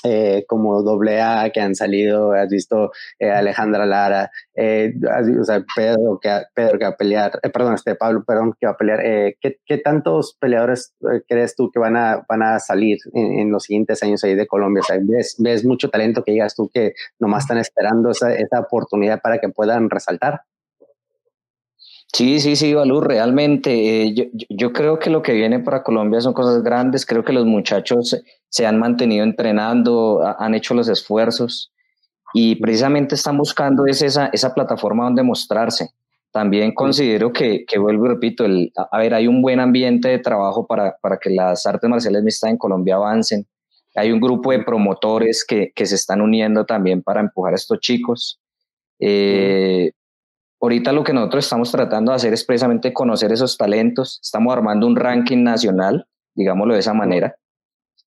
eh, 0.04 0.46
como 0.48 0.82
doble 0.84 1.22
A 1.22 1.50
que 1.50 1.62
han 1.62 1.76
salido, 1.76 2.34
has 2.34 2.50
visto 2.50 2.92
eh, 3.20 3.30
Alejandra 3.30 3.86
Lara, 3.86 4.32
eh, 4.56 4.94
o 5.40 5.44
sea, 5.44 5.64
Pedro 5.76 6.20
que, 6.22 6.30
Pedro 6.54 6.78
que 6.78 6.86
va 6.86 6.92
a 6.92 6.98
pelear, 6.98 7.32
perdón, 7.54 7.76
este 7.76 7.96
Pablo, 7.96 8.24
perdón, 8.26 8.54
que 8.60 8.66
va 8.66 8.74
a 8.74 8.78
pelear. 8.78 9.00
¿qué, 9.40 9.58
¿qué, 9.66 9.78
tantos 9.78 10.38
peleadores 10.40 10.94
crees 11.28 11.56
tú 11.56 11.72
que 11.72 11.80
van 11.80 11.98
a, 11.98 12.26
van 12.28 12.44
a 12.44 12.60
salir 12.60 12.98
en, 13.14 13.52
los 13.52 13.64
siguientes 13.64 14.02
años 14.04 14.24
ahí 14.24 14.36
de 14.36 14.48
Colombia? 14.48 14.82
O 14.82 14.84
sea, 14.84 14.98
¿ves, 15.02 15.36
¿ves, 15.40 15.66
mucho 15.66 15.90
talento 15.90 16.24
que 16.24 16.32
digas 16.32 16.56
tú 16.56 16.70
que 16.74 16.94
nomás 17.20 17.44
están 17.44 17.58
esperando 17.58 18.12
esa, 18.12 18.34
esa 18.34 18.60
oportunidad 18.60 19.22
para 19.22 19.40
que 19.40 19.50
puedan 19.50 19.90
resaltar? 19.90 20.42
Sí, 22.12 22.40
sí, 22.40 22.56
sí, 22.56 22.74
Balú, 22.74 23.02
realmente 23.02 24.04
eh, 24.04 24.14
yo, 24.14 24.24
yo, 24.50 24.74
creo 24.74 24.98
que 24.98 25.12
lo 25.12 25.22
que 25.22 25.34
viene 25.34 25.60
para 25.60 25.84
Colombia 25.84 26.20
son 26.22 26.34
cosas 26.34 26.64
grandes, 26.64 27.06
creo 27.06 27.24
que 27.24 27.34
los 27.34 27.46
muchachos 27.46 28.20
se 28.50 28.66
han 28.66 28.80
mantenido 28.80 29.24
entrenando, 29.24 30.22
han 30.40 30.56
hecho 30.56 30.74
los 30.74 30.90
esfuerzos 30.90 31.72
y 32.34 32.56
precisamente 32.56 33.16
están 33.16 33.38
buscando 33.38 33.86
esa, 33.86 34.28
esa 34.34 34.54
plataforma 34.54 35.06
donde 35.06 35.24
mostrarse. 35.24 35.92
También 36.32 36.74
considero 36.74 37.32
que, 37.32 37.66
que 37.66 37.80
vuelvo 37.80 38.06
y 38.06 38.10
repito, 38.10 38.46
el, 38.46 38.72
a 38.76 38.98
ver, 38.98 39.14
hay 39.14 39.28
un 39.28 39.42
buen 39.42 39.60
ambiente 39.60 40.10
de 40.10 40.20
trabajo 40.20 40.68
para, 40.68 40.98
para 41.02 41.18
que 41.18 41.32
las 41.32 41.66
artes 41.66 41.90
marciales 41.90 42.24
mixtas 42.24 42.52
en 42.52 42.58
Colombia 42.58 42.96
avancen. 42.96 43.48
Hay 43.96 44.12
un 44.12 44.20
grupo 44.20 44.52
de 44.52 44.64
promotores 44.64 45.44
que, 45.44 45.72
que 45.74 45.86
se 45.88 45.96
están 45.96 46.22
uniendo 46.22 46.66
también 46.66 47.02
para 47.02 47.20
empujar 47.20 47.54
a 47.54 47.56
estos 47.56 47.80
chicos. 47.80 48.40
Eh, 49.00 49.92
Ahorita 50.62 50.92
lo 50.92 51.04
que 51.04 51.14
nosotros 51.14 51.46
estamos 51.46 51.72
tratando 51.72 52.12
de 52.12 52.18
hacer 52.18 52.34
es 52.34 52.44
precisamente 52.44 52.92
conocer 52.92 53.32
esos 53.32 53.58
talentos. 53.58 54.20
Estamos 54.22 54.54
armando 54.54 54.88
un 54.88 54.96
ranking 54.96 55.44
nacional, 55.44 56.06
digámoslo 56.36 56.74
de 56.74 56.82
esa 56.82 56.94
manera, 56.94 57.36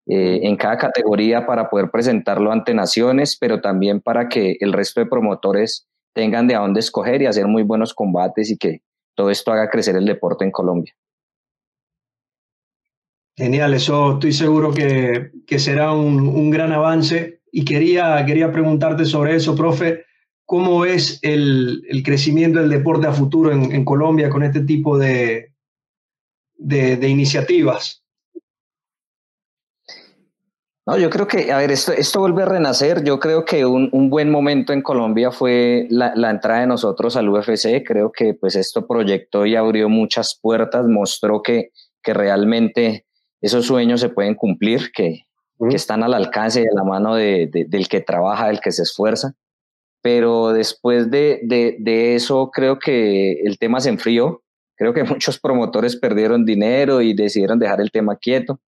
eh, 0.06 0.40
en 0.44 0.56
cada 0.56 0.78
categoría 0.78 1.46
para 1.46 1.70
poder 1.70 1.92
presentarlo 1.92 2.52
ante 2.52 2.74
naciones, 2.74 3.38
pero 3.38 3.60
también 3.60 4.00
para 4.00 4.30
que 4.30 4.56
el 4.62 4.72
resto 4.72 5.02
de 5.02 5.08
promotores 5.08 5.88
tengan 6.14 6.48
de 6.48 6.56
dónde 6.56 6.80
escoger 6.80 7.22
y 7.22 7.26
hacer 7.26 7.48
muy 7.48 7.64
buenos 7.64 7.94
combates 7.94 8.50
y 8.50 8.58
que 8.58 8.82
todo 9.14 9.30
esto 9.30 9.52
haga 9.52 9.70
crecer 9.70 9.98
el 9.98 10.06
deporte 10.06 10.46
en 10.46 10.52
Colombia. 10.52 10.94
Genial, 13.36 13.76
eso 13.76 14.14
estoy 14.14 14.32
seguro 14.32 14.74
que, 14.74 15.32
que 15.46 15.60
será 15.60 15.92
un, 15.92 16.28
un, 16.28 16.50
gran 16.50 16.72
avance. 16.72 17.42
Y 17.52 17.66
quería, 17.66 18.24
quería 18.26 18.52
preguntarte 18.52 19.06
sobre 19.06 19.36
eso, 19.36 19.56
profe. 19.56 20.07
¿Cómo 20.48 20.86
es 20.86 21.20
el, 21.24 21.84
crecimiento 22.06 22.60
del 22.60 22.70
deporte 22.70 23.06
a 23.06 23.12
futuro 23.12 23.52
en, 23.52 23.84
Colombia 23.84 24.30
con 24.30 24.44
este 24.44 24.62
tipo 24.62 24.98
de, 24.98 25.52
de, 26.56 27.10
iniciativas? 27.10 28.02
No, 30.86 30.98
yo 30.98 31.10
creo 31.10 31.28
que, 31.28 31.52
a 31.52 31.58
ver, 31.58 31.72
esto, 31.72 31.92
esto 31.92 32.22
vuelve 32.22 32.44
a 32.44 32.46
renacer. 32.46 33.04
Yo 33.04 33.20
creo 33.20 33.44
que 33.44 33.66
un, 33.66 33.90
un 33.92 34.10
buen 34.10 34.32
momento 34.32 34.72
en 34.72 34.82
Colombia 34.82 35.32
fue 35.32 35.86
la, 35.90 36.16
la, 36.16 36.30
entrada 36.30 36.62
de 36.62 36.68
nosotros 36.68 37.18
al 37.18 37.28
UFC. 37.28 37.84
Creo 37.86 38.14
que 38.14 38.34
pues 38.34 38.56
esto 38.56 38.88
proyectó 38.88 39.46
y 39.46 39.58
abrió 39.58 39.90
muchas 39.90 40.40
puertas, 40.42 40.88
mostró 40.88 41.42
que, 41.42 41.72
que 42.02 42.14
realmente 42.14 43.06
esos 43.42 43.66
sueños 43.66 44.00
se 44.00 44.08
pueden 44.08 44.36
cumplir, 44.36 44.94
que, 44.94 45.26
que 45.70 45.76
están 45.76 46.04
al 46.04 46.14
alcance 46.14 46.62
y 46.62 46.68
a 46.68 46.74
la 46.74 46.86
mano 46.86 47.16
de, 47.16 47.50
del 47.68 47.90
que 47.90 48.00
trabaja, 48.00 48.48
del 48.48 48.62
que 48.62 48.72
se 48.72 48.84
esfuerza 48.84 49.36
pero 50.08 50.54
después 50.54 51.12
de, 51.12 51.42
de, 51.44 52.16
eso 52.16 52.50
creo 52.54 52.80
que 52.80 53.42
el 53.42 53.60
tema 53.60 53.82
se 53.82 53.90
enfrió, 53.90 54.42
creo 54.78 54.94
que 54.94 55.04
muchos 55.04 55.38
promotores 55.38 55.98
perdieron 55.98 56.46
dinero 56.46 57.02
y 57.02 57.14
decidieron 57.14 57.60
dejar 57.60 57.82
el 57.82 57.92
tema 57.92 58.16
quieto 58.16 58.62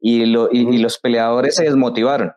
y, 0.00 0.24
lo, 0.24 0.52
y, 0.52 0.78
los 0.78 1.00
peleadores 1.00 1.56
se 1.56 1.64
desmotivaron. 1.64 2.30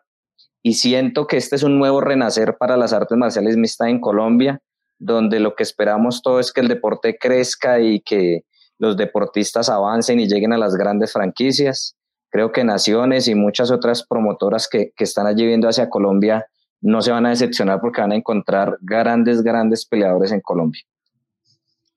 Y 0.60 0.74
siento 0.74 1.28
que 1.28 1.36
este 1.36 1.54
es 1.54 1.62
un 1.62 1.78
nuevo 1.78 2.00
renacer 2.00 2.56
para 2.58 2.76
las 2.76 2.92
artes 2.92 3.16
marciales 3.16 3.56
mixtas 3.56 3.90
en 3.90 4.00
Colombia, 4.00 4.60
donde 4.98 5.38
lo 5.38 5.54
que 5.54 5.62
esperamos 5.62 6.20
todo 6.20 6.40
es 6.40 6.52
que 6.52 6.60
el 6.60 6.66
deporte 6.66 7.16
crezca 7.16 7.78
y 7.78 8.00
que 8.00 8.40
los 8.76 8.96
deportistas 8.96 9.68
avancen 9.68 10.18
y 10.18 10.26
lleguen 10.26 10.52
a 10.52 10.58
las 10.58 10.74
grandes 10.74 11.12
franquicias. 11.12 11.96
Creo 12.32 12.50
que 12.50 12.64
Naciones 12.64 13.28
y 13.28 13.36
muchas 13.36 13.70
otras 13.70 14.04
promotoras 14.04 14.66
que, 14.68 14.90
que 14.96 15.04
están 15.04 15.28
allí 15.28 15.46
viendo 15.46 15.68
hacia 15.68 15.88
Colombia 15.88 16.44
no 16.80 17.02
se 17.02 17.10
van 17.10 17.26
a 17.26 17.30
decepcionar 17.30 17.80
porque 17.80 18.00
van 18.00 18.12
a 18.12 18.16
encontrar 18.16 18.78
grandes, 18.80 19.42
grandes 19.42 19.86
peleadores 19.86 20.32
en 20.32 20.40
Colombia. 20.40 20.82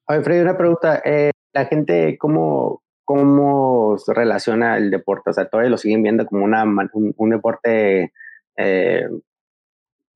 Oye, 0.08 0.22
Freddy, 0.22 0.42
una 0.42 0.58
pregunta. 0.58 1.02
Eh, 1.06 1.32
la 1.54 1.66
gente, 1.66 2.18
¿cómo, 2.18 2.82
¿cómo 3.06 3.98
se 3.98 4.14
relaciona 4.14 4.78
el 4.78 4.90
deporte? 4.90 5.30
O 5.30 5.34
sea, 5.34 5.48
todavía 5.48 5.70
lo 5.70 5.78
siguen 5.78 6.04
viendo 6.04 6.26
como 6.26 6.44
una, 6.46 6.64
un, 6.64 7.30
deporte 7.30 8.12
eh, 8.58 9.08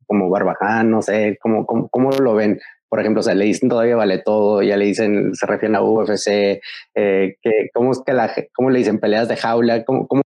como 0.06 0.30
barbaján, 0.30 0.92
no 0.92 1.02
sé, 1.02 1.38
¿cómo, 1.42 1.66
cómo, 1.66 2.12
lo 2.12 2.36
ven? 2.36 2.60
Por 2.90 3.00
ejemplo, 3.00 3.20
o 3.20 3.24
sea, 3.24 3.36
le 3.36 3.46
dicen 3.46 3.70
todavía 3.70 3.96
vale 3.96 4.20
todo, 4.20 4.62
ya 4.62 4.78
le 4.78 4.86
dicen, 4.86 5.34
se 5.34 5.46
refieren 5.46 5.76
a 5.76 5.82
UFC, 5.82 6.62
eh, 6.96 7.36
que, 7.42 7.70
¿cómo, 7.74 7.92
es 7.92 8.02
que 8.06 8.14
la, 8.14 8.32
¿cómo 8.54 8.70
le 8.70 8.80
dicen 8.80 9.00
peleas 9.00 9.28
de 9.28 9.36
jaula? 9.36 9.84
¿Cómo, 9.84 10.08
cómo 10.08 10.22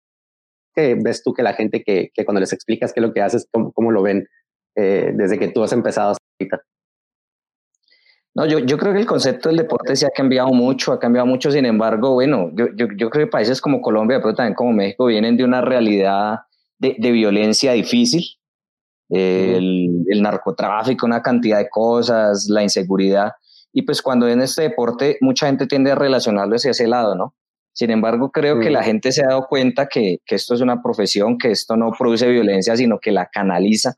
que 0.74 0.96
ves 1.00 1.22
tú 1.22 1.32
que 1.32 1.42
la 1.42 1.54
gente 1.54 1.82
que, 1.82 2.10
que 2.12 2.24
cuando 2.24 2.40
les 2.40 2.52
explicas 2.52 2.92
qué 2.92 3.00
es 3.00 3.06
lo 3.06 3.12
que 3.12 3.22
haces, 3.22 3.48
cómo, 3.50 3.72
cómo 3.72 3.90
lo 3.90 4.02
ven 4.02 4.28
eh, 4.76 5.12
desde 5.14 5.38
que 5.38 5.48
tú 5.48 5.62
has 5.62 5.72
empezado 5.72 6.10
hasta 6.10 6.24
ahorita? 6.40 6.62
No, 8.36 8.46
yo, 8.46 8.58
yo 8.58 8.76
creo 8.78 8.92
que 8.92 8.98
el 8.98 9.06
concepto 9.06 9.48
del 9.48 9.58
deporte 9.58 9.94
se 9.94 10.06
ha 10.06 10.10
cambiado 10.10 10.48
mucho, 10.48 10.92
ha 10.92 10.98
cambiado 10.98 11.26
mucho, 11.26 11.52
sin 11.52 11.66
embargo, 11.66 12.14
bueno, 12.14 12.50
yo, 12.54 12.66
yo, 12.74 12.88
yo 12.96 13.08
creo 13.08 13.26
que 13.26 13.30
países 13.30 13.60
como 13.60 13.80
Colombia, 13.80 14.20
pero 14.20 14.34
también 14.34 14.54
como 14.54 14.72
México, 14.72 15.06
vienen 15.06 15.36
de 15.36 15.44
una 15.44 15.60
realidad 15.60 16.40
de, 16.78 16.96
de 16.98 17.12
violencia 17.12 17.72
difícil, 17.72 18.24
el, 19.08 20.04
el, 20.08 20.22
narcotráfico, 20.22 21.06
una 21.06 21.22
cantidad 21.22 21.58
de 21.58 21.68
cosas, 21.68 22.48
la 22.48 22.64
inseguridad, 22.64 23.32
y 23.72 23.82
pues 23.82 24.02
cuando 24.02 24.26
en 24.28 24.40
este 24.40 24.62
deporte 24.62 25.18
mucha 25.20 25.46
gente 25.46 25.68
tiende 25.68 25.92
a 25.92 25.94
relacionarlo 25.94 26.56
hacia 26.56 26.72
ese 26.72 26.88
lado, 26.88 27.14
¿no? 27.14 27.34
Sin 27.74 27.90
embargo, 27.90 28.30
creo 28.30 28.60
que 28.60 28.70
la 28.70 28.84
gente 28.84 29.10
se 29.10 29.24
ha 29.24 29.30
dado 29.30 29.48
cuenta 29.48 29.88
que, 29.88 30.18
que, 30.24 30.36
esto 30.36 30.54
es 30.54 30.60
una 30.60 30.80
profesión, 30.80 31.38
que 31.38 31.50
esto 31.50 31.76
no 31.76 31.90
produce 31.90 32.28
violencia, 32.28 32.76
sino 32.76 33.00
que 33.00 33.10
la 33.10 33.26
canaliza, 33.26 33.94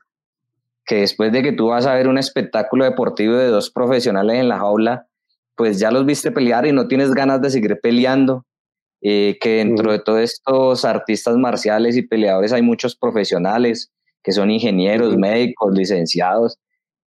que 0.83 1.01
después 1.01 1.31
de 1.31 1.43
que 1.43 1.51
tú 1.51 1.67
vas 1.67 1.85
a 1.85 1.93
ver 1.93 2.07
un 2.07 2.17
espectáculo 2.17 2.85
deportivo 2.85 3.35
de 3.35 3.47
dos 3.49 3.69
profesionales 3.69 4.37
en 4.37 4.49
la 4.49 4.57
jaula, 4.57 5.05
pues 5.55 5.79
ya 5.79 5.91
los 5.91 6.07
viste 6.07 6.31
pelear 6.31 6.65
y 6.65 6.71
no 6.71 6.87
tienes 6.87 7.11
ganas 7.11 7.39
de 7.39 7.51
seguir 7.51 7.79
peleando, 7.79 8.45
eh, 9.01 9.37
que 9.39 9.57
dentro 9.57 9.91
de 9.91 9.99
todos 9.99 10.21
estos 10.21 10.83
artistas 10.83 11.37
marciales 11.37 11.95
y 11.97 12.01
peleadores 12.01 12.53
hay 12.53 12.63
muchos 12.63 12.95
profesionales 12.95 13.91
que 14.23 14.31
son 14.31 14.49
ingenieros, 14.49 15.15
médicos, 15.17 15.71
licenciados, 15.77 16.57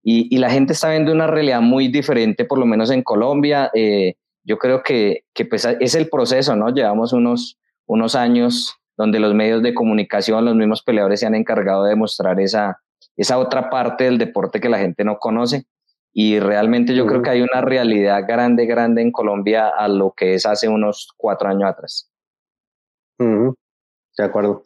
y, 0.03 0.33
y, 0.33 0.39
la 0.39 0.49
gente 0.49 0.73
está 0.73 0.89
viendo 0.89 1.11
una 1.11 1.27
realidad 1.27 1.61
muy 1.61 1.89
diferente, 1.89 2.45
por 2.45 2.57
lo 2.57 2.65
menos 2.65 2.89
en 2.89 3.03
Colombia. 3.03 3.69
Eh, 3.75 4.15
yo 4.43 4.57
creo 4.57 4.83
que, 4.83 5.25
que 5.33 5.45
pues 5.45 5.65
es 5.65 5.95
el 5.95 6.09
proceso, 6.09 6.55
¿no? 6.55 6.69
Llevamos 6.69 7.13
unos, 7.13 7.59
unos 7.85 8.15
años 8.15 8.75
donde 8.97 9.19
los 9.19 9.33
medios 9.33 9.61
de 9.63 9.73
comunicación, 9.73 10.45
los 10.45 10.55
mismos 10.55 10.83
peleadores 10.83 11.19
se 11.19 11.25
han 11.25 11.35
encargado 11.35 11.83
de 11.83 11.95
mostrar 11.95 12.39
esa, 12.39 12.81
esa 13.15 13.37
otra 13.37 13.69
parte 13.69 14.05
del 14.05 14.17
deporte 14.17 14.59
que 14.59 14.69
la 14.69 14.79
gente 14.79 15.03
no 15.03 15.17
conoce. 15.17 15.65
Y 16.13 16.39
realmente 16.39 16.93
yo 16.93 17.05
creo 17.05 17.21
que 17.21 17.29
hay 17.29 17.41
una 17.41 17.61
realidad 17.61 18.23
grande, 18.27 18.65
grande 18.65 19.01
en 19.01 19.11
Colombia 19.11 19.69
a 19.69 19.87
lo 19.87 20.11
que 20.11 20.33
es 20.33 20.45
hace 20.45 20.67
unos 20.67 21.13
cuatro 21.15 21.47
años 21.47 21.69
atrás. 21.69 22.11
De 23.17 24.23
acuerdo. 24.23 24.63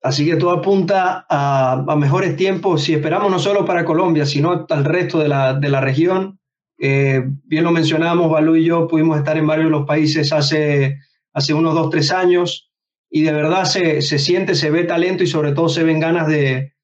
Así 0.00 0.24
que 0.24 0.36
todo 0.36 0.52
apunta 0.52 1.26
a, 1.28 1.84
a, 1.88 1.96
mejores 1.96 2.36
tiempos 2.36 2.84
si 2.84 2.94
esperamos 2.94 3.30
no 3.30 3.40
solo 3.40 3.64
para 3.64 3.84
Colombia, 3.84 4.24
sino 4.24 4.66
al 4.68 4.84
resto 4.84 5.18
de 5.18 5.28
la, 5.28 5.54
de 5.54 5.68
la 5.68 5.80
región 5.80 6.38
eh, 6.78 7.22
bien 7.44 7.64
lo 7.64 7.72
mencionamos, 7.72 8.30
Balú 8.30 8.56
y 8.56 8.64
yo 8.64 8.86
pudimos 8.86 9.18
estar 9.18 9.36
en 9.36 9.46
varios 9.46 9.66
de 9.66 9.72
los 9.72 9.86
países 9.86 10.32
hace, 10.32 10.98
hace 11.32 11.54
unos 11.54 11.74
dos, 11.74 11.90
tres 11.90 12.12
años 12.12 12.70
y 13.10 13.22
de 13.22 13.32
verdad 13.32 13.64
se, 13.64 14.00
se 14.02 14.18
siente, 14.18 14.54
se 14.54 14.70
ve 14.70 14.84
talento 14.84 15.24
y 15.24 15.26
sobre 15.26 15.52
todo 15.52 15.68
se 15.68 15.82
ven 15.82 15.98
ganas 15.98 16.28
de, 16.28 16.74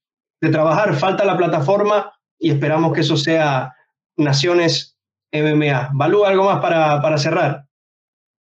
de, 0.41 0.51
trabajar. 0.51 0.95
Falta 0.95 1.25
la 1.25 1.37
plataforma 1.37 2.13
y 2.39 2.51
esperamos 2.51 2.93
que 2.93 3.03
eso 3.03 3.17
sea 3.17 3.73
Naciones 4.17 4.97
MMA. 5.33 5.91
Balú, 5.95 6.25
¿algo 6.25 6.45
más 6.45 6.61
para, 6.61 7.01
para 7.03 7.19
cerrar? 7.19 7.65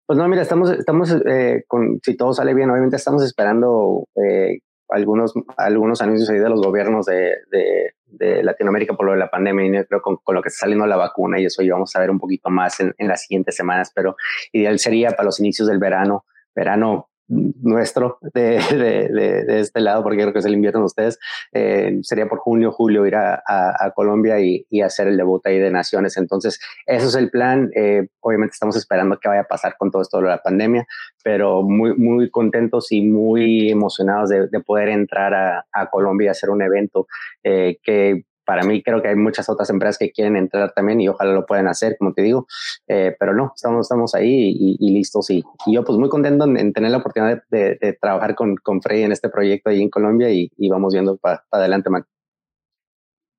Pues 0.06 0.18
no, 0.18 0.28
mira, 0.28 0.42
estamos, 0.42 0.70
estamos 0.70 1.14
eh, 1.26 1.64
con, 1.66 1.98
si 2.02 2.16
todo 2.16 2.32
sale 2.32 2.54
bien, 2.54 2.70
obviamente 2.70 2.96
estamos 2.96 3.24
esperando 3.24 4.06
eh, 4.16 4.58
algunos, 4.88 5.32
algunos 5.56 6.02
anuncios 6.02 6.28
ahí 6.30 6.38
de 6.38 6.50
los 6.50 6.60
gobiernos 6.60 7.06
de, 7.06 7.34
de, 7.50 7.94
de, 8.18 8.42
Latinoamérica 8.42 8.94
por 8.94 9.06
lo 9.06 9.12
de 9.12 9.18
la 9.18 9.30
pandemia 9.30 9.80
y 9.80 9.84
creo 9.84 10.02
con, 10.02 10.16
con, 10.16 10.34
lo 10.34 10.42
que 10.42 10.48
está 10.48 10.60
saliendo 10.60 10.86
la 10.86 10.96
vacuna 10.96 11.40
y 11.40 11.46
eso 11.46 11.62
y 11.62 11.70
vamos 11.70 11.94
a 11.94 12.00
ver 12.00 12.10
un 12.10 12.18
poquito 12.18 12.50
más 12.50 12.80
en, 12.80 12.94
en 12.98 13.08
las 13.08 13.22
siguientes 13.22 13.56
semanas, 13.56 13.92
pero 13.94 14.16
ideal 14.52 14.78
sería 14.78 15.10
para 15.10 15.24
los 15.24 15.40
inicios 15.40 15.68
del 15.68 15.78
verano, 15.78 16.24
verano 16.54 17.10
nuestro 17.28 18.18
de, 18.34 18.60
de, 18.70 19.44
de, 19.44 19.60
este 19.60 19.80
lado, 19.80 20.02
porque 20.02 20.18
creo 20.18 20.32
que 20.32 20.40
es 20.40 20.44
el 20.44 20.54
invierno 20.54 20.80
de 20.80 20.86
ustedes, 20.86 21.18
eh, 21.52 21.98
sería 22.02 22.26
por 22.26 22.38
junio, 22.38 22.70
julio 22.70 23.06
ir 23.06 23.16
a, 23.16 23.42
a, 23.46 23.86
a 23.86 23.90
Colombia 23.92 24.40
y, 24.40 24.66
y, 24.68 24.82
hacer 24.82 25.08
el 25.08 25.16
debut 25.16 25.44
ahí 25.46 25.58
de 25.58 25.70
Naciones. 25.70 26.16
Entonces, 26.16 26.60
eso 26.86 27.08
es 27.08 27.14
el 27.14 27.30
plan. 27.30 27.70
Eh, 27.74 28.08
obviamente 28.20 28.52
estamos 28.52 28.76
esperando 28.76 29.18
qué 29.18 29.28
vaya 29.28 29.42
a 29.42 29.48
pasar 29.48 29.76
con 29.78 29.90
todo 29.90 30.02
esto 30.02 30.20
de 30.20 30.28
la 30.28 30.42
pandemia, 30.42 30.86
pero 31.22 31.62
muy, 31.62 31.96
muy 31.96 32.30
contentos 32.30 32.92
y 32.92 33.02
muy 33.02 33.70
emocionados 33.70 34.28
de, 34.30 34.48
poder 34.64 34.88
entrar 34.88 35.34
a, 35.34 35.66
a, 35.72 35.90
Colombia 35.90 36.26
y 36.26 36.28
hacer 36.28 36.48
un 36.48 36.62
evento 36.62 37.06
eh, 37.42 37.78
que 37.82 38.24
para 38.44 38.62
mí 38.64 38.82
creo 38.82 39.02
que 39.02 39.08
hay 39.08 39.16
muchas 39.16 39.48
otras 39.48 39.70
empresas 39.70 39.98
que 39.98 40.10
quieren 40.10 40.36
entrar 40.36 40.72
también 40.72 41.00
y 41.00 41.08
ojalá 41.08 41.32
lo 41.32 41.46
puedan 41.46 41.68
hacer, 41.68 41.96
como 41.98 42.12
te 42.12 42.22
digo, 42.22 42.46
eh, 42.88 43.14
pero 43.18 43.34
no, 43.34 43.52
estamos, 43.54 43.86
estamos 43.86 44.14
ahí 44.14 44.54
y, 44.56 44.76
y 44.78 44.92
listos 44.92 45.30
y, 45.30 45.42
y, 45.66 45.74
yo 45.74 45.84
pues 45.84 45.98
muy 45.98 46.08
contento 46.08 46.44
en, 46.44 46.56
en 46.56 46.72
tener 46.72 46.90
la 46.90 46.98
oportunidad 46.98 47.42
de, 47.50 47.58
de, 47.58 47.78
de, 47.80 47.92
trabajar 47.94 48.34
con, 48.34 48.56
con 48.56 48.80
Freddy 48.82 49.02
en 49.02 49.12
este 49.12 49.28
proyecto 49.28 49.70
ahí 49.70 49.82
en 49.82 49.90
Colombia 49.90 50.30
y, 50.30 50.50
y 50.56 50.68
vamos 50.68 50.92
viendo 50.92 51.16
para 51.16 51.44
pa 51.48 51.58
adelante, 51.58 51.90
man. 51.90 52.04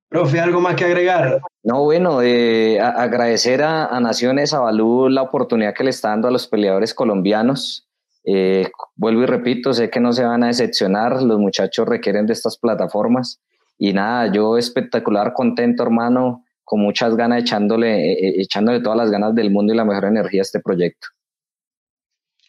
Profe, 0.10 0.40
¿algo 0.40 0.62
más 0.62 0.76
que 0.76 0.86
agregar? 0.86 1.42
No, 1.64 1.84
bueno, 1.84 2.22
eh, 2.22 2.80
a, 2.80 2.90
agradecer 2.90 3.64
a, 3.64 3.88
a 3.88 4.00
Naciones, 4.00 4.54
a 4.54 4.60
Balú, 4.60 5.10
la 5.10 5.24
oportunidad 5.24 5.74
que 5.74 5.84
le 5.84 5.90
está 5.90 6.10
dando 6.10 6.28
a 6.28 6.32
los 6.32 6.48
peleadores 6.48 6.94
colombianos. 6.94 7.90
Eh, 8.24 8.70
vuelvo 8.96 9.24
y 9.24 9.26
repito, 9.26 9.74
sé 9.74 9.90
que 9.90 10.00
no 10.00 10.14
se 10.14 10.24
van 10.24 10.44
a 10.44 10.48
decepcionar, 10.48 11.22
los 11.22 11.38
muchachos 11.38 11.88
requieren 11.88 12.26
de 12.26 12.34
estas 12.34 12.58
plataformas 12.58 13.40
y 13.78 13.94
nada, 13.94 14.32
yo 14.32 14.58
espectacular, 14.58 15.34
contento, 15.34 15.84
hermano, 15.84 16.46
con 16.64 16.82
muchas 16.82 17.16
ganas, 17.16 17.42
echándole, 17.42 18.14
eh, 18.14 18.42
echándole 18.42 18.82
todas 18.82 18.98
las 18.98 19.12
ganas 19.12 19.36
del 19.36 19.52
mundo 19.52 19.74
y 19.74 19.78
la 19.78 19.86
mejor 19.86 20.06
energía 20.06 20.42
a 20.42 20.44
este 20.44 20.60
proyecto. 20.60 21.08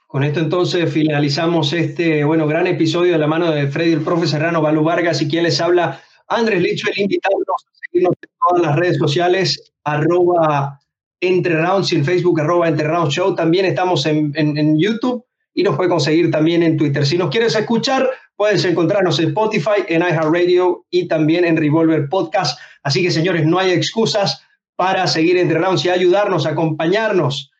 Con 0.07 0.23
esto 0.23 0.41
entonces 0.41 0.91
finalizamos 0.91 1.73
este, 1.73 2.25
bueno, 2.25 2.47
gran 2.47 2.67
episodio 2.67 3.13
de 3.13 3.19
la 3.19 3.27
mano 3.27 3.51
de 3.51 3.67
Freddy, 3.67 3.93
el 3.93 4.03
profe 4.03 4.27
Serrano, 4.27 4.63
Balú 4.63 4.85
Vargas 4.85 5.21
y 5.21 5.29
quien 5.29 5.43
les 5.43 5.61
habla, 5.61 6.01
Andrés 6.29 6.63
Licho, 6.63 6.89
el 6.95 7.03
invitado 7.03 7.35
a 7.37 7.81
seguirnos 7.85 8.15
en 8.23 8.31
todas 8.49 8.67
las 8.67 8.77
redes 8.77 8.97
sociales, 8.97 9.75
arroba 9.85 10.81
entre 11.21 11.61
rounds 11.61 11.93
en 11.93 12.05
Facebook, 12.05 12.41
arroba 12.41 12.69
entre 12.69 12.87
rounds 12.87 13.15
show. 13.15 13.35
También 13.35 13.67
estamos 13.67 14.07
en, 14.07 14.33
en 14.37 14.79
YouTube 14.79 15.26
y 15.57 15.63
nos 15.63 15.75
puede 15.75 15.89
conseguir 15.89 16.31
también 16.31 16.63
en 16.63 16.77
Twitter. 16.77 17.07
Si 17.07 17.17
nos 17.17 17.31
quieres 17.31 17.57
escuchar, 17.57 18.09
puedes 18.37 18.63
encontrarnos 18.67 19.19
en 19.19 19.29
Spotify, 19.29 19.85
en 19.89 20.03
iHeartRadio 20.03 20.85
y 20.91 21.09
también 21.09 21.47
en 21.47 21.57
Revolver 21.57 22.11
Podcast. 22.11 22.61
Así 22.83 23.03
que, 23.03 23.11
señores, 23.11 23.47
no 23.47 23.59
hay 23.59 23.73
excusas 23.73 24.43
para 24.77 25.07
seguir 25.07 25.39
entre 25.39 25.59
rounds 25.59 25.83
y 25.87 25.89
ayudarnos, 25.89 26.45
acompañarnos 26.45 27.51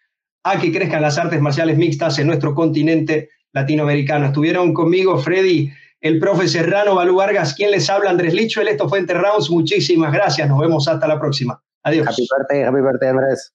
a 0.45 0.61
que 0.61 0.71
crezcan 0.71 1.01
las 1.01 1.17
artes 1.17 1.41
marciales 1.41 1.79
mixtas 1.79 2.19
en 2.19 2.27
nuestro 2.27 2.55
continente 2.55 3.31
latinoamericano. 3.55 4.27
Estuvieron 4.27 4.75
conmigo 4.75 5.17
Freddy, 5.17 5.71
el 6.03 6.19
profe 6.21 6.49
Serrano, 6.49 6.97
Balú 6.97 7.17
Vargas, 7.17 7.55
quien 7.55 7.71
les 7.71 7.89
habla, 7.89 8.11
Andrés 8.11 8.35
Licho, 8.35 8.61
esto 8.61 8.91
fue 8.91 8.99
Entre 8.99 9.17
Rounds. 9.17 9.51
Muchísimas 9.51 10.13
gracias, 10.13 10.47
nos 10.51 10.61
vemos 10.61 10.87
hasta 10.87 11.09
la 11.09 11.19
próxima. 11.19 11.59
Adiós. 11.83 12.07
Happy 12.07 12.27
birthday, 12.31 12.63
happy 12.63 12.83
birthday, 12.83 13.09
Andrés. 13.09 13.55